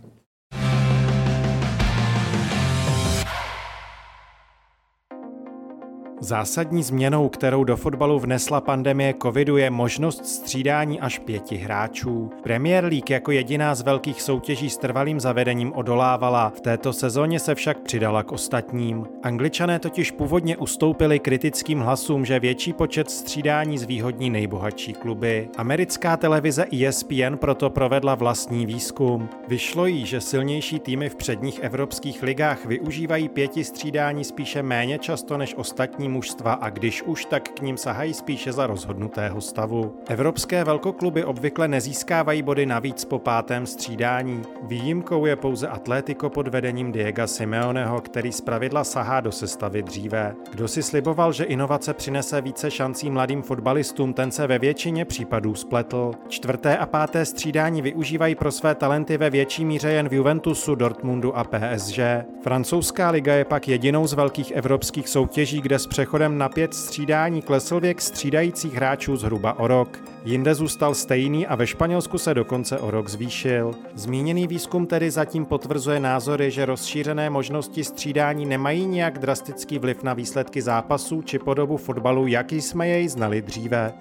Zásadní 6.26 6.84
změnou, 6.84 7.30
kterou 7.30 7.64
do 7.64 7.78
fotbalu 7.78 8.20
vnesla 8.20 8.62
pandemie 8.62 9.14
covidu, 9.22 9.58
je 9.58 9.70
možnost 9.70 10.26
střídání 10.26 11.00
až 11.00 11.20
pěti 11.20 11.56
hráčů. 11.56 12.30
Premier 12.44 12.84
League 12.84 13.10
jako 13.10 13.32
jediná 13.32 13.76
z 13.76 13.82
velkých 13.82 14.22
soutěží 14.22 14.70
s 14.70 14.78
trvalým 14.78 15.20
zavedením 15.20 15.74
odolávala, 15.76 16.50
v 16.50 16.62
této 16.62 16.94
sezóně 16.94 17.40
se 17.40 17.56
však 17.56 17.80
přidala 17.80 18.24
k 18.24 18.32
ostatním. 18.32 19.08
Angličané 19.24 19.80
totiž 19.80 20.12
původně 20.12 20.58
ustoupili 20.58 21.20
kritickým 21.20 21.80
hlasům, 21.80 22.26
že 22.26 22.40
větší 22.40 22.74
počet 22.74 23.12
střídání 23.12 23.78
zvýhodní 23.78 24.30
nejbohatší 24.30 24.94
kluby. 24.94 25.50
Americká 25.58 26.18
televize 26.18 26.66
ESPN 26.86 27.36
proto 27.36 27.70
provedla 27.70 28.16
vlastní 28.16 28.66
výzkum. 28.66 29.30
Vyšlo 29.48 29.86
jí, 29.86 30.06
že 30.06 30.22
silnější 30.22 30.80
týmy 30.80 31.10
v 31.10 31.16
předních 31.16 31.60
evropských 31.60 32.24
ligách 32.24 32.66
využívají 32.66 33.30
pěti 33.30 33.64
střídání 33.64 34.24
spíše 34.24 34.64
méně 34.64 35.00
často 35.00 35.38
než 35.38 35.56
ostatní 35.58 36.15
mužstva 36.16 36.54
a 36.54 36.70
když 36.70 37.04
už, 37.04 37.26
tak 37.26 37.50
k 37.50 37.62
ním 37.62 37.78
sahají 37.78 38.14
spíše 38.14 38.54
za 38.54 38.68
rozhodnutého 38.68 39.42
stavu. 39.42 39.96
Evropské 40.08 40.64
velkokluby 40.64 41.24
obvykle 41.24 41.68
nezískávají 41.68 42.42
body 42.42 42.66
navíc 42.66 43.06
po 43.06 43.20
pátém 43.20 43.66
střídání. 43.66 44.42
Výjimkou 44.64 45.26
je 45.26 45.36
pouze 45.36 45.68
Atletico 45.68 46.30
pod 46.30 46.48
vedením 46.48 46.92
Diego 46.92 47.28
Simeoneho, 47.28 48.02
který 48.02 48.32
zpravidla 48.32 48.84
sahá 48.84 49.20
do 49.20 49.32
sestavy 49.32 49.84
dříve. 49.84 50.36
Kdo 50.52 50.68
si 50.68 50.84
sliboval, 50.84 51.34
že 51.34 51.44
inovace 51.44 51.94
přinese 51.94 52.42
více 52.42 52.72
šancí 52.72 53.10
mladým 53.10 53.42
fotbalistům, 53.42 54.14
ten 54.14 54.32
se 54.32 54.48
ve 54.48 54.60
většině 54.60 55.06
případů 55.06 55.56
spletl. 55.56 56.12
Čtvrté 56.28 56.78
a 56.78 56.86
páté 56.86 57.26
střídání 57.26 57.82
využívají 57.82 58.36
pro 58.36 58.52
své 58.52 58.76
talenty 58.76 59.18
ve 59.18 59.30
větší 59.30 59.66
míře 59.66 59.92
jen 59.92 60.10
v 60.10 60.14
Juventusu, 60.14 60.76
Dortmundu 60.76 61.38
a 61.38 61.44
PSG. 61.44 62.00
Francouzská 62.44 63.10
liga 63.10 63.34
je 63.34 63.46
pak 63.46 63.68
jedinou 63.68 64.08
z 64.08 64.14
velkých 64.14 64.52
evropských 64.52 65.10
soutěží, 65.10 65.62
kde 65.62 65.80
s 65.80 65.88
přechodem 66.06 66.38
na 66.38 66.50
pět 66.50 66.74
střídání 66.74 67.42
klesl 67.42 67.80
věk 67.80 68.02
střídajících 68.02 68.74
hráčů 68.74 69.16
zhruba 69.16 69.60
o 69.60 69.68
rok. 69.68 70.00
Jinde 70.26 70.56
zůstal 70.56 70.96
stejný 70.96 71.48
a 71.48 71.56
ve 71.56 71.68
Španělsku 71.68 72.18
se 72.18 72.34
dokonce 72.34 72.80
o 72.80 72.92
rok 72.92 73.10
zvýšil. 73.10 73.72
Zmíněný 73.94 74.48
výzkum 74.48 74.86
tedy 74.86 75.12
zatím 75.12 75.46
potvrzuje 75.46 76.00
názory, 76.00 76.52
že 76.52 76.66
rozšířené 76.66 77.30
možnosti 77.30 77.84
střídání 77.84 78.46
nemají 78.46 78.86
nějak 78.86 79.20
drastický 79.20 79.80
vliv 79.80 80.04
na 80.04 80.14
výsledky 80.14 80.62
zápasů 80.62 81.22
či 81.22 81.40
podobu 81.40 81.78
fotbalu, 81.78 82.28
jaký 82.28 82.62
jsme 82.62 82.88
jej 82.88 83.08
znali 83.08 83.42
dříve. 83.42 83.94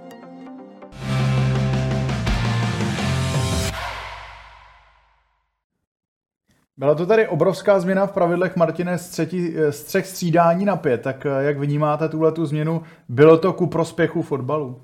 Byla 6.76 6.94
to 6.94 7.06
tady 7.06 7.28
obrovská 7.28 7.80
změna 7.80 8.06
v 8.06 8.12
pravidlech 8.12 8.56
Martine 8.56 8.98
z, 8.98 9.08
třetí, 9.08 9.54
z 9.70 9.84
třech 9.84 10.06
střídání 10.06 10.64
na 10.64 10.76
pět. 10.76 11.02
Tak 11.02 11.26
eh, 11.26 11.44
jak 11.44 11.58
vnímáte 11.58 12.08
tuhle 12.08 12.32
tu 12.32 12.46
změnu? 12.46 12.82
Bylo 13.08 13.38
to 13.38 13.52
ku 13.52 13.66
prospěchu 13.66 14.22
fotbalu? 14.22 14.82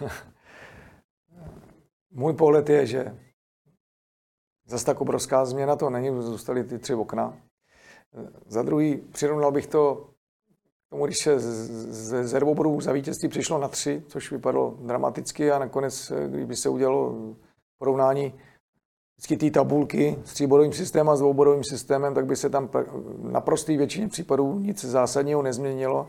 Můj 2.10 2.32
pohled 2.32 2.68
je, 2.70 2.86
že 2.86 3.18
zase 4.66 4.86
tak 4.86 5.00
obrovská 5.00 5.44
změna 5.44 5.76
to 5.76 5.90
není, 5.90 6.22
zůstaly 6.22 6.64
ty 6.64 6.78
tři 6.78 6.94
okna. 6.94 7.36
Za 8.46 8.62
druhý, 8.62 8.96
přirovnal 8.96 9.52
bych 9.52 9.66
to 9.66 10.10
tomu, 10.90 11.06
když 11.06 11.18
se 11.18 11.38
ze 11.38 12.28
ze 12.28 12.40
bodů 12.40 12.80
za 12.80 12.92
vítězství 12.92 13.28
přišlo 13.28 13.58
na 13.58 13.68
tři, 13.68 14.02
což 14.08 14.32
vypadalo 14.32 14.76
dramaticky 14.80 15.50
a 15.50 15.58
nakonec, 15.58 16.12
kdyby 16.28 16.56
se 16.56 16.68
udělalo 16.68 17.34
porovnání 17.78 18.34
vždycky 19.16 19.36
té 19.36 19.50
tabulky 19.50 20.18
s 20.24 20.32
tříbodovým 20.32 20.72
systémem 20.72 21.08
a 21.08 21.16
s 21.16 21.18
dvoubodovým 21.18 21.64
systémem, 21.64 22.14
tak 22.14 22.26
by 22.26 22.36
se 22.36 22.50
tam 22.50 22.68
naprostý 23.22 23.76
většině 23.76 24.08
případů 24.08 24.58
nic 24.58 24.84
zásadního 24.84 25.42
nezměnilo. 25.42 26.08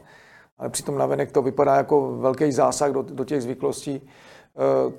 Ale 0.58 0.70
přitom 0.70 0.97
navenek 0.97 1.32
to 1.32 1.41
vypadá 1.41 1.76
jako 1.76 2.18
velký 2.18 2.51
zásah 2.51 2.91
do, 2.91 3.01
do 3.01 3.26
těch 3.26 3.41
zvyklostí. 3.41 4.01
Eh, 4.58 4.93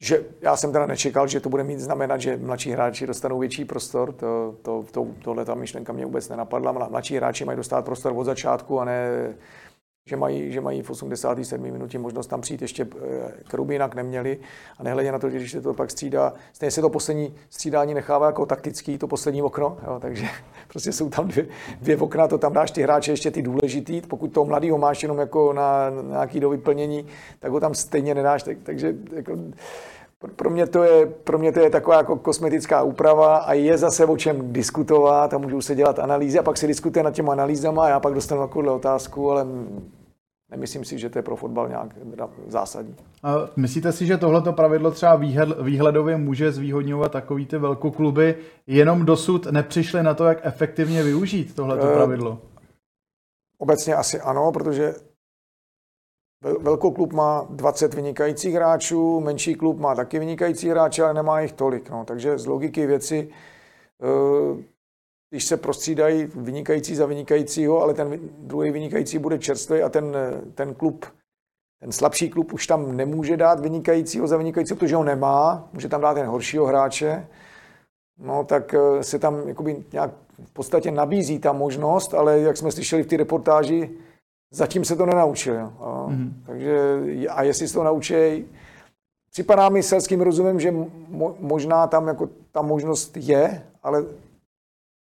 že 0.00 0.24
já 0.40 0.56
jsem 0.56 0.72
teda 0.72 0.86
nečekal, 0.86 1.28
že 1.28 1.40
to 1.40 1.48
bude 1.48 1.64
mít 1.64 1.80
znamenat, 1.80 2.20
že 2.20 2.36
mladší 2.36 2.70
hráči 2.70 3.06
dostanou 3.06 3.38
větší 3.38 3.64
prostor. 3.64 4.12
To, 4.12 4.54
to, 4.62 4.84
to, 4.90 5.06
tohle 5.22 5.44
ta 5.44 5.54
myšlenka 5.54 5.92
mě 5.92 6.04
vůbec 6.04 6.28
nenapadla. 6.28 6.72
Mladší 6.72 7.16
hráči 7.16 7.44
mají 7.44 7.56
dostat 7.56 7.84
prostor 7.84 8.12
od 8.16 8.24
začátku 8.24 8.80
a 8.80 8.84
ne 8.84 9.34
že 10.08 10.16
mají, 10.16 10.52
že 10.52 10.60
mají 10.60 10.82
v 10.82 10.90
87. 10.90 11.62
minutě 11.62 11.98
možnost 11.98 12.26
tam 12.26 12.40
přijít 12.40 12.62
ještě 12.62 12.86
eh, 12.96 13.32
k 13.48 13.54
Rubinak 13.54 13.94
neměli 13.94 14.38
a 14.78 14.82
nehledě 14.82 15.12
na 15.12 15.18
to, 15.18 15.30
že 15.30 15.36
když 15.36 15.52
se 15.52 15.60
to 15.60 15.74
pak 15.74 15.90
střídá, 15.90 16.32
stejně 16.52 16.70
se 16.70 16.80
to 16.80 16.90
poslední 16.90 17.34
střídání 17.50 17.94
nechává 17.94 18.26
jako 18.26 18.46
taktický, 18.46 18.98
to 18.98 19.08
poslední 19.08 19.42
okno, 19.42 19.76
jo, 19.86 19.98
takže 20.00 20.26
prostě 20.68 20.92
jsou 20.92 21.10
tam 21.10 21.28
dvě, 21.28 21.46
dvě 21.80 21.96
okna, 21.96 22.28
to 22.28 22.38
tam 22.38 22.52
dáš 22.52 22.70
ty 22.70 22.82
hráče 22.82 23.12
ještě 23.12 23.30
ty 23.30 23.42
důležitý, 23.42 24.00
pokud 24.00 24.32
toho 24.32 24.44
mladého 24.44 24.78
máš 24.78 25.02
jenom 25.02 25.18
jako 25.18 25.52
na, 25.52 25.90
na 25.90 26.02
nějaký 26.02 26.40
do 26.40 26.50
vyplnění, 26.50 27.06
tak 27.40 27.52
ho 27.52 27.60
tam 27.60 27.74
stejně 27.74 28.14
nedáš, 28.14 28.42
tak, 28.42 28.56
takže 28.62 28.94
jako, 29.12 29.36
pro 30.36 30.50
mě, 30.50 30.66
to 30.66 30.84
je, 30.84 31.06
pro 31.06 31.38
mě 31.38 31.52
to 31.52 31.60
je 31.60 31.70
taková 31.70 31.96
jako 31.96 32.16
kosmetická 32.16 32.82
úprava 32.82 33.36
a 33.36 33.52
je 33.52 33.78
zase 33.78 34.06
o 34.06 34.16
čem 34.16 34.52
diskutovat 34.52 35.34
a 35.34 35.38
můžou 35.38 35.60
se 35.60 35.74
dělat 35.74 35.98
analýzy 35.98 36.38
a 36.38 36.42
pak 36.42 36.56
se 36.56 36.66
diskutuje 36.66 37.02
nad 37.02 37.14
těma 37.14 37.32
analýzama 37.32 37.84
a 37.84 37.88
já 37.88 38.00
pak 38.00 38.14
dostanu 38.14 38.40
takovou 38.40 38.74
otázku, 38.74 39.30
ale 39.30 39.46
nemyslím 40.50 40.84
si, 40.84 40.98
že 40.98 41.10
to 41.10 41.18
je 41.18 41.22
pro 41.22 41.36
fotbal 41.36 41.68
nějak 41.68 41.94
zásadní. 42.46 42.96
A 43.22 43.34
myslíte 43.56 43.92
si, 43.92 44.06
že 44.06 44.16
tohleto 44.16 44.52
pravidlo 44.52 44.90
třeba 44.90 45.20
výhledově 45.62 46.16
může 46.16 46.52
zvýhodňovat 46.52 47.12
takový 47.12 47.46
ty 47.46 47.58
velkokluby, 47.58 48.36
jenom 48.66 49.04
dosud 49.04 49.46
nepřišli 49.46 50.02
na 50.02 50.14
to, 50.14 50.24
jak 50.24 50.38
efektivně 50.42 51.02
využít 51.02 51.54
tohleto 51.54 51.90
eh, 51.90 51.94
pravidlo? 51.94 52.38
Obecně 53.58 53.94
asi 53.94 54.20
ano, 54.20 54.52
protože 54.52 54.94
klub 56.78 57.12
má 57.12 57.46
20 57.50 57.94
vynikajících 57.94 58.54
hráčů, 58.54 59.20
menší 59.20 59.54
klub 59.54 59.78
má 59.78 59.94
taky 59.94 60.18
vynikající 60.18 60.68
hráče, 60.68 61.02
ale 61.02 61.14
nemá 61.14 61.40
jich 61.40 61.52
tolik. 61.52 61.90
No. 61.90 62.04
Takže 62.04 62.38
z 62.38 62.46
logiky 62.46 62.86
věci, 62.86 63.28
eh, 64.02 64.62
když 65.30 65.44
se 65.44 65.56
prostřídají 65.56 66.28
vynikající 66.34 66.94
za 66.94 67.06
vynikajícího, 67.06 67.82
ale 67.82 67.94
ten 67.94 68.18
druhý 68.38 68.70
vynikající 68.70 69.18
bude 69.18 69.38
čerstvý 69.38 69.82
a 69.82 69.88
ten, 69.88 70.16
ten 70.54 70.74
klub, 70.74 71.06
ten 71.80 71.92
slabší 71.92 72.30
klub 72.30 72.52
už 72.52 72.66
tam 72.66 72.96
nemůže 72.96 73.36
dát 73.36 73.60
vynikajícího 73.60 74.26
za 74.26 74.36
vynikajícího, 74.36 74.76
protože 74.76 74.96
ho 74.96 75.04
nemá, 75.04 75.68
může 75.72 75.88
tam 75.88 76.00
dát 76.00 76.14
ten 76.14 76.26
horšího 76.26 76.66
hráče, 76.66 77.26
no 78.18 78.44
tak 78.44 78.74
eh, 78.74 79.02
se 79.02 79.18
tam 79.18 79.48
jakoby 79.48 79.84
nějak 79.92 80.10
v 80.44 80.52
podstatě 80.52 80.90
nabízí 80.90 81.38
ta 81.38 81.52
možnost, 81.52 82.14
ale 82.14 82.40
jak 82.40 82.56
jsme 82.56 82.72
slyšeli 82.72 83.02
v 83.02 83.06
té 83.06 83.16
reportáži, 83.16 83.90
Zatím 84.50 84.84
se 84.84 84.96
to 84.96 85.06
nenaučil. 85.06 85.72
A, 85.78 86.06
mm-hmm. 86.08 86.32
takže, 86.46 86.78
a 87.28 87.42
jestli 87.42 87.68
se 87.68 87.74
to 87.74 87.84
naučí, 87.84 88.44
připadá 89.30 89.68
mi 89.68 89.82
selským 89.82 90.20
rozumem, 90.20 90.60
že 90.60 90.70
mo, 91.08 91.36
možná 91.40 91.86
tam 91.86 92.08
jako 92.08 92.28
ta 92.52 92.62
možnost 92.62 93.16
je, 93.16 93.66
ale 93.82 94.04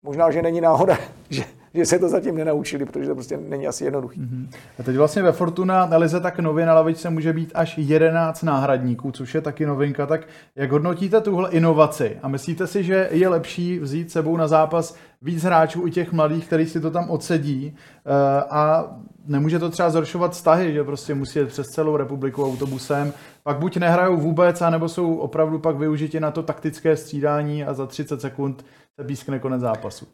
možná, 0.03 0.31
že 0.31 0.43
není 0.43 0.61
náhoda, 0.61 0.99
že, 1.31 1.45
že 1.75 1.87
se 1.87 1.99
to 1.99 2.09
zatím 2.09 2.37
nenaučili, 2.37 2.85
protože 2.85 3.09
to 3.09 3.15
prostě 3.15 3.37
není 3.37 3.67
asi 3.67 3.85
jednoduchý. 3.85 4.21
Mm-hmm. 4.21 4.49
A 4.79 4.83
teď 4.83 4.97
vlastně 4.97 5.23
ve 5.23 5.33
Fortuna 5.33 5.87
na 5.87 5.97
Lize 5.97 6.21
tak 6.21 6.39
nově 6.39 6.67
na 6.67 6.75
lavičce 6.75 7.11
může 7.11 7.33
být 7.33 7.53
až 7.55 7.79
11 7.79 8.43
náhradníků, 8.43 9.13
což 9.13 9.35
je 9.35 9.41
taky 9.41 9.67
novinka. 9.67 10.07
Tak 10.07 10.21
jak 10.57 10.71
hodnotíte 10.71 11.21
tuhle 11.21 11.51
inovaci? 11.51 12.19
A 12.23 12.29
myslíte 12.29 12.67
si, 12.67 12.85
že 12.85 13.09
je 13.11 13.29
lepší 13.29 13.79
vzít 13.79 14.11
sebou 14.11 14.37
na 14.37 14.49
zápas 14.49 14.97
víc 15.23 15.43
hráčů 15.43 15.87
i 15.87 15.91
těch 15.91 16.13
mladých, 16.13 16.47
kteří 16.47 16.67
si 16.67 16.81
to 16.81 16.91
tam 16.91 17.11
odsedí 17.11 17.77
eh, 17.77 18.11
a 18.51 18.91
nemůže 19.31 19.59
to 19.59 19.71
třeba 19.71 19.91
zhoršovat 19.91 20.33
vztahy, 20.33 20.73
že 20.73 20.85
prostě 20.85 21.15
musí 21.15 21.39
jet 21.39 21.49
přes 21.49 21.67
celou 21.67 21.97
republiku 21.97 22.45
autobusem, 22.45 23.13
pak 23.43 23.59
buď 23.59 23.77
nehrajou 23.77 24.17
vůbec, 24.17 24.63
anebo 24.63 24.89
jsou 24.89 25.17
opravdu 25.17 25.59
pak 25.59 25.77
využiti 25.77 26.21
na 26.21 26.31
to 26.31 26.43
taktické 26.43 26.97
střídání 26.97 27.65
a 27.65 27.75
za 27.75 27.87
30 27.87 28.21
sekund 28.21 28.65
se 29.01 29.05
pískne 29.05 29.39
konec 29.39 29.61
zápasu. 29.61 30.07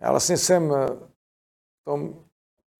Já 0.00 0.10
vlastně 0.10 0.36
jsem 0.36 0.72
eh, 0.72 0.86
v 1.80 1.84
tom 1.84 2.14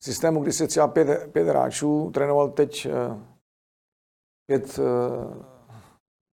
systému, 0.03 0.43
kdy 0.43 0.53
se 0.53 0.67
třeba 0.67 0.89
pět, 0.89 1.33
pět 1.33 1.49
hráčů, 1.49 2.11
trénoval 2.15 2.49
teď 2.49 2.87
eh, 2.87 3.19
pět, 4.47 4.79
eh, 4.79 5.45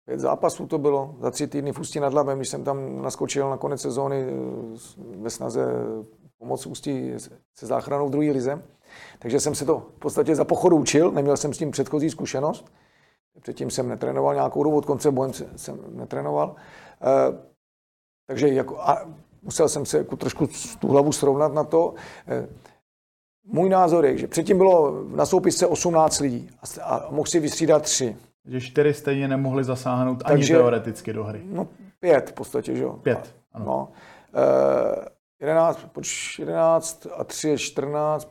pět 0.05 0.19
zápasů 0.19 0.67
to 0.67 0.77
bylo, 0.77 1.15
za 1.19 1.31
tři 1.31 1.47
týdny 1.47 1.71
v 1.71 1.79
Ústí 1.79 1.99
nad 1.99 2.13
Labem, 2.13 2.37
když 2.37 2.49
jsem 2.49 2.63
tam 2.63 3.01
naskočil 3.01 3.49
na 3.49 3.57
konec 3.57 3.81
sezóny 3.81 4.25
ve 4.97 5.29
snaze 5.29 5.65
pomoct 6.37 6.65
Ústí 6.65 7.13
se 7.53 7.65
záchranou 7.65 8.07
v 8.07 8.11
druhé 8.11 8.31
lize. 8.31 8.61
Takže 9.19 9.39
jsem 9.39 9.55
se 9.55 9.65
to 9.65 9.79
v 9.79 9.99
podstatě 9.99 10.35
za 10.35 10.45
pochodu 10.45 10.77
učil, 10.77 11.11
neměl 11.11 11.37
jsem 11.37 11.53
s 11.53 11.57
tím 11.57 11.71
předchozí 11.71 12.09
zkušenost. 12.09 12.71
Předtím 13.41 13.69
jsem 13.69 13.89
netrénoval 13.89 14.33
nějakou 14.33 14.63
dobu, 14.63 14.77
od 14.77 14.85
konce 14.85 15.11
bojem 15.11 15.33
jsem 15.55 15.79
netrénoval. 15.89 16.55
Takže 18.27 18.47
jako, 18.47 18.81
a 18.81 19.07
musel 19.41 19.69
jsem 19.69 19.85
se 19.85 19.97
jako 19.97 20.15
trošku 20.15 20.47
tu 20.79 20.87
hlavu 20.87 21.11
srovnat 21.11 21.53
na 21.53 21.63
to. 21.63 21.93
Eh, 22.27 22.47
můj 23.45 23.69
názor 23.69 24.05
je, 24.05 24.17
že 24.17 24.27
předtím 24.27 24.57
bylo 24.57 25.03
na 25.15 25.25
soupisce 25.25 25.67
18 25.67 26.19
lidí 26.19 26.49
a 26.83 27.07
mohl 27.09 27.25
si 27.25 27.39
vystřídat 27.39 27.81
tři. 27.81 28.17
Že 28.45 28.61
čtyři 28.61 28.93
stejně 28.93 29.27
nemohli 29.27 29.63
zasáhnout 29.63 30.21
ani 30.25 30.35
Takže, 30.35 30.53
teoreticky 30.53 31.13
do 31.13 31.23
hry. 31.23 31.41
No 31.45 31.67
pět 31.99 32.29
v 32.29 32.33
podstatě, 32.33 32.75
že 32.75 32.83
jo. 32.83 32.93
Pět, 32.93 33.35
ano. 33.53 33.65
No. 33.65 33.89
E, 34.33 35.14
11, 35.41 35.79
poč, 35.91 36.39
11 36.39 37.07
a 37.17 37.23
3 37.23 37.49
je 37.49 37.57
14, 37.57 38.27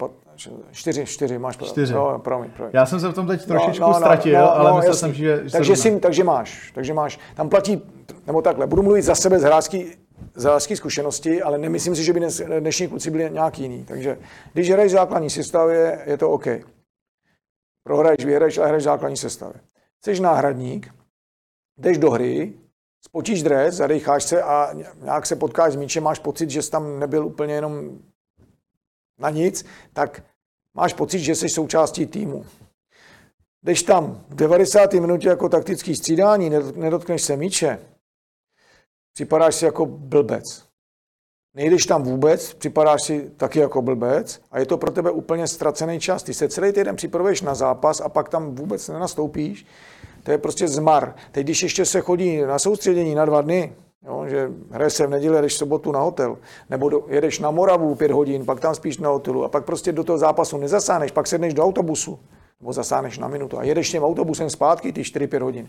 4, 0.73 1.07
4 1.07 1.39
máš 1.39 1.57
pravdu. 1.57 1.73
4. 1.73 1.95
No, 1.95 2.19
promiň, 2.19 2.51
promiň. 2.51 2.71
Já 2.75 2.87
jsem 2.87 3.01
se 3.01 3.09
v 3.09 3.15
tom 3.15 3.27
teď 3.27 3.41
no, 3.41 3.47
trošičku 3.47 3.81
no, 3.81 3.89
no, 3.89 3.95
ztratil, 3.95 4.41
no, 4.41 4.57
ale 4.57 4.71
no, 4.71 4.77
myslel 4.77 4.95
jsem, 4.95 5.15
že, 5.15 5.41
že 5.45 5.53
takže, 5.53 5.77
si, 5.77 6.01
takže 6.01 6.25
máš, 6.25 6.73
takže 6.75 6.95
máš. 6.95 7.19
Tam 7.35 7.49
platí, 7.49 7.83
nebo 8.27 8.43
takhle, 8.43 8.67
budu 8.67 8.83
mluvit 8.83 9.03
za 9.03 9.15
sebe 9.15 9.39
z 9.39 9.43
hráčský, 9.43 9.93
z 10.35 10.45
hráčský 10.45 10.77
zkušenosti, 10.77 11.43
ale 11.43 11.59
nemyslím 11.59 11.97
si, 11.97 12.05
že 12.05 12.13
by 12.13 12.21
dnes, 12.21 12.43
dnešní 12.61 12.89
kluci 12.89 13.11
byli 13.11 13.31
nějaký 13.31 13.63
jiný. 13.63 13.85
Takže 13.85 14.19
když 14.53 14.71
hraješ 14.71 14.93
základní 14.93 15.31
sestavě, 15.31 16.03
je 16.07 16.19
to 16.19 16.31
OK. 16.31 16.47
Prohraješ, 17.87 18.25
vyhraješ, 18.25 18.59
ale 18.59 18.67
hraješ 18.67 18.85
základní 18.85 19.17
sestavě. 19.17 19.61
Jsi 20.05 20.21
náhradník, 20.21 20.95
jdeš 21.79 21.99
do 21.99 22.11
hry, 22.11 22.53
spočíš 23.07 23.43
dres, 23.43 23.75
zadecháš 23.75 24.25
se 24.25 24.43
a 24.43 24.75
nějak 25.03 25.27
se 25.27 25.37
potkáš 25.37 25.73
s 25.73 25.77
míčem, 25.77 26.05
máš 26.05 26.19
pocit, 26.19 26.51
že 26.51 26.63
jsi 26.63 26.71
tam 26.71 26.99
nebyl 26.99 27.27
úplně 27.27 27.55
jenom 27.55 27.99
na 29.19 29.31
nic, 29.31 29.65
tak 29.93 30.23
máš 30.75 30.95
pocit, 30.95 31.19
že 31.19 31.35
jsi 31.35 31.49
součástí 31.49 32.07
týmu. 32.07 32.47
Jdeš 33.63 33.83
tam 33.83 34.25
v 34.29 34.35
90. 34.35 34.93
minutě 34.93 35.29
jako 35.29 35.49
taktický 35.49 35.95
střídání, 35.95 36.51
nedotkneš 36.77 37.23
se 37.23 37.37
míče, 37.37 37.79
připadáš 39.15 39.55
si 39.55 39.65
jako 39.65 39.87
blbec. 39.87 40.43
Nejdeš 41.57 41.87
tam 41.87 42.03
vůbec, 42.03 42.55
připadáš 42.55 43.03
si 43.03 43.31
taky 43.31 43.59
jako 43.59 43.83
blbec 43.83 44.41
a 44.51 44.59
je 44.59 44.67
to 44.67 44.79
pro 44.79 44.91
tebe 44.91 45.11
úplně 45.11 45.49
ztracený 45.49 46.01
čas. 46.01 46.23
Ty 46.23 46.35
se 46.35 46.49
celý 46.49 46.73
týden 46.73 46.97
připravuješ 46.97 47.43
na 47.43 47.55
zápas 47.55 48.01
a 48.01 48.09
pak 48.09 48.29
tam 48.29 48.55
vůbec 48.55 48.89
nenastoupíš. 48.89 49.67
To 50.25 50.31
je 50.31 50.39
prostě 50.39 50.69
zmar. 50.69 51.15
Teď, 51.33 51.47
když 51.47 51.63
ještě 51.63 51.85
se 51.85 52.01
chodí 52.01 52.41
na 52.41 52.59
soustředění 52.59 53.15
na 53.15 53.25
dva 53.25 53.41
dny, 53.41 53.73
jo, 54.07 54.25
že 54.29 54.51
hraje 54.71 54.91
se 54.91 55.07
v 55.07 55.11
neděli, 55.11 55.43
jdeš 55.43 55.55
v 55.55 55.57
sobotu 55.57 55.93
na 55.93 56.01
hotel, 56.01 56.39
nebo 56.71 56.89
do, 56.89 57.05
jedeš 57.09 57.39
na 57.39 57.51
Moravu 57.51 57.95
pět 57.95 58.11
hodin, 58.11 58.45
pak 58.45 58.61
tam 58.61 58.75
spíš 58.75 58.99
na 58.99 59.09
hotelu 59.09 59.45
a 59.45 59.49
pak 59.49 59.65
prostě 59.65 59.93
do 59.93 60.05
toho 60.05 60.19
zápasu 60.19 60.59
nezasáhneš, 60.59 61.11
pak 61.11 61.27
sedneš 61.27 61.55
do 61.55 61.65
autobusu, 61.65 62.19
nebo 62.61 62.73
zasáhneš 62.73 63.19
na 63.19 63.29
minutu 63.29 63.59
a 63.59 63.63
jedeš 63.63 63.91
tím 63.91 64.05
autobusem 64.05 64.51
zpátky 64.51 64.93
ty 64.93 65.03
4-5 65.03 65.43
hodin 65.43 65.69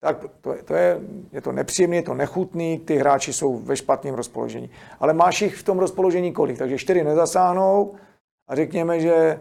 tak 0.00 0.24
to, 0.40 0.54
to 0.64 0.74
je, 0.74 1.00
je 1.32 1.40
to 1.40 1.52
nepříjemné, 1.52 1.96
je 1.96 2.02
to 2.02 2.14
nechutný, 2.14 2.78
ty 2.78 2.96
hráči 2.96 3.32
jsou 3.32 3.58
ve 3.58 3.76
špatném 3.76 4.14
rozpoložení. 4.14 4.70
Ale 5.00 5.12
máš 5.12 5.42
jich 5.42 5.56
v 5.56 5.62
tom 5.62 5.78
rozpoložení 5.78 6.32
kolik? 6.32 6.58
Takže 6.58 6.78
čtyři 6.78 7.04
nezasáhnou 7.04 7.94
a 8.48 8.54
řekněme, 8.54 9.00
že 9.00 9.40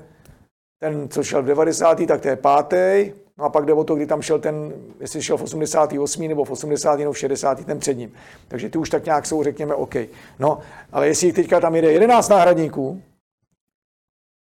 ten, 0.80 1.10
co 1.10 1.24
šel 1.24 1.44
v 1.44 1.46
90. 1.46 2.06
tak 2.08 2.22
to 2.22 2.28
je 2.28 2.36
pátý, 2.36 3.14
no 3.38 3.46
a 3.46 3.50
pak 3.50 3.66
jde 3.66 3.74
o 3.74 3.84
to, 3.84 3.96
kdy 3.96 4.06
tam 4.06 4.22
šel 4.22 4.40
ten, 4.40 4.74
jestli 5.00 5.22
šel 5.22 5.38
v 5.38 5.42
88. 5.42 6.28
nebo 6.28 6.46
v 6.46 6.52
80. 6.52 7.00
nebo 7.00 7.12
v 7.12 7.18
60. 7.18 7.66
ten 7.66 7.80
před 7.80 7.94
ním. 7.94 8.14
Takže 8.48 8.70
ty 8.70 8.78
už 8.78 8.90
tak 8.90 9.06
nějak 9.06 9.26
jsou, 9.26 9.44
řekněme, 9.44 9.76
OK. 9.76 9.96
No, 10.40 10.60
ale 10.92 11.08
jestli 11.08 11.34
teďka 11.34 11.60
tam 11.60 11.76
jde 11.76 11.92
11 11.92 12.30
náhradníků, 12.30 13.02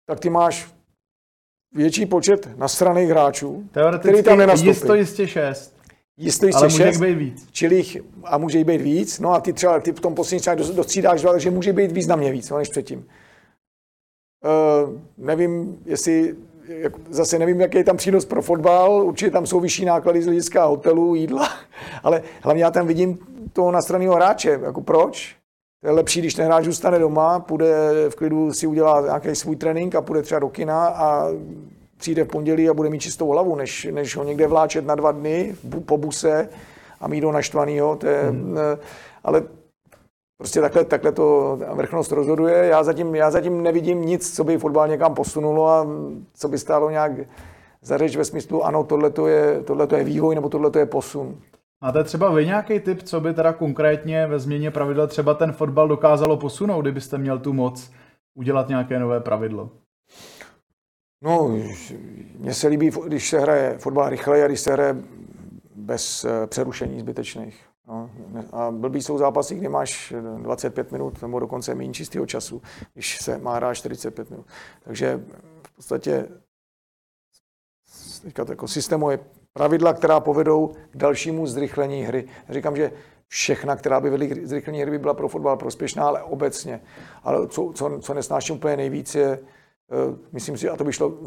tak 0.07 0.20
ty 0.20 0.30
máš 0.30 0.70
větší 1.74 2.07
počet 2.07 2.59
nasraných 2.59 3.09
hráčů, 3.09 3.68
který 3.99 4.22
tam 4.22 4.38
nenastoupí. 4.38 4.68
Jisto 4.68 4.95
jistě 4.95 5.28
šest. 5.28 5.80
Jestli 6.16 6.53
Ale 6.53 6.68
může 6.68 6.93
být 6.93 7.14
víc. 7.14 7.49
Čili 7.53 7.84
a 8.24 8.38
může 8.38 8.59
jich 8.59 8.66
být 8.66 8.80
víc. 8.80 9.20
No 9.20 9.32
a 9.32 9.41
ty 9.41 9.53
třeba 9.53 9.80
ty 9.80 9.93
v 9.93 10.01
tom 10.01 10.14
poslední 10.14 10.41
třeba 10.41 10.57
dostřídáš 10.57 11.22
dva, 11.22 11.32
takže 11.32 11.51
může 11.51 11.72
být 11.72 11.93
významně 11.93 12.32
víc 12.32 12.51
no, 12.51 12.59
než 12.59 12.68
předtím. 12.68 13.07
Uh, 14.45 15.01
nevím, 15.18 15.82
jestli 15.86 16.36
jak, 16.79 16.93
zase 17.11 17.39
nevím, 17.39 17.61
jaký 17.61 17.79
je 17.79 17.85
tam 17.85 17.97
přínos 17.97 18.25
pro 18.25 18.43
fotbal, 18.43 19.03
určitě 19.03 19.31
tam 19.31 19.47
jsou 19.47 19.61
vyšší 19.61 19.85
náklady 19.85 20.23
z 20.23 20.27
hlediska 20.27 20.64
hotelu, 20.64 21.14
jídla, 21.14 21.49
ale 22.03 22.23
hlavně 22.43 22.64
já 22.64 22.71
tam 22.71 22.87
vidím 22.87 23.18
toho 23.53 23.71
nastraného 23.71 24.14
hráče. 24.14 24.61
Jako 24.62 24.81
proč? 24.81 25.37
To 25.81 25.87
je 25.87 25.93
lepší, 25.93 26.21
když 26.21 26.35
ten 26.35 26.47
hráč 26.47 26.64
zůstane 26.64 26.99
doma, 26.99 27.41
půjde 27.41 27.75
v 28.09 28.14
klidu 28.14 28.53
si 28.53 28.66
udělá 28.66 29.01
nějaký 29.01 29.35
svůj 29.35 29.57
trénink 29.57 29.95
a 29.95 30.03
půjde 30.03 30.23
třeba 30.23 30.39
do 30.39 30.49
kina 30.49 30.87
a 30.87 31.29
přijde 31.97 32.25
v 32.25 32.29
pondělí 32.29 32.68
a 32.68 32.75
bude 32.75 32.91
mít 32.91 33.03
čistou 33.03 33.29
hlavu, 33.29 33.57
než, 33.57 33.89
než 33.91 34.16
ho 34.16 34.25
někde 34.25 34.47
vláčet 34.47 34.87
na 34.87 34.95
dva 34.95 35.12
dny 35.12 35.55
po 35.87 35.99
buse 35.99 36.49
a 37.01 37.09
mít 37.09 37.25
ho 37.25 37.33
naštvanýho. 37.33 37.97
To 37.97 38.07
je, 38.07 38.23
hmm. 38.23 38.57
Ale 39.25 39.43
prostě 40.41 40.61
takhle, 40.61 40.84
takhle 40.84 41.12
to 41.12 41.59
vrchnost 41.72 42.12
rozhoduje. 42.12 42.66
Já 42.66 42.82
zatím, 42.82 43.14
já 43.14 43.30
zatím 43.30 43.62
nevidím 43.62 44.03
nic, 44.03 44.36
co 44.36 44.45
by 44.45 44.59
fotbal 44.59 44.88
někam 44.88 45.14
posunulo 45.14 45.68
a 45.68 45.86
co 46.34 46.49
by 46.49 46.59
stálo 46.59 46.91
nějak 46.91 47.12
za 47.82 47.99
řeč 47.99 48.16
ve 48.16 48.24
smyslu, 48.24 48.64
ano, 48.64 48.84
tohle 48.84 49.12
je, 49.28 49.62
tohleto 49.62 49.97
je 49.97 50.05
vývoj 50.05 50.34
nebo 50.34 50.49
tohle 50.49 50.70
je 50.78 50.86
posun. 50.86 51.38
Máte 51.82 52.05
třeba 52.05 52.30
vy 52.30 52.47
nějaký 52.47 52.80
tip, 52.80 53.03
co 53.03 53.20
by 53.20 53.34
teda 53.34 53.53
konkrétně 53.53 54.26
ve 54.26 54.38
změně 54.38 54.70
pravidel 54.70 55.07
třeba 55.07 55.34
ten 55.34 55.53
fotbal 55.53 55.88
dokázalo 55.88 56.36
posunout, 56.36 56.82
kdybyste 56.82 57.18
měl 57.18 57.38
tu 57.38 57.53
moc 57.53 57.91
udělat 58.34 58.68
nějaké 58.68 58.99
nové 58.99 59.20
pravidlo? 59.20 59.70
No, 61.24 61.59
mně 62.38 62.55
se 62.55 62.68
líbí, 62.68 62.91
když 63.07 63.28
se 63.28 63.38
hraje 63.38 63.78
fotbal 63.78 64.09
rychle 64.09 64.45
a 64.45 64.47
když 64.47 64.61
se 64.61 64.72
hraje 64.72 64.97
bez 65.74 66.24
eh, 66.24 66.47
přerušení 66.47 67.01
zbytečných. 67.01 67.70
No, 67.87 68.11
a 68.53 68.70
blbý 68.70 69.03
jsou 69.03 69.18
zápasy, 69.18 69.55
kdy 69.55 69.68
máš 69.68 70.14
25 70.43 70.93
minut 70.93 71.22
nebo 71.22 71.41
dokonce 71.41 71.74
méně 71.74 71.93
čistého 71.93 72.26
času, 72.26 72.62
když 72.95 73.18
se 73.18 73.39
má 73.39 73.55
hrát 73.55 73.74
45 73.74 74.31
minut. 74.31 74.47
Takže 74.85 75.24
v 75.62 75.76
podstatě 75.76 76.28
teďka 78.22 78.45
jako 78.49 78.68
systémové 78.68 79.18
pravidla, 79.53 79.93
která 79.93 80.20
povedou 80.20 80.74
k 80.91 80.97
dalšímu 80.97 81.47
zrychlení 81.47 82.03
hry. 82.03 82.28
Říkám, 82.49 82.76
že 82.76 82.93
všechna, 83.26 83.76
která 83.76 84.01
by 84.01 84.11
vedly 84.11 84.28
k 84.28 84.47
zrychlení 84.47 84.83
hry, 84.83 84.91
by 84.91 84.99
byla 84.99 85.14
pro 85.14 85.28
fotbal 85.28 85.57
prospěšná, 85.57 86.07
ale 86.07 86.22
obecně. 86.22 86.81
Ale 87.22 87.49
co, 87.49 87.72
co, 87.74 87.99
co 88.01 88.14
nesnáším 88.14 88.57
úplně 88.57 88.76
nejvíc 88.76 89.14
je, 89.14 89.39
Eh, 89.93 90.16
myslím 90.33 90.57
si, 90.57 90.68
a 90.68 90.76
to 90.76 90.85
by 90.85 90.93
šlo 90.93 91.18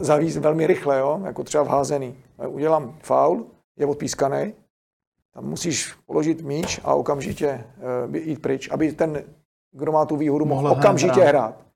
zavízt 0.00 0.36
velmi 0.36 0.66
rychle, 0.66 0.98
jo? 0.98 1.20
jako 1.24 1.44
třeba 1.44 1.64
v 1.64 1.68
házený. 1.68 2.18
Eh, 2.38 2.46
udělám 2.46 2.98
faul, 3.02 3.46
je 3.76 3.86
odpískaný, 3.86 4.54
tam 5.34 5.44
musíš 5.44 5.92
položit 6.06 6.42
míč 6.42 6.80
a 6.84 6.94
okamžitě 6.94 7.64
uh, 8.08 8.16
jít 8.16 8.42
pryč, 8.42 8.68
aby 8.70 8.92
ten, 8.92 9.24
kdo 9.72 9.92
má 9.92 10.06
tu 10.06 10.16
výhodu, 10.16 10.44
mohl 10.44 10.68
okamžitě 10.68 11.20
hrát. 11.20 11.28
hrát. 11.28 11.66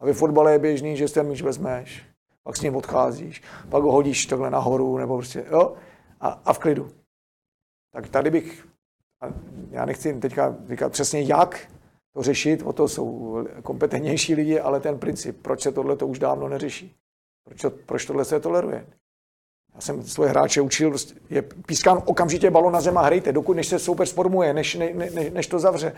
A 0.00 0.06
ve 0.06 0.12
fotbale 0.12 0.52
je 0.52 0.58
běžný, 0.58 0.96
že 0.96 1.08
si 1.08 1.14
ten 1.14 1.26
míč 1.26 1.42
vezmeš, 1.42 2.06
pak 2.42 2.56
s 2.56 2.60
ním 2.60 2.76
odcházíš, 2.76 3.42
pak 3.68 3.82
ho 3.82 3.92
hodíš 3.92 4.26
takhle 4.26 4.50
nahoru, 4.50 4.98
nebo 4.98 5.16
prostě, 5.16 5.44
jo, 5.50 5.74
a, 6.20 6.28
a 6.28 6.52
v 6.52 6.58
klidu. 6.58 6.90
Tak 7.92 8.08
tady 8.08 8.30
bych, 8.30 8.68
já 9.70 9.84
nechci 9.84 10.20
teďka 10.20 10.56
říkat 10.68 10.92
přesně 10.92 11.22
jak, 11.22 11.70
to 12.14 12.22
řešit, 12.22 12.62
o 12.62 12.72
to 12.72 12.88
jsou 12.88 13.36
kompetentnější 13.62 14.34
lidi, 14.34 14.60
ale 14.60 14.80
ten 14.80 14.98
princip, 14.98 15.42
proč 15.42 15.60
se 15.60 15.72
tohle 15.72 15.96
to 15.96 16.06
už 16.06 16.18
dávno 16.18 16.48
neřeší? 16.48 16.96
Proč, 17.44 17.60
to, 17.60 17.70
proč 17.70 18.06
tohle 18.06 18.24
se 18.24 18.40
toleruje? 18.40 18.86
Já 19.74 19.80
jsem 19.80 20.02
svoje 20.02 20.30
hráče 20.30 20.60
učil, 20.60 20.88
prostě 20.88 21.14
je 21.30 21.42
pískán 21.42 22.02
okamžitě 22.04 22.50
balon 22.50 22.72
na 22.72 22.80
zem 22.80 22.98
a 22.98 23.02
hrajte, 23.02 23.32
dokud 23.32 23.56
než 23.56 23.66
se 23.66 23.78
soupeř 23.78 24.08
sformuje, 24.08 24.54
než, 24.54 24.74
ne, 24.74 24.92
ne, 24.94 25.30
než 25.30 25.46
to 25.46 25.58
zavře. 25.58 25.92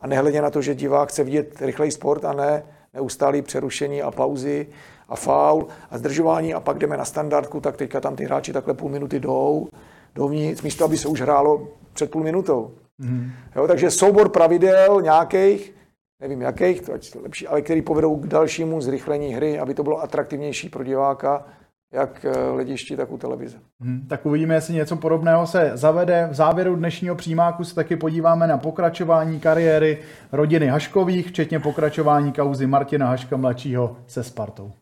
A 0.00 0.06
nehledě 0.06 0.42
na 0.42 0.50
to, 0.50 0.62
že 0.62 0.74
divák 0.74 1.08
chce 1.08 1.24
vidět 1.24 1.62
rychlej 1.62 1.90
sport 1.90 2.24
a 2.24 2.32
ne 2.32 2.62
neustálý 2.94 3.42
přerušení 3.42 4.02
a 4.02 4.10
pauzy 4.10 4.66
a 5.08 5.16
faul 5.16 5.68
a 5.90 5.98
zdržování 5.98 6.54
a 6.54 6.60
pak 6.60 6.78
jdeme 6.78 6.96
na 6.96 7.04
standardku, 7.04 7.60
tak 7.60 7.76
teďka 7.76 8.00
tam 8.00 8.16
ty 8.16 8.24
hráči 8.24 8.52
takhle 8.52 8.74
půl 8.74 8.90
minuty 8.90 9.20
jdou 9.20 9.68
dovnitř, 10.14 10.62
místo 10.62 10.84
aby 10.84 10.98
se 10.98 11.08
už 11.08 11.20
hrálo 11.20 11.68
před 11.92 12.10
půl 12.10 12.22
minutou. 12.22 12.70
Mm. 12.98 13.30
Jo, 13.56 13.66
takže 13.66 13.90
soubor 13.90 14.28
pravidel 14.28 15.02
nějakých, 15.02 15.74
nevím 16.20 16.42
jakých, 16.42 16.80
to 16.80 16.92
je 16.92 16.98
lepší, 17.22 17.46
ale 17.46 17.62
který 17.62 17.82
povedou 17.82 18.16
k 18.16 18.26
dalšímu 18.26 18.80
zrychlení 18.80 19.34
hry, 19.34 19.58
aby 19.58 19.74
to 19.74 19.82
bylo 19.82 20.02
atraktivnější 20.02 20.68
pro 20.68 20.84
diváka, 20.84 21.46
jak 21.92 22.24
eh, 22.24 22.38
ledišti, 22.50 22.96
tak 22.96 23.12
u 23.12 23.18
televize. 23.18 23.58
Hmm, 23.80 24.06
tak 24.08 24.26
uvidíme, 24.26 24.54
jestli 24.54 24.74
něco 24.74 24.96
podobného 24.96 25.46
se 25.46 25.70
zavede. 25.74 26.28
V 26.30 26.34
závěru 26.34 26.76
dnešního 26.76 27.14
přímáku 27.14 27.64
se 27.64 27.74
taky 27.74 27.96
podíváme 27.96 28.46
na 28.46 28.58
pokračování 28.58 29.40
kariéry 29.40 29.98
rodiny 30.32 30.66
Haškových, 30.66 31.28
včetně 31.28 31.60
pokračování 31.60 32.32
kauzy 32.32 32.66
Martina 32.66 33.06
Haška 33.06 33.36
mladšího 33.36 33.96
se 34.06 34.22
Spartou. 34.22 34.72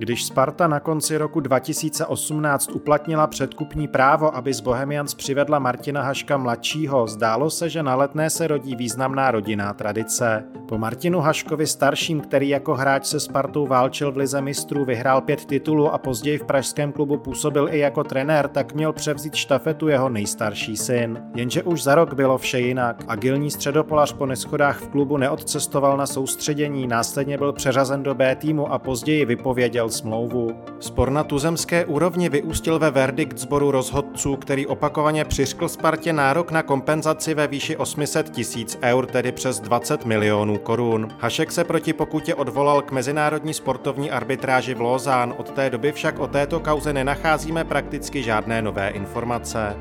Když 0.00 0.24
Sparta 0.24 0.68
na 0.68 0.80
konci 0.80 1.16
roku 1.16 1.40
2018 1.40 2.70
uplatnila 2.70 3.26
předkupní 3.26 3.88
právo, 3.88 4.36
aby 4.36 4.54
z 4.54 4.60
Bohemians 4.60 5.14
přivedla 5.14 5.58
Martina 5.58 6.02
Haška 6.02 6.36
mladšího, 6.36 7.06
zdálo 7.06 7.50
se, 7.50 7.68
že 7.68 7.82
na 7.82 7.94
letné 7.94 8.30
se 8.30 8.46
rodí 8.46 8.76
významná 8.76 9.30
rodinná 9.30 9.74
tradice. 9.74 10.44
Po 10.68 10.78
Martinu 10.78 11.20
Haškovi 11.20 11.66
starším, 11.66 12.20
který 12.20 12.48
jako 12.48 12.74
hráč 12.74 13.06
se 13.06 13.20
Spartou 13.20 13.66
válčil 13.66 14.12
v 14.12 14.16
Lize 14.16 14.40
mistrů, 14.40 14.84
vyhrál 14.84 15.20
pět 15.20 15.44
titulů 15.44 15.92
a 15.92 15.98
později 15.98 16.38
v 16.38 16.44
pražském 16.44 16.92
klubu 16.92 17.16
působil 17.16 17.68
i 17.70 17.78
jako 17.78 18.04
trenér, 18.04 18.48
tak 18.48 18.74
měl 18.74 18.92
převzít 18.92 19.34
štafetu 19.34 19.88
jeho 19.88 20.08
nejstarší 20.08 20.76
syn. 20.76 21.22
Jenže 21.34 21.62
už 21.62 21.82
za 21.82 21.94
rok 21.94 22.14
bylo 22.14 22.38
vše 22.38 22.60
jinak. 22.60 23.04
Agilní 23.08 23.50
středopolař 23.50 24.12
po 24.12 24.26
neschodách 24.26 24.80
v 24.80 24.88
klubu 24.88 25.16
neodcestoval 25.16 25.96
na 25.96 26.06
soustředění, 26.06 26.86
následně 26.86 27.38
byl 27.38 27.52
přeřazen 27.52 28.02
do 28.02 28.14
B 28.14 28.36
týmu 28.36 28.72
a 28.72 28.78
později 28.78 29.24
vypověděl 29.24 29.89
smlouvu. 29.90 30.56
Spor 30.80 31.10
na 31.10 31.24
tuzemské 31.24 31.84
úrovni 31.84 32.28
vyústil 32.28 32.78
ve 32.78 32.90
verdikt 32.90 33.38
sboru 33.38 33.70
rozhodců, 33.70 34.36
který 34.36 34.66
opakovaně 34.66 35.24
přiškl 35.24 35.68
Spartě 35.68 36.12
nárok 36.12 36.50
na 36.50 36.62
kompenzaci 36.62 37.34
ve 37.34 37.46
výši 37.46 37.76
800 37.76 38.30
tisíc 38.30 38.78
eur, 38.82 39.06
tedy 39.06 39.32
přes 39.32 39.60
20 39.60 40.04
milionů 40.04 40.58
korun. 40.58 41.08
Hašek 41.18 41.52
se 41.52 41.64
proti 41.64 41.92
pokutě 41.92 42.34
odvolal 42.34 42.82
k 42.82 42.92
Mezinárodní 42.92 43.54
sportovní 43.54 44.10
arbitráži 44.10 44.74
v 44.74 44.80
Lozán. 44.80 45.34
Od 45.38 45.50
té 45.50 45.70
doby 45.70 45.92
však 45.92 46.18
o 46.18 46.26
této 46.26 46.60
kauze 46.60 46.92
nenacházíme 46.92 47.64
prakticky 47.64 48.22
žádné 48.22 48.62
nové 48.62 48.88
informace. 48.88 49.76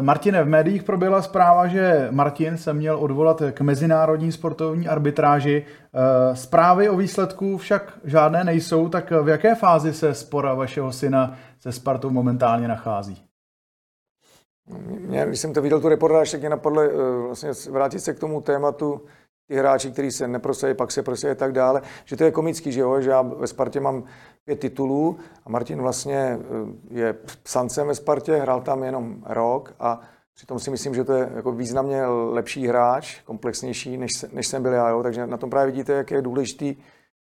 Martine, 0.00 0.42
v 0.42 0.48
médiích 0.48 0.82
proběhla 0.82 1.22
zpráva, 1.22 1.66
že 1.66 2.08
Martin 2.10 2.56
se 2.56 2.72
měl 2.72 2.98
odvolat 2.98 3.42
k 3.52 3.60
mezinárodní 3.60 4.32
sportovní 4.32 4.88
arbitráži. 4.88 5.66
Eh, 5.66 6.36
zprávy 6.36 6.88
o 6.88 6.96
výsledku 6.96 7.58
však 7.58 7.98
žádné 8.04 8.44
nejsou, 8.44 8.88
tak 8.88 9.10
v 9.10 9.28
jaké 9.28 9.54
fázi 9.54 9.92
se 9.92 10.14
spora 10.14 10.54
vašeho 10.54 10.92
syna 10.92 11.36
se 11.60 11.72
Spartou 11.72 12.10
momentálně 12.10 12.68
nachází? 12.68 13.24
Mě, 14.98 15.26
když 15.26 15.40
jsem 15.40 15.52
to 15.52 15.62
viděl, 15.62 15.80
tu 15.80 15.88
reportáž, 15.88 16.30
tak 16.30 16.40
mě 16.40 16.48
napadlo 16.48 16.82
eh, 16.82 17.26
vlastně 17.26 17.50
vrátit 17.70 18.00
se 18.00 18.14
k 18.14 18.18
tomu 18.18 18.40
tématu 18.40 19.00
ty 19.46 19.56
hráči, 19.56 19.90
kteří 19.90 20.10
se 20.10 20.28
neprosají, 20.28 20.74
pak 20.74 20.92
se 20.92 21.02
prosají 21.02 21.32
a 21.32 21.34
tak 21.34 21.52
dále, 21.52 21.82
že 22.04 22.16
to 22.16 22.24
je 22.24 22.30
komický, 22.30 22.72
že 22.72 22.80
jo, 22.80 23.00
že 23.00 23.10
já 23.10 23.22
ve 23.22 23.46
Spartě 23.46 23.80
mám 23.80 24.04
pět 24.44 24.60
titulů 24.60 25.18
a 25.44 25.50
Martin 25.50 25.82
vlastně 25.82 26.16
eh, 26.16 26.40
je 26.90 27.12
psancem 27.42 27.86
ve 27.86 27.94
Spartě, 27.94 28.36
hrál 28.36 28.60
tam 28.60 28.84
jenom 28.84 29.22
rok 29.26 29.74
a 29.80 30.00
přitom 30.34 30.58
si 30.58 30.70
myslím, 30.70 30.94
že 30.94 31.04
to 31.04 31.12
je 31.12 31.32
jako 31.34 31.52
významně 31.52 32.06
lepší 32.06 32.66
hráč, 32.66 33.20
komplexnější, 33.20 33.96
než, 33.96 34.10
než 34.32 34.46
jsem 34.46 34.62
byl 34.62 34.72
já, 34.72 34.88
jo, 34.88 35.02
takže 35.02 35.26
na 35.26 35.36
tom 35.36 35.50
právě 35.50 35.72
vidíte, 35.72 35.92
jak 35.92 36.10
je 36.10 36.22
důležitý 36.22 36.76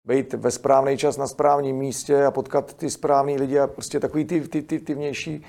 být 0.06 0.34
ve 0.34 0.52
správný 0.52 0.98
čas 0.98 1.18
na 1.18 1.28
správném 1.28 1.76
místě 1.76 2.26
a 2.26 2.32
potkat 2.32 2.74
ty 2.74 2.90
správný 2.90 3.38
lidi 3.38 3.60
a 3.60 3.68
prostě 3.68 4.00
takový 4.00 4.26
ty, 4.26 4.42
ty, 4.42 4.62
ty, 4.62 4.80
ty 4.80 4.94
vnější 4.94 5.46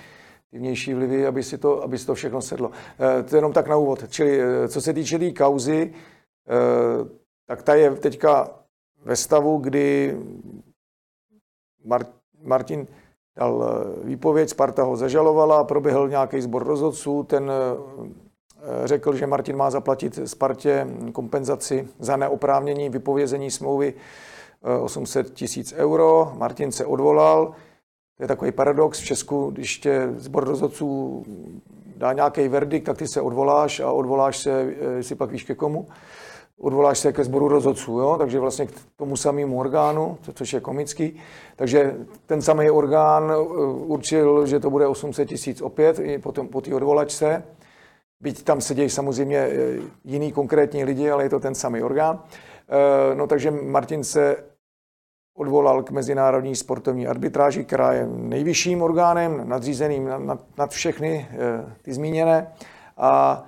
ty 0.51 0.59
vnější 0.59 0.95
vlivy, 0.95 1.27
aby 1.27 1.43
si, 1.43 1.59
to, 1.59 1.83
aby 1.83 1.99
si 1.99 2.07
to 2.07 2.15
všechno 2.15 2.43
sedlo. 2.43 2.71
E, 3.19 3.23
to 3.23 3.37
je 3.37 3.39
jenom 3.39 3.53
tak 3.53 3.69
na 3.69 3.77
úvod. 3.77 4.05
Čili 4.09 4.41
e, 4.41 4.69
co 4.69 4.81
se 4.81 4.93
týče 4.93 5.19
té 5.19 5.25
tý 5.25 5.35
kauzy, 5.35 5.93
tak 7.47 7.63
ta 7.63 7.75
je 7.75 7.91
teďka 7.91 8.51
ve 9.05 9.17
stavu, 9.17 9.59
kdy 9.59 10.17
Martin 12.43 12.87
dal 13.37 13.65
eh, 13.65 14.07
výpověď, 14.07 14.51
Sparta 14.51 14.83
ho 14.83 14.97
zažalovala, 14.97 15.65
proběhl 15.65 16.09
nějaký 16.09 16.41
sbor 16.41 16.65
rozhodců, 16.65 17.23
ten 17.23 17.51
eh, 17.51 18.87
řekl, 18.87 19.17
že 19.17 19.27
Martin 19.27 19.57
má 19.57 19.71
zaplatit 19.71 20.19
Spartě 20.25 20.87
kompenzaci 21.13 21.89
za 21.99 22.17
neoprávnění 22.17 22.89
vypovězení 22.89 23.51
smlouvy 23.51 23.95
800 24.83 25.27
eh, 25.27 25.31
tisíc 25.31 25.73
euro. 25.77 26.33
Martin 26.37 26.73
se 26.73 26.85
odvolal. 26.85 27.55
To 28.17 28.25
je 28.25 28.29
takový 28.29 28.53
paradox 28.53 29.01
v 29.01 29.05
Česku, 29.05 29.51
když 29.51 29.79
tě 29.79 30.09
sbor 30.17 30.45
rozhodců 30.45 31.25
dá 31.97 32.13
nějaký 32.13 32.49
verdikt, 32.49 32.87
tak 32.87 32.99
ty 32.99 33.09
se 33.09 33.21
odvoláš 33.21 33.81
a 33.81 33.93
odvoláš 33.93 34.39
se, 34.39 34.75
si 35.01 35.15
pak 35.15 35.31
víš 35.31 35.45
ke 35.45 35.55
komu 35.55 35.89
odvoláš 36.61 36.99
se 36.99 37.13
ke 37.13 37.25
sboru 37.25 37.49
rozhodců, 37.49 37.99
jo? 37.99 38.17
takže 38.19 38.41
vlastně 38.41 38.67
k 38.67 38.73
tomu 38.97 39.17
samému 39.17 39.59
orgánu, 39.59 40.19
což 40.35 40.53
je 40.53 40.61
komický. 40.61 41.21
Takže 41.57 41.97
ten 42.27 42.43
samý 42.43 42.71
orgán 42.71 43.33
uh, 43.33 43.91
určil, 43.91 44.47
že 44.47 44.61
to 44.61 44.71
bude 44.71 44.87
800 44.87 45.29
tisíc 45.29 45.61
opět 45.61 45.99
i 45.99 46.19
potom 46.19 46.49
po 46.49 46.61
té 46.61 46.75
odvolačce. 46.75 47.43
Byť 48.21 48.43
tam 48.43 48.61
sedějí 48.61 48.91
samozřejmě 48.91 49.39
eh, 49.39 49.79
jiný 50.05 50.33
konkrétní 50.33 50.85
lidi, 50.85 51.11
ale 51.11 51.25
je 51.25 51.29
to 51.29 51.41
ten 51.41 51.55
samý 51.55 51.83
orgán. 51.83 52.23
Eh, 52.69 53.15
no 53.15 53.27
takže 53.27 53.51
Martin 53.51 54.05
se 54.05 54.37
odvolal 55.37 55.83
k 55.83 55.91
Mezinárodní 55.91 56.57
sportovní 56.57 57.07
arbitráži, 57.07 57.65
která 57.65 57.93
je 57.93 58.07
nejvyšším 58.07 58.83
orgánem, 58.83 59.49
nadřízeným 59.49 60.11
nad, 60.19 60.59
nad 60.59 60.71
všechny 60.71 61.29
eh, 61.31 61.75
ty 61.83 61.93
zmíněné. 61.93 62.53
A 62.97 63.45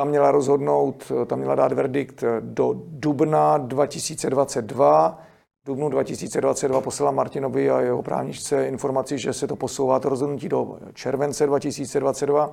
tam 0.00 0.08
měla 0.08 0.30
rozhodnout, 0.30 1.12
tam 1.26 1.38
měla 1.38 1.54
dát 1.54 1.72
verdikt 1.72 2.24
do 2.40 2.74
dubna 2.86 3.58
2022. 3.58 5.18
V 5.62 5.66
dubnu 5.66 5.88
2022 5.88 6.80
poslala 6.80 7.12
Martinovi 7.12 7.70
a 7.70 7.80
jeho 7.80 8.02
právničce 8.02 8.68
informaci, 8.68 9.18
že 9.18 9.32
se 9.32 9.46
to 9.46 9.56
posouvá 9.56 10.00
to 10.00 10.08
rozhodnutí 10.08 10.48
do 10.48 10.78
července 10.94 11.46
2022 11.46 12.52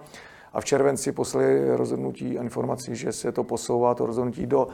a 0.54 0.62
v 0.62 0.66
červenci 0.66 1.12
poslali 1.12 1.76
rozhodnutí 1.76 2.40
a 2.40 2.44
informaci, 2.44 2.96
že 2.96 3.12
se 3.12 3.32
to 3.32 3.44
posouvá 3.44 3.96
to 3.96 4.06
rozhodnutí 4.06 4.46
do 4.46 4.68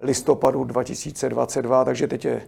listopadu 0.00 0.64
2022, 0.64 1.84
takže 1.84 2.08
teď 2.08 2.24
je 2.24 2.42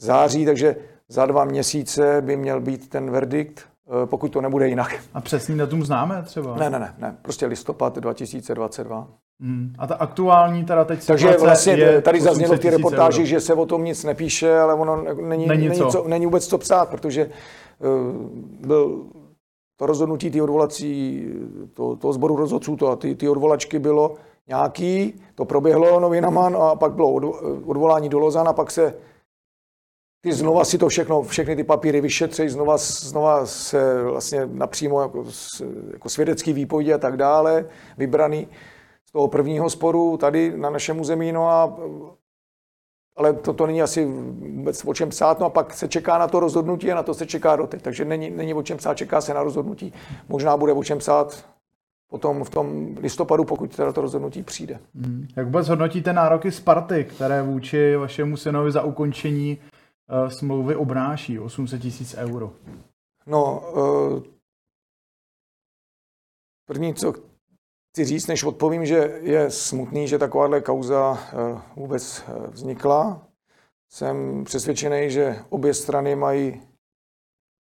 září, 0.00 0.44
takže 0.44 0.76
za 1.08 1.26
dva 1.26 1.44
měsíce 1.44 2.22
by 2.22 2.36
měl 2.36 2.60
být 2.60 2.88
ten 2.88 3.10
verdikt 3.10 3.74
Eh, 3.88 4.06
pokud 4.06 4.28
to 4.28 4.40
nebude 4.40 4.68
jinak. 4.68 4.94
A 5.14 5.20
přesný 5.20 5.58
datum 5.58 5.84
známe 5.84 6.22
třeba? 6.22 6.56
Ne, 6.56 6.70
ne, 6.70 6.78
ne, 6.78 6.94
ne. 6.98 7.16
prostě 7.22 7.46
listopad 7.46 7.98
2022. 7.98 9.08
Hmm. 9.40 9.74
A 9.78 9.86
ta 9.86 9.94
aktuální 9.94 10.64
teda 10.64 10.84
teď 10.84 11.06
Takže 11.06 11.36
vlastně 11.40 11.72
je 11.72 12.02
tady 12.02 12.20
zaznělo 12.20 12.54
v 12.54 12.58
té 12.58 12.70
reportáži, 12.70 13.18
euro. 13.18 13.26
že 13.26 13.40
se 13.40 13.54
o 13.54 13.66
tom 13.66 13.84
nic 13.84 14.04
nepíše, 14.04 14.58
ale 14.58 14.74
ono 14.74 15.02
není, 15.02 15.46
není, 15.46 15.68
není, 15.68 15.80
co. 15.90 16.04
není 16.08 16.26
vůbec 16.26 16.46
co 16.46 16.58
psát, 16.58 16.88
protože 16.88 17.26
uh, 17.26 18.66
byl 18.66 19.04
to 19.76 19.86
rozhodnutí 19.86 20.30
ty 20.30 20.42
odvolací, 20.42 21.24
to, 21.74 21.96
toho 21.96 22.12
sboru 22.12 22.36
rozhodců, 22.36 22.76
to, 22.76 22.96
ty, 22.96 23.14
ty 23.14 23.28
odvolačky 23.28 23.78
bylo 23.78 24.14
nějaký, 24.48 25.20
to 25.34 25.44
proběhlo 25.44 26.00
novinama 26.00 26.48
no 26.48 26.62
a 26.62 26.76
pak 26.76 26.92
bylo 26.92 27.12
od, 27.12 27.24
odvolání 27.66 28.08
do 28.08 28.18
Lozana, 28.18 28.52
pak 28.52 28.70
se 28.70 28.94
ty 30.20 30.32
znova 30.32 30.64
si 30.64 30.78
to 30.78 30.88
všechno, 30.88 31.22
všechny 31.22 31.56
ty 31.56 31.64
papíry 31.64 32.00
vyšetří, 32.00 32.48
znova, 32.48 32.76
znova 32.78 33.46
se 33.46 34.02
vlastně 34.02 34.46
napřímo 34.46 35.02
jako, 35.02 35.24
jako 35.92 36.08
svědecký 36.08 36.52
výpovědi 36.52 36.92
a 36.92 36.98
tak 36.98 37.16
dále, 37.16 37.66
vybraný 37.98 38.48
toho 39.14 39.28
prvního 39.28 39.70
sporu 39.70 40.16
tady 40.16 40.56
na 40.56 40.70
našem 40.70 41.00
území, 41.00 41.32
no 41.32 41.48
a 41.48 41.76
ale 43.16 43.32
to, 43.32 43.52
to 43.52 43.66
není 43.66 43.82
asi 43.82 44.04
vůbec 44.04 44.84
o 44.84 44.94
čem 44.94 45.08
psát, 45.08 45.40
no 45.40 45.46
a 45.46 45.50
pak 45.50 45.74
se 45.74 45.88
čeká 45.88 46.18
na 46.18 46.28
to 46.28 46.40
rozhodnutí 46.40 46.92
a 46.92 46.94
na 46.94 47.02
to 47.02 47.14
se 47.14 47.26
čeká 47.26 47.56
doteď. 47.56 47.82
Takže 47.82 48.04
není, 48.04 48.30
není 48.30 48.54
o 48.54 48.62
čem 48.62 48.76
psát, 48.76 48.94
čeká 48.94 49.20
se 49.20 49.34
na 49.34 49.42
rozhodnutí. 49.42 49.92
Možná 50.28 50.56
bude 50.56 50.72
o 50.72 50.84
čem 50.84 50.98
psát 50.98 51.48
potom 52.10 52.44
v 52.44 52.50
tom 52.50 52.96
listopadu, 53.00 53.44
pokud 53.44 53.76
teda 53.76 53.92
to 53.92 54.00
rozhodnutí 54.00 54.42
přijde. 54.42 54.78
Hmm. 54.94 55.28
Jak 55.36 55.46
vůbec 55.46 55.68
hodnotíte 55.68 56.12
nároky 56.12 56.52
Sparty, 56.52 57.04
které 57.04 57.42
vůči 57.42 57.96
vašemu 57.96 58.36
synovi 58.36 58.72
za 58.72 58.82
ukončení 58.82 59.58
Eh, 60.08 60.30
smlouvy 60.30 60.76
obnáší 60.76 61.38
800 61.38 61.82
tisíc 61.82 62.14
euro? 62.14 62.52
No, 63.26 63.62
eh, 63.68 64.22
první, 66.66 66.94
co 66.94 67.14
chci 67.94 68.04
říct, 68.04 68.26
než 68.26 68.44
odpovím, 68.44 68.86
že 68.86 69.18
je 69.22 69.50
smutný, 69.50 70.08
že 70.08 70.18
takováhle 70.18 70.60
kauza 70.60 71.18
eh, 71.18 71.60
vůbec 71.76 72.22
vznikla. 72.48 73.22
Jsem 73.92 74.44
přesvědčený, 74.44 75.10
že 75.10 75.38
obě 75.48 75.74
strany 75.74 76.16
mají 76.16 76.62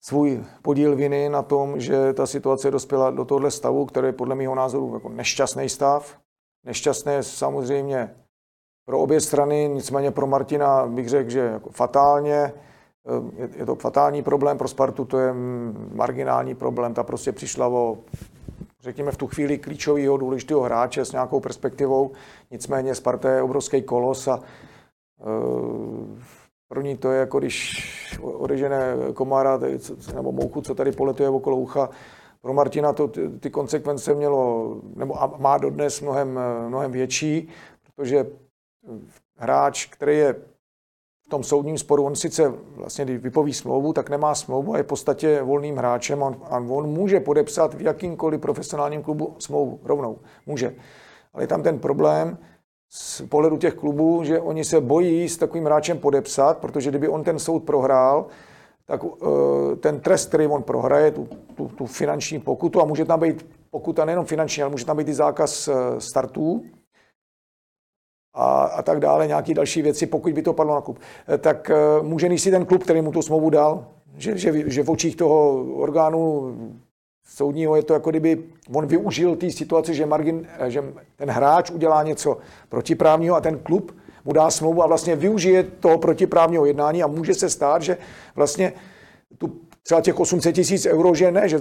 svůj 0.05 0.45
podíl 0.62 0.97
viny 0.97 1.29
na 1.29 1.43
tom, 1.43 1.81
že 1.81 2.12
ta 2.12 2.27
situace 2.27 2.70
dospěla 2.70 3.11
do 3.11 3.24
tohle 3.24 3.51
stavu, 3.51 3.87
který 3.87 4.07
je 4.07 4.12
podle 4.12 4.35
mého 4.35 4.55
názoru 4.55 4.95
jako 4.95 5.09
nešťastný 5.09 5.68
stav. 5.68 6.18
Nešťastné 6.64 7.22
samozřejmě 7.22 8.14
pro 8.87 8.99
obě 8.99 9.20
strany, 9.20 9.70
nicméně 9.72 10.11
pro 10.11 10.27
Martina 10.27 10.87
bych 10.87 11.09
řekl, 11.09 11.31
že 11.31 11.41
jako 11.41 11.70
fatálně, 11.70 12.37
eh, 12.37 13.49
je 13.59 13.66
to 13.66 13.74
fatální 13.74 14.22
problém, 14.22 14.59
pro 14.59 14.68
Spartu 14.68 15.05
to 15.05 15.18
je 15.18 15.35
marginální 15.95 16.55
problém, 16.55 16.95
ta 16.95 17.03
prostě 17.03 17.33
přišla 17.33 17.68
o, 17.68 17.99
řekněme, 18.87 19.12
v 19.12 19.16
tu 19.16 19.26
chvíli 19.26 19.59
klíčového, 19.59 20.16
důležitého 20.16 20.61
hráče 20.61 21.05
s 21.05 21.12
nějakou 21.12 21.41
perspektivou, 21.41 22.12
nicméně 22.51 22.95
Sparta 22.95 23.30
je 23.30 23.43
obrovský 23.43 23.82
kolos 23.82 24.28
a 24.28 24.37
uh, 24.37 26.18
pro 26.68 26.80
ní 26.80 26.97
to 26.97 27.11
je 27.11 27.20
jako 27.20 27.39
když 27.39 28.18
odežené 28.22 28.95
komára 29.14 29.61
nebo 30.14 30.32
mouchu, 30.32 30.61
co 30.61 30.74
tady 30.74 30.93
poletuje 30.93 31.28
okolo 31.28 31.57
ucha, 31.57 31.91
pro 32.41 32.55
Martina 32.55 32.93
to 32.93 33.09
ty, 33.09 33.28
ty 33.28 33.51
konsekvence 33.51 34.14
mělo, 34.14 34.74
nebo 34.95 35.22
a 35.22 35.37
má 35.39 35.59
dodnes 35.59 36.01
mnohem, 36.01 36.41
mnohem 36.68 36.93
větší, 36.93 37.49
protože 37.82 38.26
hráč, 39.37 39.87
který 39.87 40.18
je 40.18 40.34
v 41.27 41.29
tom 41.29 41.45
soudním 41.45 41.79
sporu, 41.79 42.05
on 42.05 42.16
sice 42.16 42.53
vlastně, 42.77 43.05
když 43.05 43.18
vypoví 43.18 43.55
smlouvu, 43.55 43.93
tak 43.93 44.11
nemá 44.11 44.35
smlouvu 44.35 44.74
a 44.74 44.77
je 44.77 44.83
v 44.83 44.87
podstatě 44.87 45.43
volným 45.43 45.77
hráčem 45.77 46.22
a 46.22 46.27
on, 46.27 46.37
a 46.51 46.57
on 46.57 46.87
může 46.87 47.20
podepsat 47.20 47.74
v 47.74 47.83
jakýmkoliv 47.83 48.41
profesionálním 48.41 49.03
klubu 49.03 49.37
smlouvu 49.39 49.81
rovnou. 49.85 50.18
Může. 50.47 50.74
Ale 51.35 51.43
je 51.43 51.47
tam 51.47 51.62
ten 51.62 51.79
problém 51.79 52.39
z 52.91 53.22
pohledu 53.29 53.57
těch 53.57 53.74
klubů, 53.74 54.24
že 54.24 54.41
oni 54.41 54.64
se 54.64 54.81
bojí 54.81 55.29
s 55.29 55.37
takovým 55.37 55.64
hráčem 55.64 55.99
podepsat, 55.99 56.59
protože 56.59 56.91
kdyby 56.91 57.09
on 57.09 57.24
ten 57.24 57.39
soud 57.39 57.64
prohrál, 57.64 58.27
tak 58.87 59.05
uh, 59.05 59.11
ten 59.81 60.01
trest, 60.01 60.29
který 60.29 60.47
on 60.47 60.62
prohraje, 60.62 61.11
tu, 61.11 61.29
tu, 61.55 61.68
tu 61.68 61.87
finanční 61.87 62.39
pokutu 62.39 62.81
a 62.81 62.85
může 62.85 63.05
tam 63.05 63.20
být 63.20 63.47
pokuta 63.70 64.05
nejenom 64.05 64.24
finanční, 64.24 64.62
ale 64.62 64.70
může 64.70 64.87
tam 64.87 64.97
být 64.97 65.09
i 65.09 65.14
zákaz 65.14 65.68
eh, 65.68 65.74
startů 66.01 66.62
a, 68.37 68.64
a 68.64 68.82
tak 68.82 69.01
dále, 69.01 69.26
nějaké 69.26 69.55
další 69.55 69.82
věci, 69.82 70.07
pokud 70.07 70.32
by 70.32 70.43
to 70.43 70.53
padlo 70.53 70.74
na 70.74 70.80
klub. 70.80 70.99
Eh, 71.28 71.39
tak 71.39 71.70
může 72.03 72.39
si 72.39 72.51
ten 72.51 72.66
klub, 72.66 72.84
který 72.84 73.03
mu 73.03 73.12
tu 73.12 73.22
smlouvu 73.22 73.51
dal, 73.51 73.87
že, 74.16 74.39
že, 74.39 74.70
že 74.70 74.82
v 74.82 74.91
očích 74.91 75.16
toho 75.16 75.64
orgánu 75.74 76.55
soudního 77.26 77.76
je 77.76 77.82
to 77.82 77.93
jako 77.93 78.11
kdyby 78.11 78.45
on 78.74 78.87
využil 78.87 79.37
té 79.37 79.51
situace, 79.51 79.95
že, 79.95 80.07
Margin, 80.07 80.47
že 80.68 80.84
ten 81.16 81.30
hráč 81.30 81.70
udělá 81.70 82.03
něco 82.03 82.39
protiprávního 82.68 83.37
a 83.37 83.41
ten 83.41 83.59
klub 83.59 83.93
mu 84.24 84.32
dá 84.32 84.51
smlouvu 84.51 84.82
a 84.82 84.87
vlastně 84.87 85.16
využije 85.16 85.62
toho 85.62 85.99
protiprávního 85.99 86.66
jednání 86.66 87.03
a 87.03 87.07
může 87.07 87.34
se 87.34 87.51
stát, 87.51 87.82
že 87.82 87.97
vlastně 88.34 88.72
tu 89.39 89.61
třeba 89.82 90.01
těch 90.01 90.20
800 90.20 90.55
tisíc 90.55 90.87
euro, 90.87 91.14
že 91.14 91.32
ne, 91.32 91.49
že 91.49 91.61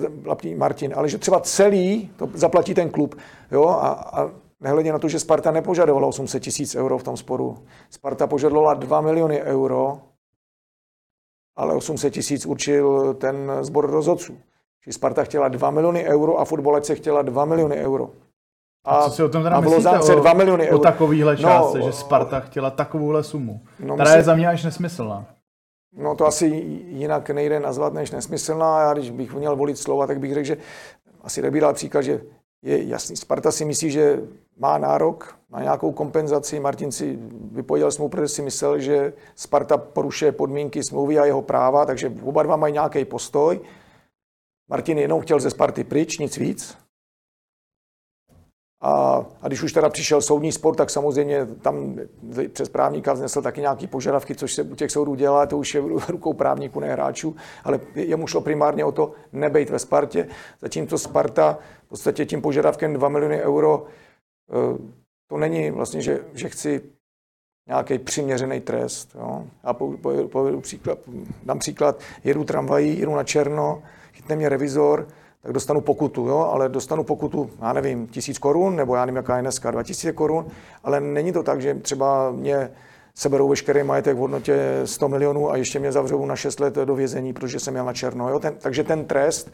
Martin, 0.56 0.94
ale 0.96 1.10
že 1.10 1.18
třeba 1.18 1.40
celý 1.40 2.10
to 2.18 2.30
zaplatí 2.34 2.74
ten 2.74 2.90
klub. 2.90 3.16
Jo? 3.52 3.68
A, 3.68 3.90
a 3.90 4.30
nehledě 4.60 4.92
na 4.92 5.00
to, 5.00 5.08
že 5.08 5.20
Sparta 5.20 5.52
nepožadovala 5.52 6.08
800 6.08 6.44
tisíc 6.44 6.76
euro 6.76 6.98
v 6.98 7.04
tom 7.04 7.18
sporu. 7.18 7.58
Sparta 7.90 8.28
požadovala 8.28 8.74
2 8.74 9.02
miliony 9.02 9.42
euro, 9.42 9.98
ale 11.56 11.74
800 11.74 12.14
tisíc 12.14 12.46
určil 12.46 13.14
ten 13.14 13.52
sbor 13.62 13.92
rozhodců. 13.92 14.38
Či 14.84 14.94
Sparta 14.94 15.24
chtěla 15.24 15.48
2 15.48 15.72
miliony 15.72 16.06
euro 16.06 16.40
a 16.40 16.46
fotbalece 16.46 16.96
chtěla 16.96 17.22
2 17.22 17.46
miliony 17.46 17.76
euro. 17.76 18.10
A, 18.86 18.96
a 18.96 19.10
co 19.10 19.16
si 19.16 19.24
o 19.24 19.30
tom 19.30 19.44
teda 19.44 19.60
myslíte? 19.60 20.00
O, 20.00 20.20
2 20.20 20.34
miliony 20.34 20.68
euro. 20.68 20.80
O 20.80 20.82
takovýhle 20.82 21.38
částce, 21.38 21.80
no, 21.80 21.86
že 21.86 21.92
Sparta 21.92 22.40
chtěla 22.40 22.72
takovouhle 22.72 23.24
sumu. 23.24 23.62
No, 23.80 23.94
která 23.96 24.10
myslím, 24.10 24.18
je 24.20 24.24
za 24.24 24.36
mě 24.36 24.48
až 24.48 24.64
nesmyslná. 24.64 25.26
No 25.98 26.16
to 26.16 26.26
asi 26.26 26.46
jinak 26.88 27.30
nejde 27.30 27.60
nazvat 27.60 27.94
než 27.94 28.12
nesmyslná. 28.12 28.82
Já 28.82 28.94
když 28.94 29.10
bych 29.10 29.34
měl 29.34 29.56
volit 29.56 29.78
slova, 29.78 30.08
tak 30.08 30.20
bych 30.20 30.34
řekl, 30.34 30.46
že 30.46 30.58
asi 31.22 31.52
dal 31.52 31.74
příklad, 31.74 32.02
že 32.02 32.22
je 32.62 32.84
jasný. 32.88 33.16
Sparta 33.16 33.52
si 33.52 33.66
myslí, 33.66 33.92
že 33.92 34.22
má 34.58 34.78
nárok 34.78 35.38
na 35.50 35.62
nějakou 35.62 35.92
kompenzaci. 35.92 36.60
Martin 36.60 36.92
si 36.92 37.20
vypověděl 37.52 37.92
smlouvu, 37.92 38.10
protože 38.10 38.28
si 38.28 38.42
myslel, 38.42 38.80
že 38.80 39.14
Sparta 39.36 39.78
porušuje 39.78 40.32
podmínky 40.32 40.84
smlouvy 40.84 41.20
a 41.20 41.26
jeho 41.26 41.42
práva, 41.42 41.86
takže 41.86 42.14
oba 42.24 42.44
dva 42.44 42.56
mají 42.56 42.74
nějaký 42.74 43.06
postoj. 43.06 43.60
Martin 44.70 44.98
jenom 44.98 45.22
chtěl 45.22 45.40
ze 45.40 45.50
Sparty 45.50 45.84
pryč, 45.84 46.18
nic 46.18 46.38
víc. 46.38 46.78
A, 48.82 49.26
a 49.42 49.48
když 49.48 49.64
už 49.64 49.74
teda 49.74 49.90
přišel 49.90 50.22
soudní 50.22 50.52
spor, 50.52 50.76
tak 50.76 50.90
samozřejmě 50.90 51.46
tam 51.46 52.00
přes 52.54 52.70
právníka 52.70 53.14
vznesl 53.14 53.42
taky 53.42 53.62
nějaké 53.62 53.88
požadavky, 53.88 54.36
což 54.36 54.54
se 54.54 54.64
u 54.64 54.76
těch 54.76 54.92
soudů 54.92 55.16
dělá, 55.16 55.46
to 55.46 55.58
už 55.58 55.76
je 55.76 55.82
rukou 56.08 56.34
právníků, 56.34 56.80
ne 56.80 56.92
hráčů, 56.92 57.36
ale 57.64 57.80
jemu 57.96 58.28
šlo 58.28 58.42
primárně 58.42 58.86
o 58.86 58.92
to 58.92 59.12
nebejt 59.34 59.70
ve 59.70 59.80
Spartě, 59.80 60.28
zatímco 60.62 60.98
Sparta 60.98 61.58
podstatě 61.96 62.26
tím 62.26 62.42
požadavkem 62.42 62.94
2 62.94 63.10
miliony 63.10 63.42
euro, 63.42 63.86
eh, 64.50 64.78
to 65.28 65.38
není 65.38 65.72
vlastně, 65.72 66.02
že, 66.02 66.20
že 66.34 66.50
chci 66.50 66.82
nějaký 67.68 68.00
přiměřený 68.00 68.62
trest. 68.62 69.16
Jo. 69.16 69.44
A 69.64 69.74
povedu, 69.74 70.28
povedu 70.28 70.62
příklad, 70.62 70.98
dám 71.44 71.60
příklad, 71.60 72.00
jedu 72.24 72.44
tramvají, 72.44 73.00
jedu 73.00 73.16
na 73.16 73.24
černo, 73.24 73.84
chytne 74.14 74.36
mě 74.36 74.50
revizor, 74.50 75.08
tak 75.42 75.52
dostanu 75.52 75.82
pokutu, 75.82 76.28
jo? 76.28 76.38
ale 76.38 76.70
dostanu 76.70 77.04
pokutu, 77.04 77.50
já 77.62 77.74
nevím, 77.74 78.08
tisíc 78.08 78.38
korun, 78.38 78.76
nebo 78.76 78.96
já 78.96 79.06
nevím, 79.06 79.18
jaká 79.18 79.36
je 79.36 79.42
dneska, 79.42 79.72
2000 79.72 80.14
korun, 80.14 80.48
ale 80.84 81.02
není 81.02 81.32
to 81.32 81.44
tak, 81.44 81.62
že 81.62 81.74
třeba 81.74 82.32
mě 82.32 82.72
seberou 83.16 83.50
veškerý 83.50 83.84
majetek 83.84 84.16
v 84.16 84.20
hodnotě 84.20 84.82
100 84.86 85.10
milionů 85.10 85.52
a 85.52 85.58
ještě 85.58 85.80
mě 85.80 85.92
zavřou 85.92 86.26
na 86.26 86.36
6 86.36 86.60
let 86.60 86.76
do 86.76 86.96
vězení, 86.96 87.34
protože 87.34 87.60
jsem 87.60 87.74
měl 87.74 87.86
na 87.86 87.94
černo. 87.94 88.30
Jo? 88.30 88.40
Ten, 88.40 88.56
takže 88.56 88.84
ten 88.84 89.06
trest 89.06 89.52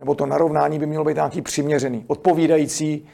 nebo 0.00 0.14
to 0.14 0.26
narovnání 0.26 0.78
by 0.78 0.86
mělo 0.86 1.04
být 1.04 1.14
nějaký 1.14 1.42
přiměřený, 1.42 2.04
odpovídající 2.06 3.08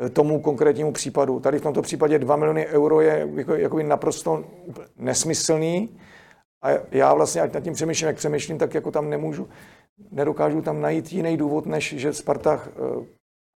eh, 0.00 0.08
tomu 0.08 0.40
konkrétnímu 0.40 0.92
případu. 0.92 1.40
Tady 1.40 1.58
v 1.58 1.62
tomto 1.62 1.82
případě 1.82 2.18
2 2.18 2.36
miliony 2.36 2.66
euro 2.66 3.00
je 3.00 3.28
jako, 3.34 3.54
jako 3.54 3.78
naprosto 3.78 4.44
nesmyslný 4.96 5.88
a 6.62 6.68
já 6.90 7.14
vlastně, 7.14 7.40
ať 7.40 7.54
nad 7.54 7.60
tím 7.60 7.72
přemýšlím, 7.72 8.06
jak 8.06 8.16
přemýšlím, 8.16 8.58
tak 8.58 8.74
jako 8.74 8.90
tam 8.90 9.10
nemůžu 9.10 9.48
nedokážu 10.10 10.62
tam 10.62 10.80
najít 10.80 11.12
jiný 11.12 11.36
důvod, 11.36 11.66
než 11.66 11.94
že 11.98 12.12
Sparta 12.12 12.60
eh, 12.66 13.04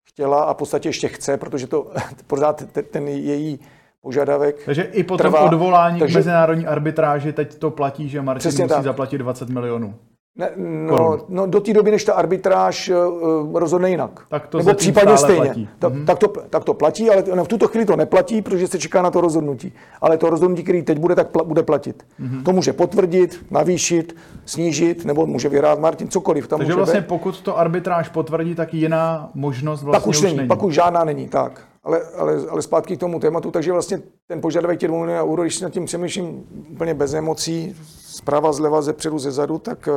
chtěla 0.10 0.44
a 0.44 0.54
v 0.54 0.58
podstatě 0.58 0.90
ještě 0.90 1.08
chce, 1.08 1.38
protože 1.38 1.68
to 1.68 1.92
pořád 2.28 2.64
ten 2.92 3.08
její 3.08 3.60
požadavek 4.02 4.66
Takže 4.66 4.84
i 4.84 5.04
po 5.04 5.18
tom 5.18 5.34
odvolání 5.34 6.00
takže, 6.00 6.14
k 6.14 6.16
mezinárodní 6.16 6.68
arbitráži 6.68 7.34
teď 7.34 7.56
to 7.56 7.72
platí, 7.72 8.10
že 8.10 8.22
Martin 8.22 8.52
musí 8.52 8.68
tak. 8.68 8.84
zaplatit 8.84 9.18
20 9.18 9.50
milionů. 9.50 9.96
Ne, 10.36 10.50
no, 10.56 11.20
no, 11.30 11.48
do 11.48 11.62
té 11.62 11.74
doby, 11.74 11.92
než 11.92 12.04
ta 12.04 12.14
arbitráž 12.14 12.90
uh, 12.90 13.60
rozhodne 13.60 13.90
jinak. 13.90 14.20
Tak 14.30 14.48
to 14.48 14.58
Nebo 14.58 14.74
případně 14.74 15.18
stejně. 15.18 15.46
Platí. 15.46 15.70
Ta, 15.80 15.90
mm-hmm. 15.90 16.06
tak, 16.06 16.20
to, 16.20 16.28
tak 16.28 16.64
to 16.64 16.74
platí, 16.74 17.10
ale 17.10 17.22
v 17.22 17.48
tuto 17.48 17.68
chvíli 17.68 17.86
to 17.86 17.96
neplatí, 17.96 18.42
protože 18.42 18.68
se 18.68 18.80
čeká 18.80 19.02
na 19.02 19.12
to 19.12 19.22
rozhodnutí. 19.22 19.74
Ale 20.02 20.18
to 20.18 20.30
rozhodnutí, 20.30 20.64
který 20.64 20.84
teď 20.84 20.98
bude, 20.98 21.16
tak 21.16 21.32
pl- 21.32 21.46
bude 21.46 21.64
platit. 21.64 22.04
Mm-hmm. 22.22 22.44
To 22.44 22.52
může 22.52 22.74
potvrdit, 22.74 23.46
navýšit, 23.52 24.16
snížit, 24.46 25.06
nebo 25.06 25.26
může 25.26 25.50
vyhrát 25.50 25.80
Martin, 25.80 26.08
cokoliv. 26.10 26.48
Tam 26.48 26.60
Takže 26.60 26.74
může 26.74 26.78
vlastně 26.78 27.02
být. 27.02 27.08
pokud 27.08 27.42
to 27.42 27.60
arbitráž 27.60 28.10
potvrdí, 28.10 28.56
tak 28.56 28.74
jiná 28.74 29.30
možnost 29.34 29.84
vlastně 29.84 30.00
pak 30.00 30.08
už, 30.08 30.18
už 30.18 30.24
není. 30.24 30.38
není. 30.38 30.48
Pak 30.48 30.64
už 30.64 30.74
žádná 30.74 31.04
není, 31.04 31.28
tak. 31.28 31.62
Ale, 31.84 32.02
ale, 32.02 32.48
ale 32.50 32.62
zpátky 32.62 32.98
k 32.98 33.00
tomu 33.00 33.20
tématu, 33.20 33.52
takže 33.52 33.72
vlastně 33.72 34.02
ten 34.28 34.42
požadavek 34.42 34.80
těch 34.80 34.90
2 34.90 35.00
milionů 35.00 35.32
euro, 35.32 35.42
když 35.42 35.56
si 35.56 35.64
nad 35.64 35.74
tím 35.74 35.86
přemýšlím 35.86 36.48
úplně 36.72 36.94
bez 36.94 37.14
emocí, 37.14 37.76
zprava, 38.00 38.54
zleva, 38.54 38.82
ze 38.82 38.94
předu, 38.94 39.20
ze 39.20 39.32
zadu, 39.32 39.58
tak 39.58 39.88
eh, 39.88 39.92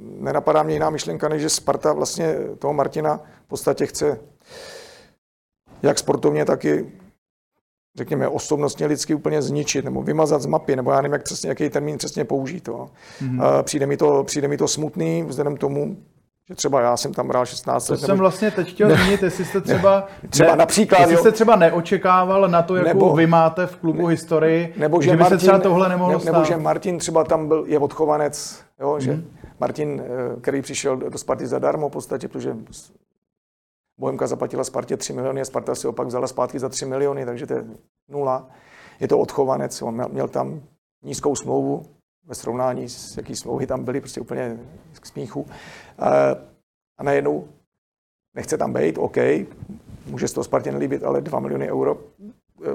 nenapadá 0.00 0.62
mě 0.62 0.74
jiná 0.74 0.90
myšlenka, 0.90 1.28
než 1.28 1.42
že 1.42 1.50
Sparta 1.50 1.92
vlastně 1.92 2.36
toho 2.58 2.74
Martina 2.74 3.20
v 3.44 3.48
podstatě 3.48 3.86
chce 3.86 4.20
jak 5.82 5.98
sportovně, 5.98 6.44
tak 6.44 6.64
i 6.64 6.92
řekněme, 7.96 8.28
osobnostně 8.28 8.86
lidsky 8.86 9.14
úplně 9.14 9.42
zničit 9.42 9.84
nebo 9.84 10.02
vymazat 10.02 10.42
z 10.42 10.46
mapy, 10.46 10.76
nebo 10.76 10.90
já 10.90 11.00
nevím, 11.00 11.12
jak 11.12 11.22
přesně, 11.22 11.48
jaký 11.48 11.70
termín 11.70 11.98
přesně 11.98 12.24
použít. 12.24 12.60
To. 12.60 12.90
Mm-hmm. 13.22 13.62
Přijde, 13.62 13.86
mi 13.86 13.96
to, 13.96 14.24
přijde 14.24 14.48
mi 14.48 14.56
to 14.56 14.68
smutný, 14.68 15.22
vzhledem 15.22 15.56
tomu, 15.56 15.96
že 16.48 16.54
třeba 16.54 16.80
já 16.80 16.96
jsem 16.96 17.14
tam 17.14 17.28
hrál 17.28 17.46
16 17.46 17.88
let. 17.88 17.96
To 17.96 18.00
nebo... 18.02 18.06
jsem 18.06 18.18
vlastně 18.18 18.50
teď 18.50 18.70
chtěl 18.70 18.96
zmínit, 18.96 19.22
jestli 19.22 19.44
jste 19.44 19.60
třeba, 19.60 20.08
ne, 20.22 20.28
třeba 20.28 20.50
ne, 20.50 20.56
například, 20.56 21.00
jestli 21.00 21.16
jste 21.16 21.32
třeba 21.32 21.56
neočekával 21.56 22.48
na 22.48 22.62
to, 22.62 22.76
jakou 22.76 22.88
nebo, 22.88 23.16
vy 23.16 23.26
máte 23.26 23.66
v 23.66 23.76
klubu 23.76 24.06
ne, 24.06 24.12
historii, 24.12 24.74
nebo 24.76 25.02
že, 25.02 25.10
že 25.10 25.16
by 25.16 25.22
Martin, 25.22 25.38
se 25.38 25.44
třeba 25.46 25.58
tohle 25.58 25.88
nemohlo 25.88 26.14
ne, 26.14 26.20
stát. 26.20 26.32
Nebo 26.32 26.44
že 26.44 26.56
Martin 26.56 26.98
třeba 26.98 27.24
tam 27.24 27.48
byl, 27.48 27.64
je 27.66 27.78
odchovanec, 27.78 28.62
jo, 28.80 28.90
hmm. 28.90 29.00
že 29.00 29.12
mhm. 29.12 29.24
Martin, 29.60 30.02
eh, 30.04 30.40
který 30.40 30.62
přišel 30.62 30.96
do 30.96 31.18
Sparty 31.18 31.46
zadarmo 31.46 31.88
v 31.88 31.92
podstatě, 31.92 32.28
protože 32.28 32.56
Bohemka 33.98 34.26
zaplatila 34.26 34.64
Spartě 34.64 34.96
3 34.96 35.12
miliony 35.12 35.40
a 35.40 35.44
Sparta 35.44 35.74
si 35.74 35.88
opak 35.88 36.06
vzala 36.06 36.26
zpátky 36.26 36.58
za 36.58 36.68
3 36.68 36.86
miliony, 36.86 37.26
takže 37.26 37.46
to 37.46 37.54
je 37.54 37.64
nula. 38.08 38.46
Je 39.00 39.08
to 39.08 39.18
odchovanec, 39.18 39.82
on 39.82 39.94
měl, 39.94 40.08
měl 40.08 40.28
tam 40.28 40.60
nízkou 41.02 41.34
smlouvu, 41.34 41.82
ve 42.28 42.34
srovnání 42.34 42.88
s 42.88 43.16
jaký 43.16 43.36
smlouvy 43.36 43.66
tam 43.66 43.84
byly, 43.84 44.00
prostě 44.00 44.20
úplně 44.20 44.58
k 45.00 45.06
smíchu. 45.06 45.46
A 45.98 47.02
najednou 47.02 47.48
nechce 48.34 48.58
tam 48.58 48.72
být, 48.72 48.98
OK, 48.98 49.16
může 50.06 50.28
se 50.28 50.34
to 50.34 50.44
Spartě 50.44 50.72
nelíbit, 50.72 51.04
ale 51.04 51.20
2 51.20 51.40
miliony 51.40 51.70
euro 51.70 51.98
eh, 52.64 52.68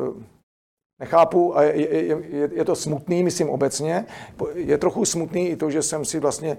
nechápu 0.99 1.57
a 1.57 1.63
je, 1.63 1.93
je, 1.93 2.05
je, 2.29 2.49
je 2.53 2.65
to 2.65 2.75
smutný, 2.75 3.23
myslím 3.23 3.49
obecně. 3.49 4.05
Je 4.53 4.77
trochu 4.77 5.05
smutný 5.05 5.49
i 5.49 5.55
to, 5.55 5.71
že 5.71 5.81
jsem 5.81 6.05
si 6.05 6.19
vlastně 6.19 6.57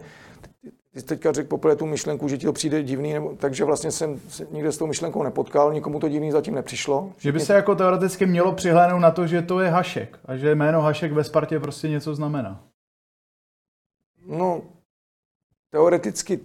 ty 0.95 1.01
jsi 1.01 1.07
teďka 1.07 1.33
řekl 1.33 1.49
poprvé 1.49 1.77
tu 1.77 1.87
myšlenku, 1.87 2.29
že 2.29 2.39
ti 2.39 2.47
to 2.47 2.53
přijde 2.53 2.83
divný, 2.83 3.13
nebo, 3.13 3.37
takže 3.37 3.65
vlastně 3.65 3.91
jsem 3.91 4.21
se 4.29 4.47
nikde 4.51 4.73
s 4.73 4.79
tou 4.79 4.87
myšlenkou 4.87 5.23
nepotkal, 5.23 5.73
nikomu 5.73 6.01
to 6.01 6.09
divný 6.09 6.31
zatím 6.31 6.55
nepřišlo. 6.55 7.13
Že 7.19 7.33
by 7.33 7.41
se 7.41 7.55
jako 7.55 7.75
teoreticky 7.75 8.27
mělo 8.27 8.53
přihlédnout 8.53 8.99
na 8.99 9.11
to, 9.11 9.27
že 9.27 9.43
to 9.43 9.61
je 9.61 9.71
Hašek 9.71 10.19
a 10.25 10.37
že 10.37 10.55
jméno 10.55 10.81
Hašek 10.81 11.13
ve 11.13 11.25
Spartě 11.25 11.61
prostě 11.61 11.89
něco 11.89 12.15
znamená. 12.15 12.65
No, 14.27 14.63
teoreticky 15.71 16.41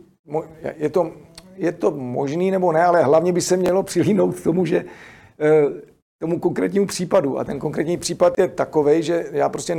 je 0.78 0.90
to, 0.90 1.12
je 1.56 1.72
to 1.72 1.92
možný 1.92 2.52
nebo 2.52 2.72
ne, 2.72 2.84
ale 2.84 3.04
hlavně 3.04 3.34
by 3.34 3.42
se 3.42 3.58
mělo 3.58 3.84
přilínout 3.84 4.36
k 4.36 4.44
tomu, 4.44 4.66
že 4.66 4.86
eh, 5.40 5.90
tomu 6.20 6.40
konkrétnímu 6.40 6.86
případu. 6.86 7.40
A 7.40 7.44
ten 7.44 7.60
konkrétní 7.60 7.98
případ 7.98 8.38
je 8.38 8.48
takový, 8.48 9.04
že 9.04 9.26
já 9.32 9.50
prostě, 9.50 9.78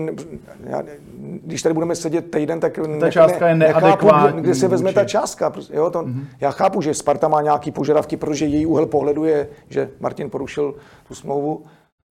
já, 0.64 0.82
když 1.18 1.62
tady 1.62 1.72
budeme 1.74 1.96
sedět 1.96 2.30
týden, 2.30 2.60
tak 2.60 2.78
ta 3.00 3.10
částka 3.10 3.48
je 3.48 3.54
neadekvátní. 3.54 4.42
kde 4.42 4.54
se 4.54 4.68
vezme 4.68 4.92
ta 4.92 5.04
částka. 5.04 5.50
Prostě, 5.50 5.76
jo, 5.76 5.90
to, 5.90 6.02
mm-hmm. 6.02 6.24
Já 6.40 6.50
chápu, 6.50 6.82
že 6.82 6.94
Sparta 6.94 7.28
má 7.28 7.42
nějaký 7.42 7.70
požadavky, 7.70 8.16
protože 8.16 8.46
její 8.46 8.66
úhel 8.66 8.86
pohledu 8.86 9.24
je, 9.24 9.48
že 9.68 9.90
Martin 10.00 10.30
porušil 10.30 10.74
tu 11.08 11.14
smlouvu 11.14 11.62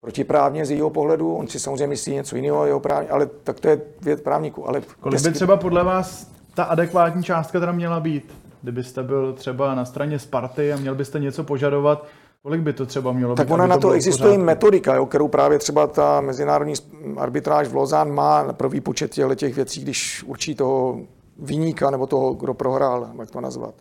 protiprávně 0.02 0.66
z 0.66 0.72
jejího 0.72 0.90
pohledu. 0.90 1.36
On 1.36 1.48
si 1.48 1.60
samozřejmě 1.60 1.88
myslí 1.88 2.14
něco 2.14 2.36
jiného, 2.36 2.66
jeho 2.66 2.80
právě, 2.80 3.10
ale 3.10 3.26
tak 3.44 3.60
to 3.60 3.68
je 3.68 3.82
věc 4.02 4.22
právníků. 4.22 4.70
Ale 4.70 4.82
Kolik 5.00 5.22
by 5.22 5.32
třeba 5.32 5.58
podle 5.58 5.84
vás 5.84 6.28
ta 6.60 6.66
adekvátní 6.66 7.24
částka 7.24 7.60
teda 7.60 7.72
měla 7.72 8.00
být? 8.00 8.34
Kdybyste 8.62 9.04
byl 9.04 9.34
třeba 9.34 9.76
na 9.76 9.86
straně 9.86 10.20
Sparty 10.20 10.74
a 10.74 10.78
měl 10.78 10.96
byste 10.96 11.20
něco 11.20 11.44
požadovat, 11.44 12.06
Kolik 12.44 12.62
by 12.62 12.74
to 12.74 12.86
třeba 12.86 13.12
mělo 13.12 13.36
tak 13.36 13.46
být? 13.46 13.50
Tak 13.50 13.54
ona 13.54 13.68
na 13.68 13.76
to, 13.76 13.82
to 13.82 13.92
existuje 13.92 14.30
pořádku? 14.30 14.46
metodika, 14.46 14.96
jo, 14.96 15.06
kterou 15.06 15.28
právě 15.28 15.60
třeba 15.60 15.88
ta 15.88 16.22
mezinárodní 16.22 16.74
arbitráž 17.18 17.68
v 17.68 17.76
Lozán 17.76 18.14
má 18.14 18.54
pro 18.54 18.70
výpočet 18.70 19.12
těch 19.36 19.56
věcí, 19.56 19.82
když 19.82 20.24
určí 20.28 20.56
toho 20.56 21.00
výníka 21.38 21.90
nebo 21.90 22.08
toho, 22.08 22.34
kdo 22.34 22.54
prohrál, 22.54 23.10
jak 23.20 23.32
to 23.32 23.42
nazvat. 23.42 23.76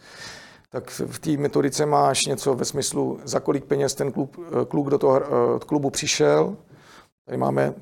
tak 0.70 0.90
v 0.90 1.18
té 1.18 1.36
metodice 1.36 1.86
máš 1.86 2.26
něco 2.26 2.54
ve 2.54 2.64
smyslu, 2.64 3.20
za 3.24 3.40
kolik 3.40 3.64
peněz 3.64 3.94
ten 3.94 4.12
klub, 4.12 4.36
kluk 4.68 4.90
do 4.90 4.98
toho 4.98 5.20
klubu 5.66 5.90
přišel. 5.90 6.56
Tady 7.26 7.38
máme 7.38 7.74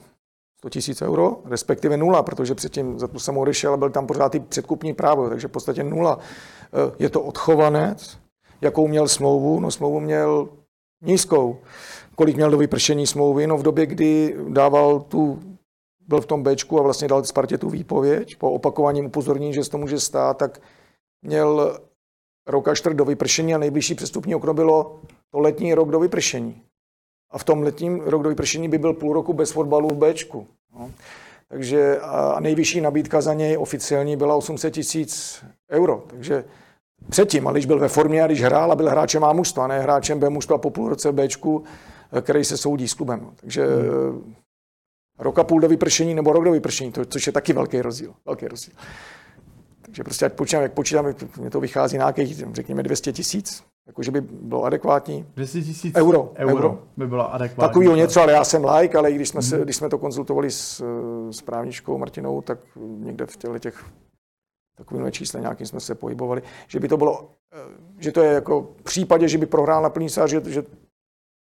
100 0.66 0.70
tisíc 0.70 1.02
euro, 1.02 1.36
respektive 1.44 1.96
nula, 1.96 2.22
protože 2.22 2.54
předtím 2.54 2.98
za 2.98 3.08
to 3.08 3.20
jsem 3.20 3.38
odešel 3.38 3.74
a 3.74 3.76
byl 3.76 3.90
tam 3.90 4.06
pořád 4.06 4.34
i 4.34 4.40
předkupní 4.40 4.94
právo, 4.94 5.28
takže 5.28 5.48
v 5.48 5.50
podstatě 5.50 5.84
nula. 5.84 6.18
Je 6.98 7.10
to 7.10 7.22
odchovanec, 7.22 8.18
jakou 8.60 8.88
měl 8.88 9.08
smlouvu? 9.08 9.60
No 9.60 9.70
smlouvu 9.70 10.00
měl 10.00 10.48
nízkou. 11.02 11.58
Kolik 12.14 12.36
měl 12.36 12.50
do 12.50 12.58
vypršení 12.58 13.06
smlouvy? 13.06 13.46
No 13.46 13.56
v 13.58 13.62
době, 13.62 13.86
kdy 13.86 14.36
dával 14.48 15.00
tu, 15.00 15.38
byl 16.08 16.20
v 16.20 16.26
tom 16.26 16.42
Bčku 16.42 16.78
a 16.78 16.82
vlastně 16.82 17.08
dal 17.08 17.24
Spartě 17.24 17.58
tu 17.58 17.70
výpověď, 17.70 18.36
po 18.36 18.50
opakovaním 18.50 19.06
upozornění, 19.06 19.54
že 19.54 19.64
se 19.64 19.70
to 19.70 19.78
může 19.78 20.00
stát, 20.00 20.36
tak 20.36 20.60
měl 21.22 21.78
rok 22.46 22.68
a 22.68 22.74
čtvrt 22.74 22.94
do 22.94 23.04
vypršení 23.04 23.54
a 23.54 23.58
nejbližší 23.58 23.94
přestupní 23.94 24.34
okno 24.34 24.54
bylo 24.54 25.00
to 25.30 25.38
letní 25.38 25.74
rok 25.74 25.90
do 25.90 26.00
vypršení. 26.00 26.62
A 27.30 27.38
v 27.38 27.44
tom 27.44 27.62
letním 27.62 28.00
rok 28.00 28.22
do 28.22 28.28
vypršení 28.28 28.68
by 28.68 28.78
byl 28.78 28.92
půl 28.92 29.12
roku 29.12 29.32
bez 29.32 29.50
fotbalu 29.50 29.88
v 29.88 29.98
Bčku. 29.98 30.46
No. 30.78 30.90
Takže 31.48 31.98
a 32.00 32.40
nejvyšší 32.40 32.80
nabídka 32.80 33.20
za 33.20 33.34
něj 33.34 33.58
oficiální 33.58 34.16
byla 34.16 34.34
800 34.34 34.74
tisíc 34.74 35.44
euro. 35.70 36.04
Takže 36.06 36.44
předtím, 37.10 37.46
ale 37.46 37.54
když 37.54 37.66
byl 37.66 37.78
ve 37.78 37.88
formě 37.88 38.22
a 38.22 38.26
když 38.26 38.42
hrál 38.42 38.72
a 38.72 38.76
byl 38.76 38.90
hráčem 38.90 39.24
A 39.24 39.32
mužstva, 39.32 39.66
ne 39.66 39.80
hráčem 39.80 40.18
B 40.18 40.30
mužstva 40.30 40.58
po 40.58 40.70
půl 40.70 40.88
roce 40.88 41.12
Bčku, 41.12 41.64
který 42.20 42.44
se 42.44 42.56
soudí 42.56 42.88
s 42.88 42.94
klubem. 42.94 43.30
Takže 43.36 43.66
hmm. 43.66 44.34
rok 45.18 45.38
a 45.38 45.44
půl 45.44 45.60
do 45.60 45.68
vypršení 45.68 46.14
nebo 46.14 46.32
rok 46.32 46.44
do 46.44 46.52
vypršení, 46.52 46.92
to, 46.92 47.04
což 47.04 47.26
je 47.26 47.32
taky 47.32 47.52
velký 47.52 47.80
rozdíl. 47.80 48.14
Velký 48.26 48.48
rozdíl. 48.48 48.74
Takže 49.82 50.04
prostě 50.04 50.26
ať 50.26 50.32
počítám, 50.32 50.62
jak 50.62 50.72
počítám, 50.72 51.14
mě 51.40 51.50
to 51.50 51.60
vychází 51.60 51.96
nějakých, 51.96 52.44
řekněme, 52.52 52.82
200 52.82 53.12
tisíc, 53.12 53.62
jakože 53.86 54.10
by 54.10 54.20
bylo 54.20 54.64
adekvátní. 54.64 55.26
200 55.34 55.62
tisíc 55.62 55.96
euro, 55.96 56.32
euro, 56.36 56.56
euro 56.56 56.78
by 56.96 57.06
bylo 57.06 57.34
adekvátní. 57.34 57.68
Takovýho 57.68 57.96
něco, 57.96 58.20
ale 58.20 58.32
já 58.32 58.44
jsem 58.44 58.64
like, 58.64 58.98
ale 58.98 59.12
když 59.12 59.28
jsme, 59.28 59.42
se, 59.42 59.56
hmm. 59.56 59.64
když 59.64 59.76
jsme 59.76 59.88
to 59.88 59.98
konzultovali 59.98 60.50
s, 60.50 60.84
s 61.30 61.42
právničkou 61.42 61.98
Martinou, 61.98 62.42
tak 62.42 62.58
někde 62.76 63.26
v 63.26 63.36
těchto 63.36 63.58
těch 63.58 63.84
takovým 64.76 65.12
čísle 65.12 65.40
nějakým 65.40 65.66
jsme 65.66 65.80
se 65.80 65.94
pohybovali, 65.94 66.42
že 66.66 66.80
by 66.80 66.88
to 66.88 66.96
bylo, 66.96 67.30
eh, 67.52 67.58
že 67.98 68.12
to 68.12 68.22
je 68.22 68.32
jako 68.32 68.62
v 68.80 68.82
případě, 68.82 69.28
že 69.28 69.38
by 69.38 69.46
prohrál 69.46 69.82
na 69.82 69.90
plný 69.90 70.08
sář, 70.08 70.30
že, 70.30 70.42
že 70.46 70.62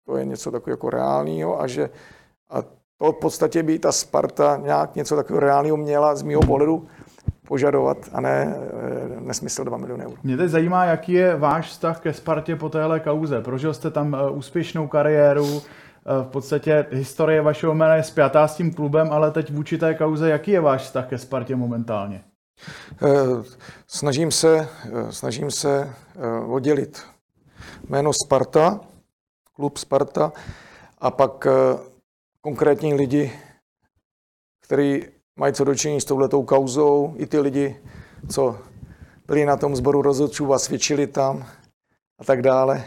to 0.05 0.17
je 0.17 0.25
něco 0.25 0.51
takového 0.51 0.73
jako 0.73 0.89
reálného 0.89 1.61
a 1.61 1.67
že 1.67 1.89
a 2.49 2.61
to 2.97 3.11
v 3.11 3.19
podstatě 3.19 3.63
by 3.63 3.79
ta 3.79 3.91
Sparta 3.91 4.57
nějak 4.57 4.95
něco 4.95 5.15
takového 5.15 5.39
reálného 5.39 5.77
měla 5.77 6.15
z 6.15 6.21
mého 6.21 6.41
pohledu 6.41 6.87
požadovat 7.47 7.97
a 8.13 8.21
ne 8.21 8.55
eh, 8.55 9.21
nesmysl 9.21 9.63
2 9.63 9.77
miliony 9.77 10.05
eur. 10.05 10.17
Mě 10.23 10.37
teď 10.37 10.49
zajímá, 10.49 10.85
jaký 10.85 11.13
je 11.13 11.35
váš 11.35 11.69
vztah 11.69 11.99
ke 11.99 12.13
Spartě 12.13 12.55
po 12.55 12.69
téhle 12.69 12.99
kauze. 12.99 13.41
Prožil 13.41 13.73
jste 13.73 13.91
tam 13.91 14.15
eh, 14.15 14.29
úspěšnou 14.29 14.87
kariéru, 14.87 15.61
v 16.23 16.27
podstatě 16.27 16.85
historie 16.91 17.41
vašeho 17.41 17.75
jména 17.75 17.95
je 17.95 18.03
spjatá 18.03 18.47
s 18.47 18.55
tím 18.55 18.73
klubem, 18.73 19.09
ale 19.11 19.31
teď 19.31 19.51
vůči 19.51 19.77
té 19.77 19.93
kauze, 19.93 20.29
jaký 20.29 20.51
je 20.51 20.61
váš 20.61 20.81
vztah 20.81 21.07
ke 21.07 21.17
Spartě 21.17 21.55
momentálně? 21.55 22.23
Eh, 23.01 23.43
snažím 23.87 24.31
se, 24.31 24.69
eh, 24.85 25.11
snažím 25.11 25.51
se 25.51 25.93
eh, 26.15 26.29
oddělit 26.47 27.03
jméno 27.89 28.11
Sparta, 28.13 28.79
klub 29.53 29.77
Sparta, 29.77 30.31
a 30.97 31.11
pak 31.11 31.47
konkrétní 32.41 32.93
lidi, 32.93 33.39
kteří 34.59 35.05
mají 35.37 35.53
co 35.53 35.63
dočinit 35.63 36.01
s 36.01 36.05
touhletou 36.05 36.43
kauzou, 36.43 37.13
i 37.17 37.25
ty 37.25 37.39
lidi, 37.39 37.75
co 38.29 38.57
byli 39.27 39.45
na 39.45 39.57
tom 39.57 39.75
sboru 39.75 40.01
rozhodčů 40.01 40.53
a 40.53 40.59
svědčili 40.59 41.07
tam 41.07 41.45
a 42.19 42.23
tak 42.23 42.41
dále. 42.41 42.83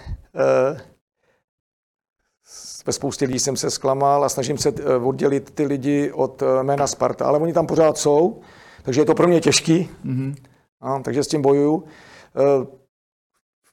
Ve 2.87 2.93
spoustě 2.93 3.25
lidí 3.25 3.39
jsem 3.39 3.57
se 3.57 3.71
zklamal 3.71 4.25
a 4.25 4.29
snažím 4.29 4.59
se 4.59 4.73
oddělit 5.05 5.51
ty 5.51 5.67
lidi 5.67 6.13
od 6.13 6.43
jména 6.63 6.87
Sparta, 6.87 7.27
ale 7.27 7.39
oni 7.39 7.53
tam 7.53 7.67
pořád 7.67 7.99
jsou 7.99 8.41
takže 8.83 9.01
je 9.01 9.05
to 9.05 9.15
pro 9.15 9.29
mě 9.29 9.41
těžký, 9.41 9.91
mm-hmm. 10.05 10.35
a, 10.81 10.99
takže 10.99 11.25
s 11.25 11.29
tím 11.29 11.43
bojuju. 11.43 11.85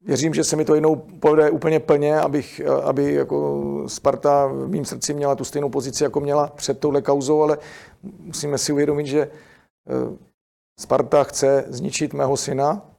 Věřím, 0.07 0.33
že 0.33 0.43
se 0.43 0.55
mi 0.55 0.65
to 0.65 0.75
jednou 0.75 0.95
povede 0.95 1.51
úplně 1.51 1.79
plně, 1.79 2.19
abych, 2.19 2.61
aby 2.83 3.13
jako 3.13 3.63
Sparta 3.87 4.47
v 4.47 4.67
mým 4.67 4.85
srdci 4.85 5.13
měla 5.13 5.35
tu 5.35 5.43
stejnou 5.43 5.69
pozici, 5.69 6.03
jako 6.03 6.19
měla 6.19 6.47
před 6.47 6.79
touhle 6.79 7.01
kauzou, 7.01 7.41
ale 7.41 7.57
musíme 8.19 8.57
si 8.57 8.73
uvědomit, 8.73 9.05
že 9.05 9.21
e, 9.21 9.29
Sparta 10.79 11.23
chce 11.23 11.65
zničit 11.67 12.13
mého 12.13 12.37
syna, 12.37 12.89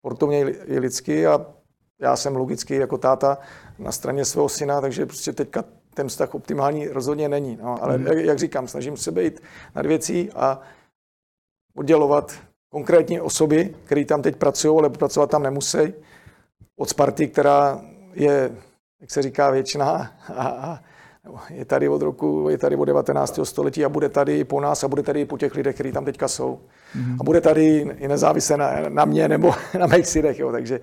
sportovně 0.00 0.40
i 0.50 0.78
lidsky 0.78 1.26
a 1.26 1.46
já 2.00 2.16
jsem 2.16 2.36
logicky 2.36 2.74
jako 2.74 2.98
táta 2.98 3.38
na 3.78 3.92
straně 3.92 4.24
svého 4.24 4.48
syna, 4.48 4.80
takže 4.80 5.06
prostě 5.06 5.32
teďka 5.32 5.64
ten 5.94 6.08
vztah 6.08 6.34
optimální 6.34 6.88
rozhodně 6.88 7.28
není. 7.28 7.58
No, 7.62 7.82
ale 7.82 7.98
mm. 7.98 8.06
jak, 8.06 8.18
jak 8.18 8.38
říkám, 8.38 8.68
snažím 8.68 8.96
se 8.96 9.12
být 9.12 9.40
nad 9.74 9.86
věcí 9.86 10.30
a 10.32 10.60
oddělovat 11.76 12.32
konkrétní 12.72 13.20
osoby, 13.20 13.74
které 13.84 14.04
tam 14.04 14.22
teď 14.22 14.36
pracují, 14.36 14.78
ale 14.78 14.90
pracovat 14.90 15.30
tam 15.30 15.42
nemusí, 15.42 15.78
od 16.78 16.88
Sparty, 16.88 17.28
která 17.28 17.80
je, 18.14 18.50
jak 19.00 19.10
se 19.10 19.22
říká, 19.22 19.50
věčná 19.50 20.12
a, 20.36 20.48
a 20.48 20.80
je 21.50 21.64
tady 21.64 21.88
od 21.88 22.02
roku, 22.02 22.46
je 22.50 22.58
tady 22.58 22.76
od 22.76 22.84
19. 22.84 23.40
století 23.42 23.84
a 23.84 23.88
bude 23.88 24.08
tady 24.08 24.44
po 24.44 24.60
nás 24.60 24.84
a 24.84 24.88
bude 24.88 25.02
tady 25.02 25.20
i 25.20 25.24
po 25.24 25.38
těch 25.38 25.54
lidech, 25.54 25.74
kteří 25.74 25.92
tam 25.92 26.04
teďka 26.04 26.28
jsou. 26.28 26.60
Mm-hmm. 26.96 27.16
A 27.20 27.24
bude 27.24 27.40
tady 27.40 27.94
i 27.98 28.08
nezávisle 28.08 28.56
na, 28.56 28.70
na 28.88 29.04
mě 29.04 29.28
nebo 29.28 29.54
na 29.78 29.86
mých 29.86 30.06
synech. 30.06 30.38
Jo. 30.38 30.52
Takže, 30.52 30.80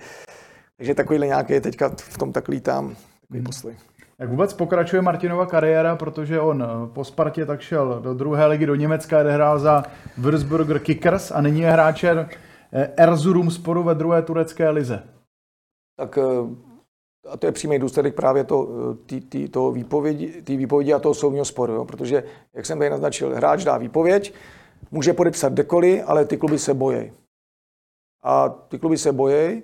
takže 0.77 0.95
takovýhle 0.95 1.27
nějaký 1.27 1.59
teďka 1.59 1.91
v 1.97 2.17
tom 2.17 2.31
tak 2.31 2.47
lítám, 2.47 2.95
takový 3.21 3.39
mm-hmm. 3.39 3.45
postoj. 3.45 3.75
Jak 4.19 4.29
vůbec 4.29 4.53
pokračuje 4.53 5.01
Martinova 5.01 5.45
kariéra, 5.45 5.95
protože 5.95 6.39
on 6.39 6.63
eh, 6.63 6.87
po 6.93 7.03
Spartě 7.03 7.45
tak 7.45 7.61
šel 7.61 7.99
do 8.03 8.13
druhé 8.13 8.45
ligy 8.45 8.65
do 8.65 8.75
Německa, 8.75 9.21
kde 9.21 9.31
hrál 9.31 9.59
za 9.59 9.83
Würzburger 10.17 10.79
Kickers 10.79 11.31
a 11.31 11.41
nyní 11.41 11.61
je 11.61 11.71
hráčem 11.71 12.27
eh, 12.73 12.89
Erzurum 12.97 13.51
sporu 13.51 13.83
ve 13.83 13.95
druhé 13.95 14.21
turecké 14.21 14.69
lize. 14.69 15.14
Tak 15.95 16.17
eh, 16.17 16.75
a 17.29 17.37
to 17.37 17.45
je 17.45 17.51
přímý 17.51 17.79
důsledek 17.79 18.15
právě 18.15 18.43
to, 18.43 18.67
tý, 19.05 19.21
tý, 19.21 19.49
to 19.49 19.71
výpovědi, 19.71 20.41
tý 20.41 20.57
výpovědi 20.57 20.93
a 20.93 20.99
toho 20.99 21.13
soudního 21.13 21.45
sporu, 21.45 21.73
jo? 21.73 21.85
protože, 21.85 22.23
jak 22.53 22.65
jsem 22.65 22.77
tady 22.77 22.89
naznačil, 22.89 23.35
hráč 23.35 23.63
dá 23.63 23.77
výpověď, 23.77 24.33
může 24.91 25.13
podepsat 25.13 25.53
dekoli, 25.53 26.01
ale 26.01 26.25
ty 26.25 26.37
kluby 26.37 26.59
se 26.59 26.73
bojí. 26.73 27.13
A 28.23 28.49
ty 28.49 28.79
kluby 28.79 28.97
se 28.97 29.11
bojí, 29.11 29.63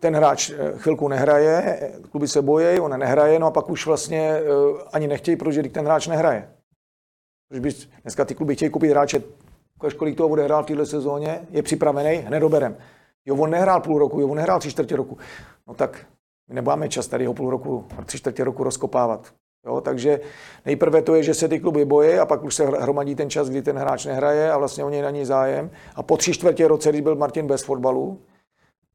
ten 0.00 0.16
hráč 0.16 0.50
eh, 0.50 0.72
chvilku 0.76 1.08
nehraje, 1.08 1.92
kluby 2.10 2.28
se 2.28 2.42
bojí, 2.42 2.80
on 2.80 2.98
nehraje, 2.98 3.38
no 3.38 3.46
a 3.46 3.50
pak 3.50 3.70
už 3.70 3.86
vlastně 3.86 4.20
eh, 4.20 4.42
ani 4.92 5.08
nechtějí, 5.08 5.36
protože 5.36 5.62
ten 5.62 5.84
hráč 5.84 6.06
nehraje. 6.06 6.50
Protože 7.48 7.60
bys, 7.60 7.88
dneska 8.02 8.24
ty 8.24 8.34
kluby 8.34 8.54
chtějí 8.54 8.70
koupit 8.70 8.90
hráče, 8.90 9.22
kolik 9.96 10.16
toho 10.16 10.28
bude 10.28 10.44
hrát 10.44 10.62
v 10.62 10.66
této 10.66 10.86
sezóně, 10.86 11.40
je 11.50 11.62
připravený, 11.62 12.16
hned 12.16 12.40
doberem. 12.40 12.76
Jo, 13.26 13.36
on 13.36 13.50
nehrál 13.50 13.80
půl 13.80 13.98
roku, 13.98 14.20
jo, 14.20 14.28
on 14.28 14.36
nehrál 14.36 14.58
tři 14.58 14.70
čtvrtě 14.70 14.96
roku. 14.96 15.18
No 15.68 15.74
tak 15.74 16.06
my 16.48 16.54
nemáme 16.54 16.88
čas 16.88 17.06
tady 17.06 17.26
ho 17.26 17.34
půl 17.34 17.50
roku, 17.50 17.86
tři 18.06 18.18
čtvrtě 18.18 18.44
roku 18.44 18.64
rozkopávat. 18.64 19.32
Jo, 19.66 19.80
takže 19.80 20.20
nejprve 20.66 21.02
to 21.02 21.14
je, 21.14 21.22
že 21.22 21.34
se 21.34 21.48
ty 21.48 21.60
kluby 21.60 21.84
bojí 21.84 22.18
a 22.18 22.26
pak 22.26 22.44
už 22.44 22.54
se 22.54 22.66
hromadí 22.66 23.14
ten 23.14 23.30
čas, 23.30 23.50
kdy 23.50 23.62
ten 23.62 23.78
hráč 23.78 24.06
nehraje 24.06 24.52
a 24.52 24.58
vlastně 24.58 24.84
o 24.84 24.90
něj 24.90 25.02
není 25.02 25.24
zájem. 25.24 25.70
A 25.94 26.02
po 26.02 26.16
tři 26.16 26.32
čtvrtě 26.32 26.68
roce, 26.68 26.88
když 26.88 27.00
byl 27.00 27.14
Martin 27.14 27.46
bez 27.46 27.62
fotbalu, 27.62 28.20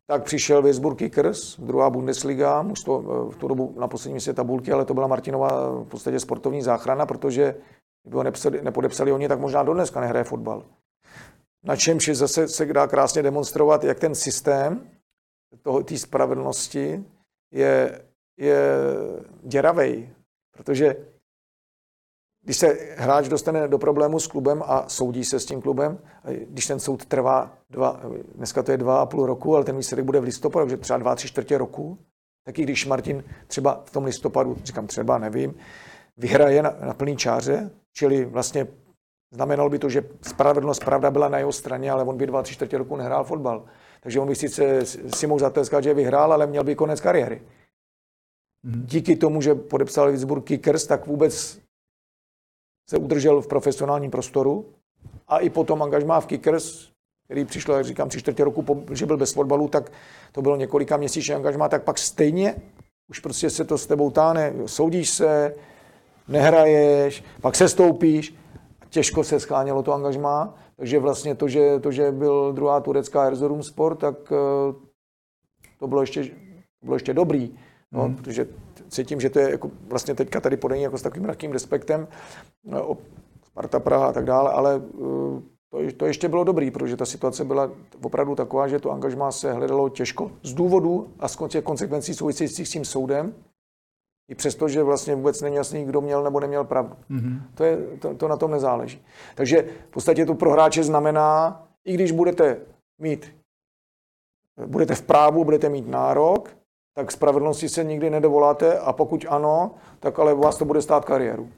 tak 0.08 0.24
přišel 0.24 0.62
Würzburg 0.62 0.98
Kickers, 0.98 1.60
druhá 1.60 1.90
Bundesliga, 1.90 2.62
už 2.62 2.84
to 2.84 3.04
eh, 3.04 3.32
v 3.34 3.38
tu 3.38 3.48
dobu 3.48 3.76
na 3.80 3.88
poslední 3.88 4.14
místě 4.14 4.34
tabulky, 4.34 4.72
ale 4.72 4.86
to 4.86 4.94
byla 4.94 5.08
Martinova 5.08 5.50
eh, 5.52 5.84
v 5.84 5.88
podstatě 5.88 6.20
sportovní 6.20 6.62
záchrana, 6.62 7.06
protože 7.06 7.56
kdyby 8.04 8.18
ho 8.18 8.24
nepodepsali, 8.24 8.62
nepodepsali 8.62 9.12
oni, 9.12 9.28
tak 9.28 9.40
možná 9.40 9.64
do 9.64 9.74
dneska 9.74 10.02
nehraje 10.02 10.24
fotbal. 10.24 10.64
Na 11.66 11.76
čemž 11.76 12.10
zase 12.14 12.48
se 12.48 12.66
dá 12.66 12.88
krásně 12.88 13.24
demonstrovat, 13.24 13.84
jak 13.84 14.00
ten 14.00 14.16
systém 14.16 14.90
té 15.86 15.98
spravedlnosti 15.98 17.06
je, 17.52 18.02
je 18.38 18.58
děravej, 19.44 20.10
protože 20.58 20.96
když 22.44 22.58
se 22.58 22.68
hráč 22.96 23.28
dostane 23.28 23.68
do 23.68 23.78
problému 23.78 24.20
s 24.20 24.28
klubem 24.28 24.64
a 24.66 24.90
soudí 24.90 25.26
se 25.26 25.40
s 25.40 25.46
tím 25.46 25.62
klubem, 25.62 26.00
když 26.50 26.68
ten 26.68 26.80
soud 26.80 27.06
trvá 27.06 27.58
dva, 27.70 28.02
dneska 28.36 28.64
to 28.64 28.72
je 28.72 28.78
dva 28.78 29.02
a 29.02 29.06
půl 29.06 29.26
roku, 29.26 29.56
ale 29.56 29.66
ten 29.66 29.78
výsledek 29.78 30.06
bude 30.06 30.20
v 30.20 30.24
listopadu, 30.24 30.66
takže 30.66 30.78
třeba 30.78 31.00
dva, 31.00 31.16
tři 31.16 31.28
čtvrtě 31.28 31.58
roku, 31.58 31.98
taky 32.46 32.64
když 32.64 32.86
Martin 32.86 33.24
třeba 33.48 33.84
v 33.86 33.92
tom 33.92 34.04
listopadu, 34.04 34.58
říkám 34.64 34.88
třeba, 34.88 35.18
nevím, 35.18 35.56
vyhraje 36.18 36.64
na, 36.64 36.76
na 36.86 36.94
plný 36.94 37.18
čáře, 37.18 37.72
čili 37.94 38.26
vlastně 38.26 38.68
znamenalo 39.36 39.70
by 39.70 39.80
to, 39.80 39.90
že 39.90 40.04
spravedlnost 40.22 40.86
pravda 40.86 41.12
byla 41.12 41.30
na 41.30 41.38
jeho 41.38 41.52
straně, 41.52 41.92
ale 41.92 42.04
on 42.04 42.18
by 42.18 42.28
dva, 42.28 42.44
tři 42.44 42.54
čtvrtě 42.54 42.78
roku 42.78 42.96
nehrál 42.96 43.24
fotbal. 43.24 43.66
Takže 44.00 44.20
on 44.20 44.28
by 44.28 44.36
sice 44.36 44.86
si 44.86 45.28
mohl 45.28 45.40
zateskat, 45.40 45.84
že 45.84 45.94
vyhrál, 45.94 46.34
ale 46.34 46.48
měl 46.48 46.64
by 46.64 46.76
konec 46.76 47.02
kariéry. 47.02 47.42
Mhm. 48.64 48.86
Díky 48.86 49.16
tomu, 49.16 49.42
že 49.42 49.56
podepsal 49.56 50.12
Würzburg 50.12 50.44
Kickers, 50.44 50.88
tak 50.88 51.08
vůbec 51.08 51.60
se 52.90 52.98
udržel 52.98 53.42
v 53.42 53.48
profesionálním 53.48 54.12
prostoru 54.12 54.66
a 55.28 55.40
i 55.40 55.50
potom 55.50 55.84
angažmá 55.84 56.20
v 56.22 56.26
Kickers 56.26 56.96
který 57.26 57.46
přišlo, 57.46 57.76
jak 57.76 57.86
říkám, 57.86 58.10
tři 58.10 58.20
čtvrtě 58.20 58.44
roku, 58.44 58.86
že 58.94 59.06
byl 59.06 59.18
bez 59.18 59.34
fotbalu, 59.34 59.68
tak 59.68 59.92
to 60.32 60.42
bylo 60.42 60.56
několika 60.56 60.98
měsíčních 60.98 61.36
angažmá, 61.36 61.70
tak 61.70 61.84
pak 61.84 61.98
stejně 61.98 62.56
už 63.10 63.20
prostě 63.20 63.50
se 63.50 63.66
to 63.66 63.78
s 63.78 63.88
tebou 63.88 64.12
táhne, 64.12 64.54
soudíš 64.66 65.10
se, 65.10 65.56
nehraješ, 66.28 67.24
pak 67.42 67.56
se 67.56 67.70
stoupíš, 67.70 68.36
těžko 68.96 69.24
se 69.24 69.40
schánělo 69.40 69.84
to 69.84 69.94
angažmá, 69.94 70.56
takže 70.76 71.00
vlastně 71.00 71.36
to, 71.36 71.48
že, 71.48 71.80
to, 71.80 71.92
že 71.92 72.12
byl 72.12 72.54
druhá 72.54 72.80
turecká 72.80 73.24
Erzurum 73.24 73.64
Sport, 73.64 74.00
tak 74.00 74.16
eh, 74.32 74.74
to 75.80 75.88
bylo 75.88 76.02
ještě, 76.02 76.32
bylo 76.84 76.96
ještě 76.96 77.14
dobrý, 77.14 77.58
no, 77.92 78.04
hmm. 78.04 78.16
protože 78.16 78.48
cítím, 78.90 79.22
že 79.22 79.30
to 79.30 79.40
je 79.40 79.52
jako 79.52 79.72
vlastně 79.88 80.16
teďka 80.16 80.42
tady 80.42 80.58
podení 80.58 80.84
jako 80.84 80.98
s 80.98 81.02
takovým 81.02 81.28
lehkým 81.28 81.52
respektem, 81.52 82.08
no, 82.64 82.98
Sparta 83.46 83.80
Praha 83.80 84.08
a 84.08 84.14
tak 84.14 84.26
dále, 84.26 84.52
ale 84.52 84.82
eh, 84.82 85.42
to, 85.70 85.78
to 85.98 86.06
ještě 86.06 86.30
bylo 86.30 86.44
dobrý, 86.44 86.72
protože 86.72 86.98
ta 86.98 87.06
situace 87.06 87.46
byla 87.46 87.72
opravdu 88.02 88.36
taková, 88.36 88.68
že 88.68 88.80
to 88.80 88.92
angažmá 88.92 89.32
se 89.32 89.54
hledalo 89.54 89.90
těžko 89.90 90.32
z 90.44 90.54
důvodu 90.54 91.08
a 91.20 91.28
z 91.28 91.36
konsekvencí 91.64 92.14
souvisejících 92.14 92.68
s 92.68 92.72
tím 92.72 92.86
soudem, 92.86 93.34
i 94.30 94.36
přesto, 94.36 94.68
že 94.68 94.84
vlastně 94.84 95.16
vůbec 95.16 95.42
není 95.42 95.56
jasný, 95.56 95.86
kdo 95.86 96.02
měl 96.02 96.24
nebo 96.24 96.40
neměl 96.40 96.64
pravdu. 96.64 96.96
Mm-hmm. 97.12 97.42
To, 97.56 97.64
je, 97.64 97.78
to, 98.00 98.16
to 98.16 98.28
na 98.28 98.38
tom 98.38 98.52
nezáleží. 98.52 99.02
Takže 99.36 99.66
v 99.90 99.92
podstatě 99.92 100.26
to 100.26 100.36
pro 100.36 100.52
hráče 100.52 100.84
znamená, 100.84 101.62
i 101.86 101.94
když 101.94 102.12
budete 102.12 102.58
mít, 103.00 103.36
budete 104.66 104.96
v 104.96 105.02
právu, 105.02 105.44
budete 105.44 105.70
mít 105.70 105.88
nárok, 105.88 106.58
tak 106.96 107.12
spravedlnosti 107.12 107.70
se 107.70 107.84
nikdy 107.84 108.10
nedovoláte 108.10 108.80
a 108.80 108.94
pokud 108.94 109.26
ano, 109.30 109.72
tak 110.00 110.20
ale 110.20 110.34
vás 110.34 110.58
to 110.58 110.66
bude 110.66 110.82
stát 110.82 111.06
kariéru. 111.06 111.50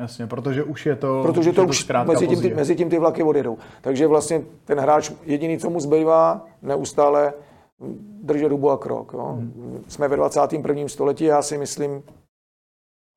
Jasně, 0.00 0.26
protože 0.26 0.64
už 0.64 0.86
je 0.86 0.96
to 0.96 1.22
Protože 1.22 1.52
to, 1.52 1.62
to 1.62 1.68
už 1.68 1.88
mezi 2.04 2.26
tím, 2.26 2.40
ty, 2.40 2.54
mezi 2.54 2.76
tím 2.76 2.90
ty 2.90 2.98
vlaky 2.98 3.22
odjedou. 3.22 3.58
Takže 3.80 4.06
vlastně 4.06 4.42
ten 4.64 4.78
hráč 4.80 5.12
jediný, 5.22 5.58
co 5.58 5.70
mu 5.70 5.80
zbývá, 5.80 6.46
neustále 6.62 7.32
držet 8.22 8.52
hubu 8.52 8.70
a 8.70 8.78
krok. 8.78 9.12
Jo. 9.12 9.32
Hmm. 9.32 9.84
Jsme 9.88 10.08
ve 10.08 10.16
21. 10.16 10.88
století, 10.88 11.24
já 11.24 11.42
si 11.42 11.58
myslím, 11.58 12.02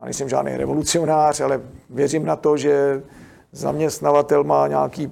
a 0.01 0.05
nejsem 0.05 0.29
žádný 0.29 0.57
revolucionář, 0.57 1.41
ale 1.41 1.61
věřím 1.89 2.25
na 2.25 2.35
to, 2.35 2.57
že 2.57 3.03
zaměstnavatel 3.51 4.43
má 4.43 4.67
nějaký 4.67 5.11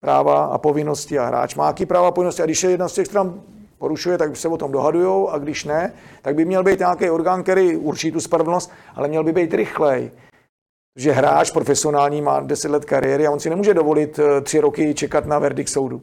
práva 0.00 0.44
a 0.44 0.58
povinnosti 0.58 1.18
a 1.18 1.26
hráč 1.26 1.54
má 1.54 1.64
nějaký 1.64 1.86
práva 1.86 2.08
a 2.08 2.10
povinnosti. 2.10 2.42
A 2.42 2.44
když 2.44 2.62
je 2.62 2.70
jedna 2.70 2.88
z 2.88 2.92
těch 2.92 3.06
stran 3.06 3.40
porušuje, 3.78 4.18
tak 4.18 4.36
se 4.36 4.48
o 4.48 4.56
tom 4.56 4.72
dohadují 4.72 5.28
a 5.30 5.38
když 5.38 5.64
ne, 5.64 5.92
tak 6.22 6.34
by 6.34 6.44
měl 6.44 6.64
být 6.64 6.78
nějaký 6.78 7.10
orgán, 7.10 7.42
který 7.42 7.76
určí 7.76 8.12
tu 8.12 8.20
spravedlnost, 8.20 8.72
ale 8.94 9.08
měl 9.08 9.24
by 9.24 9.32
být 9.32 9.54
rychlej. 9.54 10.10
Že 10.96 11.12
hráč 11.12 11.50
profesionální 11.50 12.22
má 12.22 12.40
10 12.40 12.70
let 12.70 12.84
kariéry 12.84 13.26
a 13.26 13.30
on 13.30 13.40
si 13.40 13.50
nemůže 13.50 13.74
dovolit 13.74 14.18
eh, 14.18 14.40
tři 14.40 14.60
roky 14.60 14.94
čekat 14.94 15.26
na 15.26 15.38
verdikt 15.38 15.68
soudu. 15.68 16.02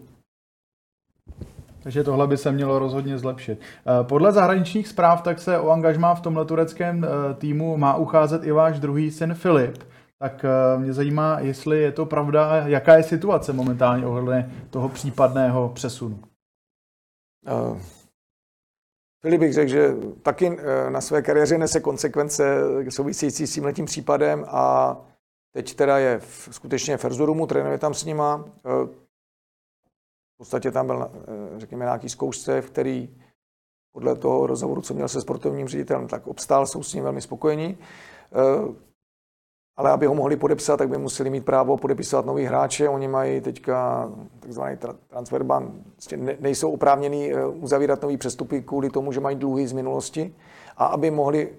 Takže 1.85 2.03
tohle 2.03 2.27
by 2.27 2.37
se 2.37 2.51
mělo 2.51 2.79
rozhodně 2.79 3.17
zlepšit. 3.17 3.61
Eh, 3.61 4.03
podle 4.03 4.31
zahraničních 4.31 4.87
zpráv 4.87 5.21
tak 5.21 5.39
se 5.39 5.59
o 5.59 5.69
angažmá 5.69 6.15
v 6.15 6.21
tomhle 6.21 6.45
tureckém 6.45 7.03
eh, 7.03 7.33
týmu 7.33 7.77
má 7.77 7.95
ucházet 7.95 8.43
i 8.43 8.51
váš 8.51 8.79
druhý 8.79 9.11
syn 9.11 9.33
Filip. 9.33 9.83
Tak 10.19 10.45
mě 10.77 10.93
zajímá, 10.93 11.39
jestli 11.39 11.81
je 11.81 11.91
to 11.91 12.05
pravda 12.05 12.63
jaká 12.67 12.95
je 12.95 13.03
situace 13.03 13.53
momentálně 13.53 14.05
ohledně 14.05 14.51
toho 14.69 14.89
případného 14.89 15.69
přesunu. 15.69 16.19
Uh, 17.51 17.79
Filip 19.21 19.39
bych 19.39 19.53
řekl, 19.53 19.69
že 19.69 19.93
taky 20.21 20.57
na 20.89 21.01
své 21.01 21.21
kariéře 21.21 21.57
nese 21.57 21.79
konsekvence 21.79 22.57
související 22.89 23.47
s 23.47 23.53
tímhletím 23.53 23.85
případem 23.85 24.45
a 24.47 24.97
teď 25.53 25.75
teda 25.75 25.97
je 25.97 26.19
v, 26.19 26.49
skutečně 26.51 26.97
v 26.97 27.05
Erzurumu, 27.05 27.47
trénuje 27.47 27.77
tam 27.77 27.93
s 27.93 28.05
nima. 28.05 28.45
V 30.35 30.37
podstatě 30.37 30.71
tam 30.71 30.87
byl, 30.87 31.11
řekněme, 31.57 31.85
nějaký 31.85 32.09
zkoušce, 32.09 32.61
v 32.61 32.69
který 32.71 33.21
podle 33.93 34.15
toho 34.15 34.47
rozhovoru, 34.47 34.81
co 34.81 34.93
měl 34.93 35.07
se 35.07 35.21
sportovním 35.21 35.67
ředitelem, 35.67 36.07
tak 36.07 36.27
obstál, 36.27 36.67
jsou 36.67 36.83
s 36.83 36.93
ním 36.93 37.03
velmi 37.03 37.21
spokojení 37.21 37.77
ale 39.77 39.91
aby 39.91 40.05
ho 40.05 40.15
mohli 40.15 40.37
podepsat, 40.37 40.77
tak 40.77 40.89
by 40.89 40.97
museli 40.97 41.29
mít 41.29 41.45
právo 41.45 41.77
podepisovat 41.77 42.25
nový 42.25 42.45
hráče. 42.45 42.89
Oni 42.89 43.07
mají 43.07 43.41
teďka 43.41 44.09
takzvaný 44.39 44.77
transfer 45.07 45.43
ban, 45.43 45.83
prostě 45.91 46.17
nejsou 46.17 46.71
oprávněni 46.71 47.33
eh, 47.33 47.45
uzavírat 47.45 48.01
nový 48.01 48.17
přestupy 48.17 48.61
kvůli 48.61 48.89
tomu, 48.89 49.11
že 49.11 49.19
mají 49.19 49.35
dluhy 49.35 49.67
z 49.67 49.73
minulosti. 49.73 50.35
A 50.77 50.85
aby 50.85 51.11
mohli 51.11 51.49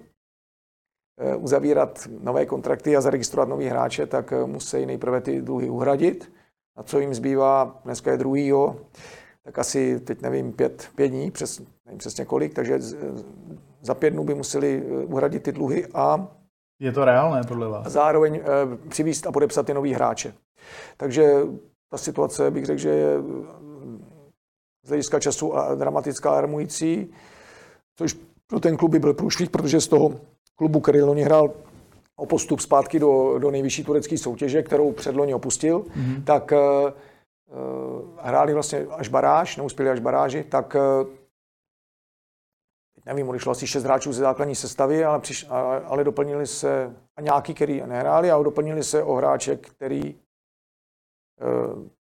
eh, 1.19 1.35
uzavírat 1.35 2.07
nové 2.19 2.45
kontrakty 2.45 2.97
a 2.97 3.01
zaregistrovat 3.01 3.49
nový 3.49 3.65
hráče, 3.65 4.07
tak 4.07 4.33
eh, 4.33 4.45
musí 4.45 4.85
nejprve 4.85 5.21
ty 5.21 5.41
dluhy 5.41 5.69
uhradit. 5.69 6.31
A 6.77 6.83
co 6.83 6.99
jim 6.99 7.13
zbývá, 7.13 7.79
dneska 7.85 8.11
je 8.11 8.17
druhýho, 8.17 8.75
tak 9.43 9.59
asi, 9.59 9.99
teď 9.99 10.21
nevím, 10.21 10.53
pět, 10.53 10.89
pět 10.95 11.07
dní, 11.07 11.31
přes, 11.31 11.61
nevím 11.85 11.97
přesně 11.97 12.25
kolik, 12.25 12.53
takže 12.53 12.79
za 13.81 13.93
pět 13.93 14.09
dnů 14.09 14.23
by 14.23 14.35
museli 14.35 14.85
uhradit 14.85 15.43
ty 15.43 15.51
dluhy 15.51 15.87
a 15.93 16.27
je 16.79 16.91
to 16.91 17.05
reálné 17.05 17.41
podle 17.47 17.67
vás? 17.67 17.85
A 17.85 17.89
zároveň 17.89 18.35
e, 18.35 18.41
přivízt 18.89 19.27
a 19.27 19.31
podepsat 19.31 19.65
ty 19.65 19.73
nový 19.73 19.93
hráče. 19.93 20.33
Takže 20.97 21.33
ta 21.89 21.97
situace, 21.97 22.51
bych 22.51 22.65
řekl, 22.65 22.79
že 22.79 22.89
je 22.89 23.17
eh, 23.17 23.21
z 24.83 24.89
hlediska 24.89 25.19
času 25.19 25.57
a 25.57 25.75
dramatická 25.75 26.31
a 26.31 26.37
armující, 26.37 27.13
což 27.95 28.15
pro 28.47 28.59
ten 28.59 28.77
klub 28.77 28.91
by 28.91 28.99
byl 28.99 29.13
průšvih, 29.13 29.49
protože 29.49 29.81
z 29.81 29.87
toho 29.87 30.19
klubu, 30.55 30.79
který 30.79 31.01
loni 31.01 31.23
hrál 31.23 31.51
o 32.19 32.25
postup 32.25 32.59
zpátky 32.59 32.99
do, 32.99 33.39
do 33.39 33.51
nejvyšší 33.51 33.83
turecké 33.83 34.17
soutěže, 34.17 34.63
kterou 34.63 34.91
předloni 34.91 35.33
opustil, 35.33 35.79
mm-hmm. 35.79 36.23
tak 36.23 36.51
e, 36.51 36.57
hráli 38.21 38.53
vlastně 38.53 38.85
až 38.91 39.07
baráž, 39.07 39.57
neuspěli 39.57 39.89
až 39.89 39.99
baráži, 39.99 40.43
tak 40.43 40.75
nevím, 43.07 43.29
odešlo 43.29 43.51
asi 43.51 43.67
šest 43.67 43.83
hráčů 43.83 44.13
ze 44.13 44.21
základní 44.21 44.55
sestavy, 44.55 45.05
ale, 45.05 45.19
přiš, 45.19 45.45
ale 45.85 46.03
doplnili 46.03 46.47
se 46.47 46.95
a 47.15 47.21
nějaký, 47.21 47.53
který 47.53 47.83
nehráli, 47.85 48.31
a 48.31 48.43
doplnili 48.43 48.83
se 48.83 49.03
o 49.03 49.13
hráče, 49.13 49.55
který 49.55 50.01
e, 50.03 50.15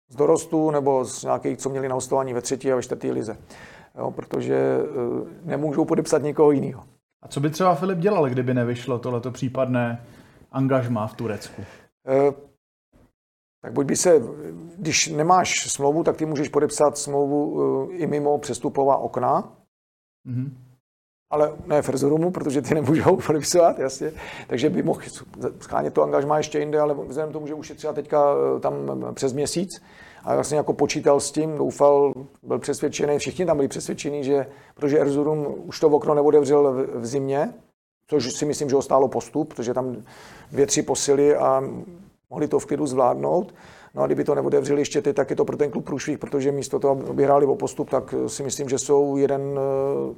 z 0.09 0.15
dorostu 0.15 0.71
nebo 0.71 1.05
z 1.05 1.23
nějakých, 1.23 1.57
co 1.57 1.69
měli 1.69 1.87
na 1.87 1.95
hostování 1.95 2.33
ve 2.33 2.41
třetí 2.41 2.71
a 2.71 2.75
ve 2.75 2.83
čtvrtý 2.83 3.11
lize. 3.11 3.37
Jo, 3.97 4.11
protože 4.11 4.55
e, 4.55 4.79
nemůžou 5.43 5.85
podepsat 5.85 6.23
někoho 6.23 6.51
jiného. 6.51 6.83
A 7.23 7.27
co 7.27 7.39
by 7.39 7.49
třeba 7.49 7.75
Filip 7.75 7.99
dělal, 7.99 8.29
kdyby 8.29 8.53
nevyšlo 8.53 8.99
tohleto 8.99 9.31
případné 9.31 10.05
angažmá 10.51 11.07
v 11.07 11.15
Turecku? 11.15 11.61
E, 12.07 12.33
tak 13.61 13.73
buď 13.73 13.85
by 13.85 13.95
se, 13.95 14.21
když 14.77 15.07
nemáš 15.07 15.71
smlouvu, 15.71 16.03
tak 16.03 16.17
ty 16.17 16.25
můžeš 16.25 16.49
podepsat 16.49 16.97
smlouvu 16.97 17.61
e, 17.91 17.95
i 17.95 18.07
mimo 18.07 18.37
přestupová 18.37 18.97
okna. 18.97 19.41
Mm-hmm 20.27 20.51
ale 21.33 21.53
ne 21.65 21.81
v 21.81 21.89
Erzurumu, 21.89 22.31
protože 22.31 22.61
ty 22.61 22.73
nemůžou 22.73 23.15
podepisovat, 23.27 23.79
jasně. 23.79 24.11
Takže 24.47 24.69
by 24.69 24.83
mohl 24.83 25.01
schánět 25.59 25.93
to 25.93 26.03
angažmá 26.03 26.37
ještě 26.37 26.59
jinde, 26.59 26.79
ale 26.79 26.93
vzhledem 26.93 27.33
tomu, 27.33 27.47
že 27.47 27.53
už 27.53 27.69
je 27.69 27.75
třeba 27.75 27.93
teďka 27.93 28.33
eh, 28.33 28.59
tam 28.59 28.73
eh, 29.09 29.13
přes 29.13 29.33
měsíc, 29.33 29.69
a 30.23 30.35
vlastně 30.35 30.57
jako 30.57 30.73
počítal 30.73 31.19
s 31.19 31.31
tím, 31.31 31.57
doufal, 31.57 32.13
byl 32.43 32.59
přesvědčený, 32.59 33.17
všichni 33.17 33.45
tam 33.45 33.57
byli 33.57 33.67
přesvědčení, 33.67 34.23
že 34.23 34.47
protože 34.75 34.99
Erzurum 34.99 35.47
už 35.65 35.79
to 35.79 35.87
okno 35.87 36.13
neodevřel 36.13 36.73
v, 36.73 36.99
v 36.99 37.05
zimě, 37.05 37.53
což 38.07 38.33
si 38.33 38.45
myslím, 38.45 38.69
že 38.69 38.75
ho 38.75 38.81
stálo 38.81 39.07
postup, 39.07 39.53
protože 39.53 39.73
tam 39.73 39.95
dvě, 40.51 40.65
tři 40.65 40.81
posily 40.81 41.35
a 41.35 41.63
mohli 42.29 42.47
to 42.47 42.59
v 42.59 42.65
klidu 42.65 42.87
zvládnout. 42.87 43.53
No 43.95 44.01
a 44.01 44.05
kdyby 44.05 44.23
to 44.23 44.35
neodevřeli 44.35 44.81
ještě 44.81 45.01
ty, 45.01 45.13
tak 45.13 45.29
je 45.29 45.35
to 45.35 45.45
pro 45.45 45.57
ten 45.57 45.71
klub 45.71 45.85
průšvih, 45.85 46.17
protože 46.17 46.51
místo 46.51 46.79
toho, 46.79 46.99
aby 47.09 47.23
hráli 47.23 47.45
o 47.45 47.55
postup, 47.55 47.89
tak 47.89 48.15
si 48.27 48.43
myslím, 48.43 48.69
že 48.69 48.79
jsou 48.79 49.17
jeden 49.17 49.41
eh, 49.41 50.15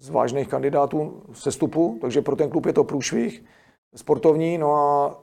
z 0.00 0.10
vážných 0.10 0.48
kandidátů 0.48 1.22
sestupu, 1.32 1.98
takže 2.00 2.22
pro 2.22 2.36
ten 2.36 2.50
klub 2.50 2.66
je 2.66 2.72
to 2.72 2.84
průšvih 2.84 3.44
sportovní, 3.94 4.58
no 4.58 4.74
a 4.74 5.16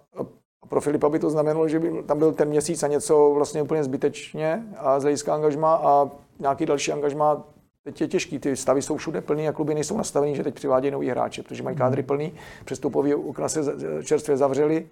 pro 0.70 0.82
Filipa 0.82 1.10
by 1.10 1.20
to 1.20 1.30
znamenalo, 1.30 1.68
že 1.68 1.80
by 1.80 2.04
tam 2.04 2.20
byl 2.20 2.34
ten 2.34 2.50
měsíc 2.50 2.84
a 2.84 2.88
něco 2.88 3.32
vlastně 3.34 3.62
úplně 3.62 3.84
zbytečně 3.84 4.64
a 4.78 5.00
z 5.00 5.04
hlediska 5.04 5.34
angažma 5.34 5.76
a 5.76 6.10
nějaký 6.40 6.66
další 6.66 6.92
angažma 6.92 7.44
Teď 7.84 8.02
je 8.02 8.08
těžký, 8.08 8.40
ty 8.40 8.56
stavy 8.56 8.82
jsou 8.82 8.98
všude 8.98 9.22
plný 9.22 9.48
a 9.48 9.52
kluby 9.52 9.74
nejsou 9.74 9.98
nastavení, 9.98 10.36
že 10.36 10.44
teď 10.44 10.56
přivádějí 10.56 10.92
nový 10.92 11.10
hráče, 11.10 11.44
protože 11.44 11.64
mají 11.64 11.78
kádry 11.78 12.04
plný, 12.04 12.34
přestupové 12.66 13.16
okna 13.16 13.50
se 13.50 13.62
čerstvě 14.04 14.38
zavřely, 14.38 14.90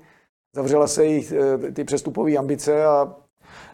zavřela 0.55 0.87
se 0.87 1.05
jich 1.05 1.31
eh, 1.31 1.71
ty 1.71 1.83
přestupové 1.83 2.37
ambice 2.37 2.85
a 2.85 3.15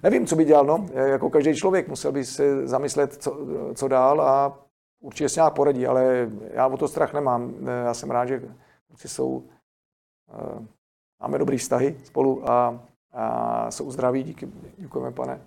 nevím, 0.04 0.28
co 0.28 0.36
by 0.36 0.46
dělal, 0.46 0.66
no, 0.66 0.86
jako 0.94 1.30
každý 1.30 1.56
člověk 1.56 1.88
musel 1.88 2.12
by 2.12 2.26
se 2.26 2.68
zamyslet, 2.68 3.14
co, 3.14 3.38
co 3.76 3.88
dál 3.88 4.22
a 4.22 4.60
určitě 5.04 5.30
se 5.30 5.40
nějak 5.40 5.54
poradí, 5.54 5.88
ale 5.88 6.32
já 6.52 6.68
o 6.68 6.78
to 6.78 6.88
strach 6.88 7.14
nemám. 7.14 7.54
Já 7.86 7.94
jsem 7.94 8.12
rád, 8.12 8.26
že 8.26 8.42
kluci 8.88 9.08
jsou, 9.08 9.44
eh, 10.34 10.66
máme 11.22 11.38
dobrý 11.38 11.58
vztahy 11.58 11.96
spolu 12.04 12.50
a, 12.50 12.80
a 13.14 13.72
jsou 13.72 13.92
zdraví, 13.92 14.24
díky, 14.24 14.48
děkujeme 14.78 15.12
pane. 15.12 15.40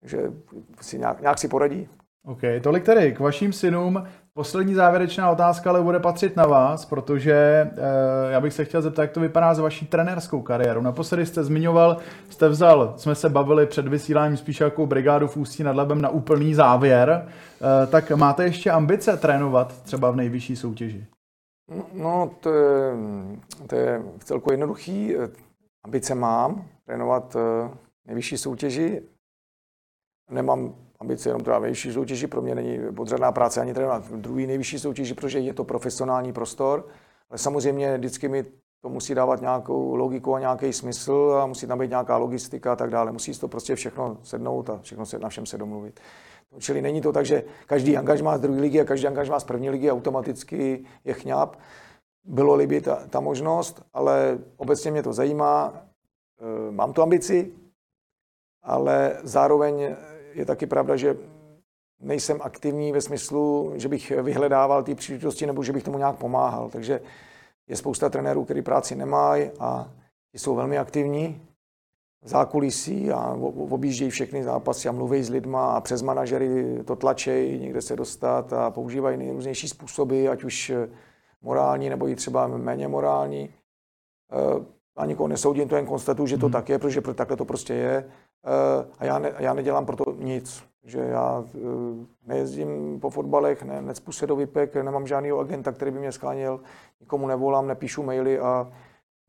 Takže 0.00 0.32
si 0.80 0.98
nějak, 0.98 1.20
nějak 1.20 1.38
si 1.38 1.48
poradí. 1.48 1.88
OK, 2.26 2.40
tolik 2.62 2.84
tedy 2.84 3.12
k 3.12 3.20
vašim 3.20 3.52
synům. 3.52 4.04
Poslední 4.34 4.74
závěrečná 4.74 5.30
otázka 5.30 5.70
ale 5.70 5.82
bude 5.82 5.98
patřit 5.98 6.36
na 6.36 6.46
vás, 6.46 6.84
protože 6.84 7.32
e, 7.32 7.70
já 8.30 8.40
bych 8.40 8.52
se 8.52 8.64
chtěl 8.64 8.82
zeptat, 8.82 9.02
jak 9.02 9.10
to 9.10 9.20
vypadá 9.20 9.54
s 9.54 9.58
vaší 9.58 9.86
trenérskou 9.86 10.42
kariérou. 10.42 10.80
Naposledy 10.80 11.26
jste 11.26 11.44
zmiňoval, 11.44 11.96
jste 12.28 12.48
vzal, 12.48 12.94
jsme 12.96 13.14
se 13.14 13.28
bavili 13.28 13.66
před 13.66 13.88
vysíláním 13.88 14.36
spíš 14.36 14.60
jako 14.60 14.86
brigádu 14.86 15.28
v 15.28 15.36
Ústí 15.36 15.62
nad 15.62 15.76
Labem 15.76 16.02
na 16.02 16.08
úplný 16.08 16.54
závěr, 16.54 17.10
e, 17.82 17.86
tak 17.86 18.10
máte 18.10 18.44
ještě 18.44 18.70
ambice 18.70 19.16
trénovat 19.16 19.82
třeba 19.82 20.10
v 20.10 20.16
nejvyšší 20.16 20.56
soutěži? 20.56 21.06
No, 21.92 22.30
to 22.40 22.52
je, 22.52 22.96
to 23.66 23.76
je 23.76 24.02
v 24.18 24.24
celku 24.24 24.50
jednoduchý. 24.50 25.14
Ambice 25.84 26.14
mám 26.14 26.64
trénovat 26.86 27.36
nejvyšší 28.06 28.38
soutěži. 28.38 29.02
Nemám 30.30 30.74
ambice 31.00 31.28
jenom 31.28 31.44
teda 31.44 31.58
nejvyšší 31.58 31.92
soutěži, 31.92 32.26
pro 32.26 32.42
mě 32.42 32.54
není 32.54 32.78
podřadná 32.96 33.32
práce 33.32 33.60
ani 33.60 33.74
trénovat 33.74 34.12
druhý 34.12 34.46
nejvyšší 34.46 34.78
soutěži, 34.78 35.14
protože 35.14 35.38
je 35.38 35.54
to 35.54 35.64
profesionální 35.64 36.32
prostor, 36.32 36.88
ale 37.30 37.38
samozřejmě 37.38 37.98
vždycky 37.98 38.28
mi 38.28 38.44
to 38.82 38.88
musí 38.88 39.14
dávat 39.14 39.40
nějakou 39.40 39.96
logiku 39.96 40.34
a 40.34 40.40
nějaký 40.40 40.72
smysl 40.72 41.38
a 41.42 41.46
musí 41.46 41.66
tam 41.66 41.78
být 41.78 41.90
nějaká 41.90 42.16
logistika 42.16 42.72
a 42.72 42.76
tak 42.76 42.90
dále. 42.90 43.12
Musí 43.12 43.38
to 43.38 43.48
prostě 43.48 43.74
všechno 43.74 44.18
sednout 44.22 44.70
a 44.70 44.78
všechno 44.82 45.06
se 45.06 45.18
na 45.18 45.28
všem 45.28 45.46
se 45.46 45.58
domluvit. 45.58 46.00
Čili 46.58 46.82
není 46.82 47.00
to 47.00 47.12
tak, 47.12 47.26
že 47.26 47.44
každý 47.66 47.96
angažmá 47.96 48.38
z 48.38 48.40
druhé 48.40 48.60
ligy 48.60 48.80
a 48.80 48.84
každý 48.84 49.06
angažmá 49.06 49.40
z 49.40 49.44
první 49.44 49.70
ligy 49.70 49.90
automaticky 49.90 50.84
je 51.04 51.14
chňap. 51.14 51.56
Bylo-li 52.24 52.66
by 52.66 52.80
ta, 52.80 53.06
ta 53.10 53.20
možnost, 53.20 53.82
ale 53.92 54.38
obecně 54.56 54.90
mě 54.90 55.02
to 55.02 55.12
zajímá. 55.12 55.72
E, 55.74 56.70
mám 56.72 56.92
tu 56.92 57.02
ambici, 57.02 57.52
ale 58.62 59.16
zároveň 59.22 59.96
je 60.34 60.46
taky 60.46 60.66
pravda, 60.66 60.96
že 60.96 61.16
nejsem 62.00 62.38
aktivní 62.42 62.92
ve 62.92 63.00
smyslu, 63.00 63.72
že 63.76 63.88
bych 63.88 64.10
vyhledával 64.10 64.82
ty 64.82 64.94
příležitosti 64.94 65.46
nebo 65.46 65.62
že 65.62 65.72
bych 65.72 65.82
tomu 65.82 65.98
nějak 65.98 66.16
pomáhal. 66.16 66.70
Takže 66.70 67.00
je 67.68 67.76
spousta 67.76 68.08
trenérů, 68.08 68.44
kteří 68.44 68.62
práci 68.62 68.96
nemají 68.96 69.50
a 69.58 69.90
jsou 70.34 70.54
velmi 70.54 70.78
aktivní 70.78 71.49
zákulisí 72.24 73.10
a 73.10 73.36
objíždějí 73.70 74.10
všechny 74.10 74.42
zápasy 74.44 74.88
a 74.88 74.92
mluví 74.92 75.22
s 75.22 75.30
lidma 75.30 75.72
a 75.72 75.80
přes 75.80 76.02
manažery 76.02 76.82
to 76.84 76.96
tlačejí 76.96 77.60
někde 77.60 77.82
se 77.82 77.96
dostat 77.96 78.52
a 78.52 78.70
používají 78.70 79.16
nejrůznější 79.16 79.68
způsoby, 79.68 80.28
ať 80.28 80.44
už 80.44 80.72
morální 81.42 81.88
nebo 81.88 82.08
i 82.08 82.16
třeba 82.16 82.46
méně 82.46 82.88
morální. 82.88 83.54
Eh, 84.32 84.64
a 84.96 85.06
nikoho 85.06 85.28
nesoudím, 85.28 85.68
to 85.68 85.76
jen 85.76 85.86
konstatuju, 85.86 86.26
že 86.26 86.38
to 86.38 86.46
hmm. 86.46 86.52
tak 86.52 86.68
je, 86.68 86.78
protože 86.78 87.00
takhle 87.00 87.36
to 87.36 87.44
prostě 87.44 87.74
je. 87.74 88.10
Eh, 88.46 88.86
a 88.98 89.04
já, 89.04 89.18
ne, 89.18 89.32
já 89.38 89.54
nedělám 89.54 89.86
proto 89.86 90.14
nic. 90.18 90.64
Že 90.84 90.98
já 90.98 91.44
eh, 91.54 91.58
nejezdím 92.26 93.00
po 93.00 93.10
fotbalech, 93.10 93.62
ne, 93.62 93.82
necpu 93.82 94.12
se 94.12 94.26
do 94.26 94.36
vypek, 94.36 94.74
nemám 94.74 95.06
žádného 95.06 95.38
agenta, 95.38 95.72
který 95.72 95.90
by 95.90 95.98
mě 95.98 96.12
scháněl, 96.12 96.60
nikomu 97.00 97.26
nevolám, 97.26 97.66
nepíšu 97.66 98.02
maily 98.02 98.38
a 98.38 98.72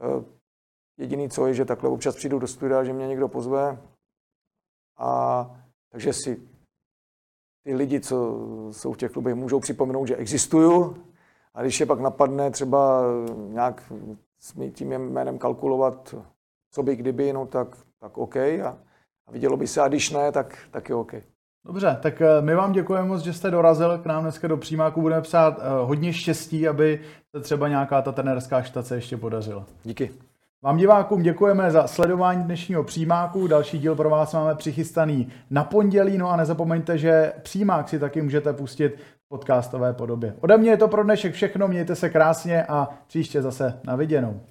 eh, 0.02 0.24
jediný 1.02 1.30
co 1.30 1.48
je, 1.48 1.54
že 1.54 1.66
takhle 1.66 1.90
občas 1.90 2.16
přijdu 2.16 2.40
do 2.40 2.48
studia, 2.48 2.84
že 2.84 2.94
mě 2.94 3.08
někdo 3.08 3.28
pozve 3.28 3.78
a 4.98 5.52
takže 5.92 6.14
si 6.14 6.42
ty 7.64 7.76
lidi, 7.76 8.00
co 8.00 8.16
jsou 8.72 8.94
v 8.94 8.98
těch 8.98 9.12
klubech, 9.12 9.36
můžou 9.36 9.60
připomenout, 9.60 10.06
že 10.06 10.16
existuju 10.16 11.04
a 11.54 11.62
když 11.62 11.80
je 11.80 11.86
pak 11.86 12.00
napadne 12.00 12.52
třeba 12.52 13.04
nějak 13.48 13.94
s 14.40 14.54
tím 14.74 14.90
jménem 14.90 15.38
kalkulovat, 15.38 16.16
co 16.72 16.84
by 16.84 16.96
kdyby, 16.96 17.34
no 17.34 17.46
tak, 17.46 17.78
tak 18.00 18.18
OK. 18.18 18.36
A, 18.36 18.78
a 19.28 19.32
vidělo 19.32 19.58
by 19.58 19.68
se, 19.68 19.82
a 19.82 19.88
když 19.88 20.10
ne, 20.10 20.32
tak, 20.32 20.58
tak 20.72 20.90
je 20.90 20.96
OK. 20.96 21.14
Dobře, 21.66 21.98
tak 22.02 22.22
eh, 22.22 22.42
my 22.42 22.56
vám 22.56 22.72
děkujeme 22.72 23.08
moc, 23.08 23.22
že 23.22 23.34
jste 23.34 23.52
dorazil 23.52 23.98
k 23.98 24.06
nám 24.06 24.24
dneska 24.24 24.48
do 24.48 24.58
přímáku. 24.58 25.02
Budeme 25.02 25.22
psát 25.22 25.60
eh, 25.60 25.86
hodně 25.86 26.14
štěstí, 26.14 26.68
aby 26.68 27.02
se 27.36 27.42
třeba 27.42 27.68
nějaká 27.68 28.02
ta 28.02 28.12
trenérská 28.12 28.62
štace 28.62 28.96
ještě 28.96 29.18
podařila. 29.18 29.66
Díky. 29.84 30.31
Vám 30.64 30.78
divákům 30.78 31.22
děkujeme 31.22 31.72
za 31.72 31.88
sledování 31.88 32.44
dnešního 32.44 32.84
přímáku. 32.84 33.48
Další 33.48 33.80
díl 33.80 33.96
pro 33.96 34.10
vás 34.10 34.34
máme 34.34 34.56
přichystaný 34.56 35.28
na 35.50 35.64
pondělí. 35.64 36.18
No 36.18 36.30
a 36.30 36.36
nezapomeňte, 36.36 36.98
že 36.98 37.34
přímák 37.42 37.90
si 37.90 38.00
taky 38.00 38.22
můžete 38.22 38.54
pustit 38.54 38.96
v 39.26 39.30
podcastové 39.30 39.94
podobě. 39.94 40.36
Ode 40.42 40.58
mě 40.58 40.70
je 40.70 40.78
to 40.78 40.88
pro 40.88 41.04
dnešek 41.04 41.34
všechno. 41.34 41.68
Mějte 41.68 41.96
se 41.96 42.10
krásně 42.10 42.64
a 42.64 42.90
příště 43.08 43.42
zase 43.42 43.80
na 43.84 43.96
viděnou. 43.96 44.42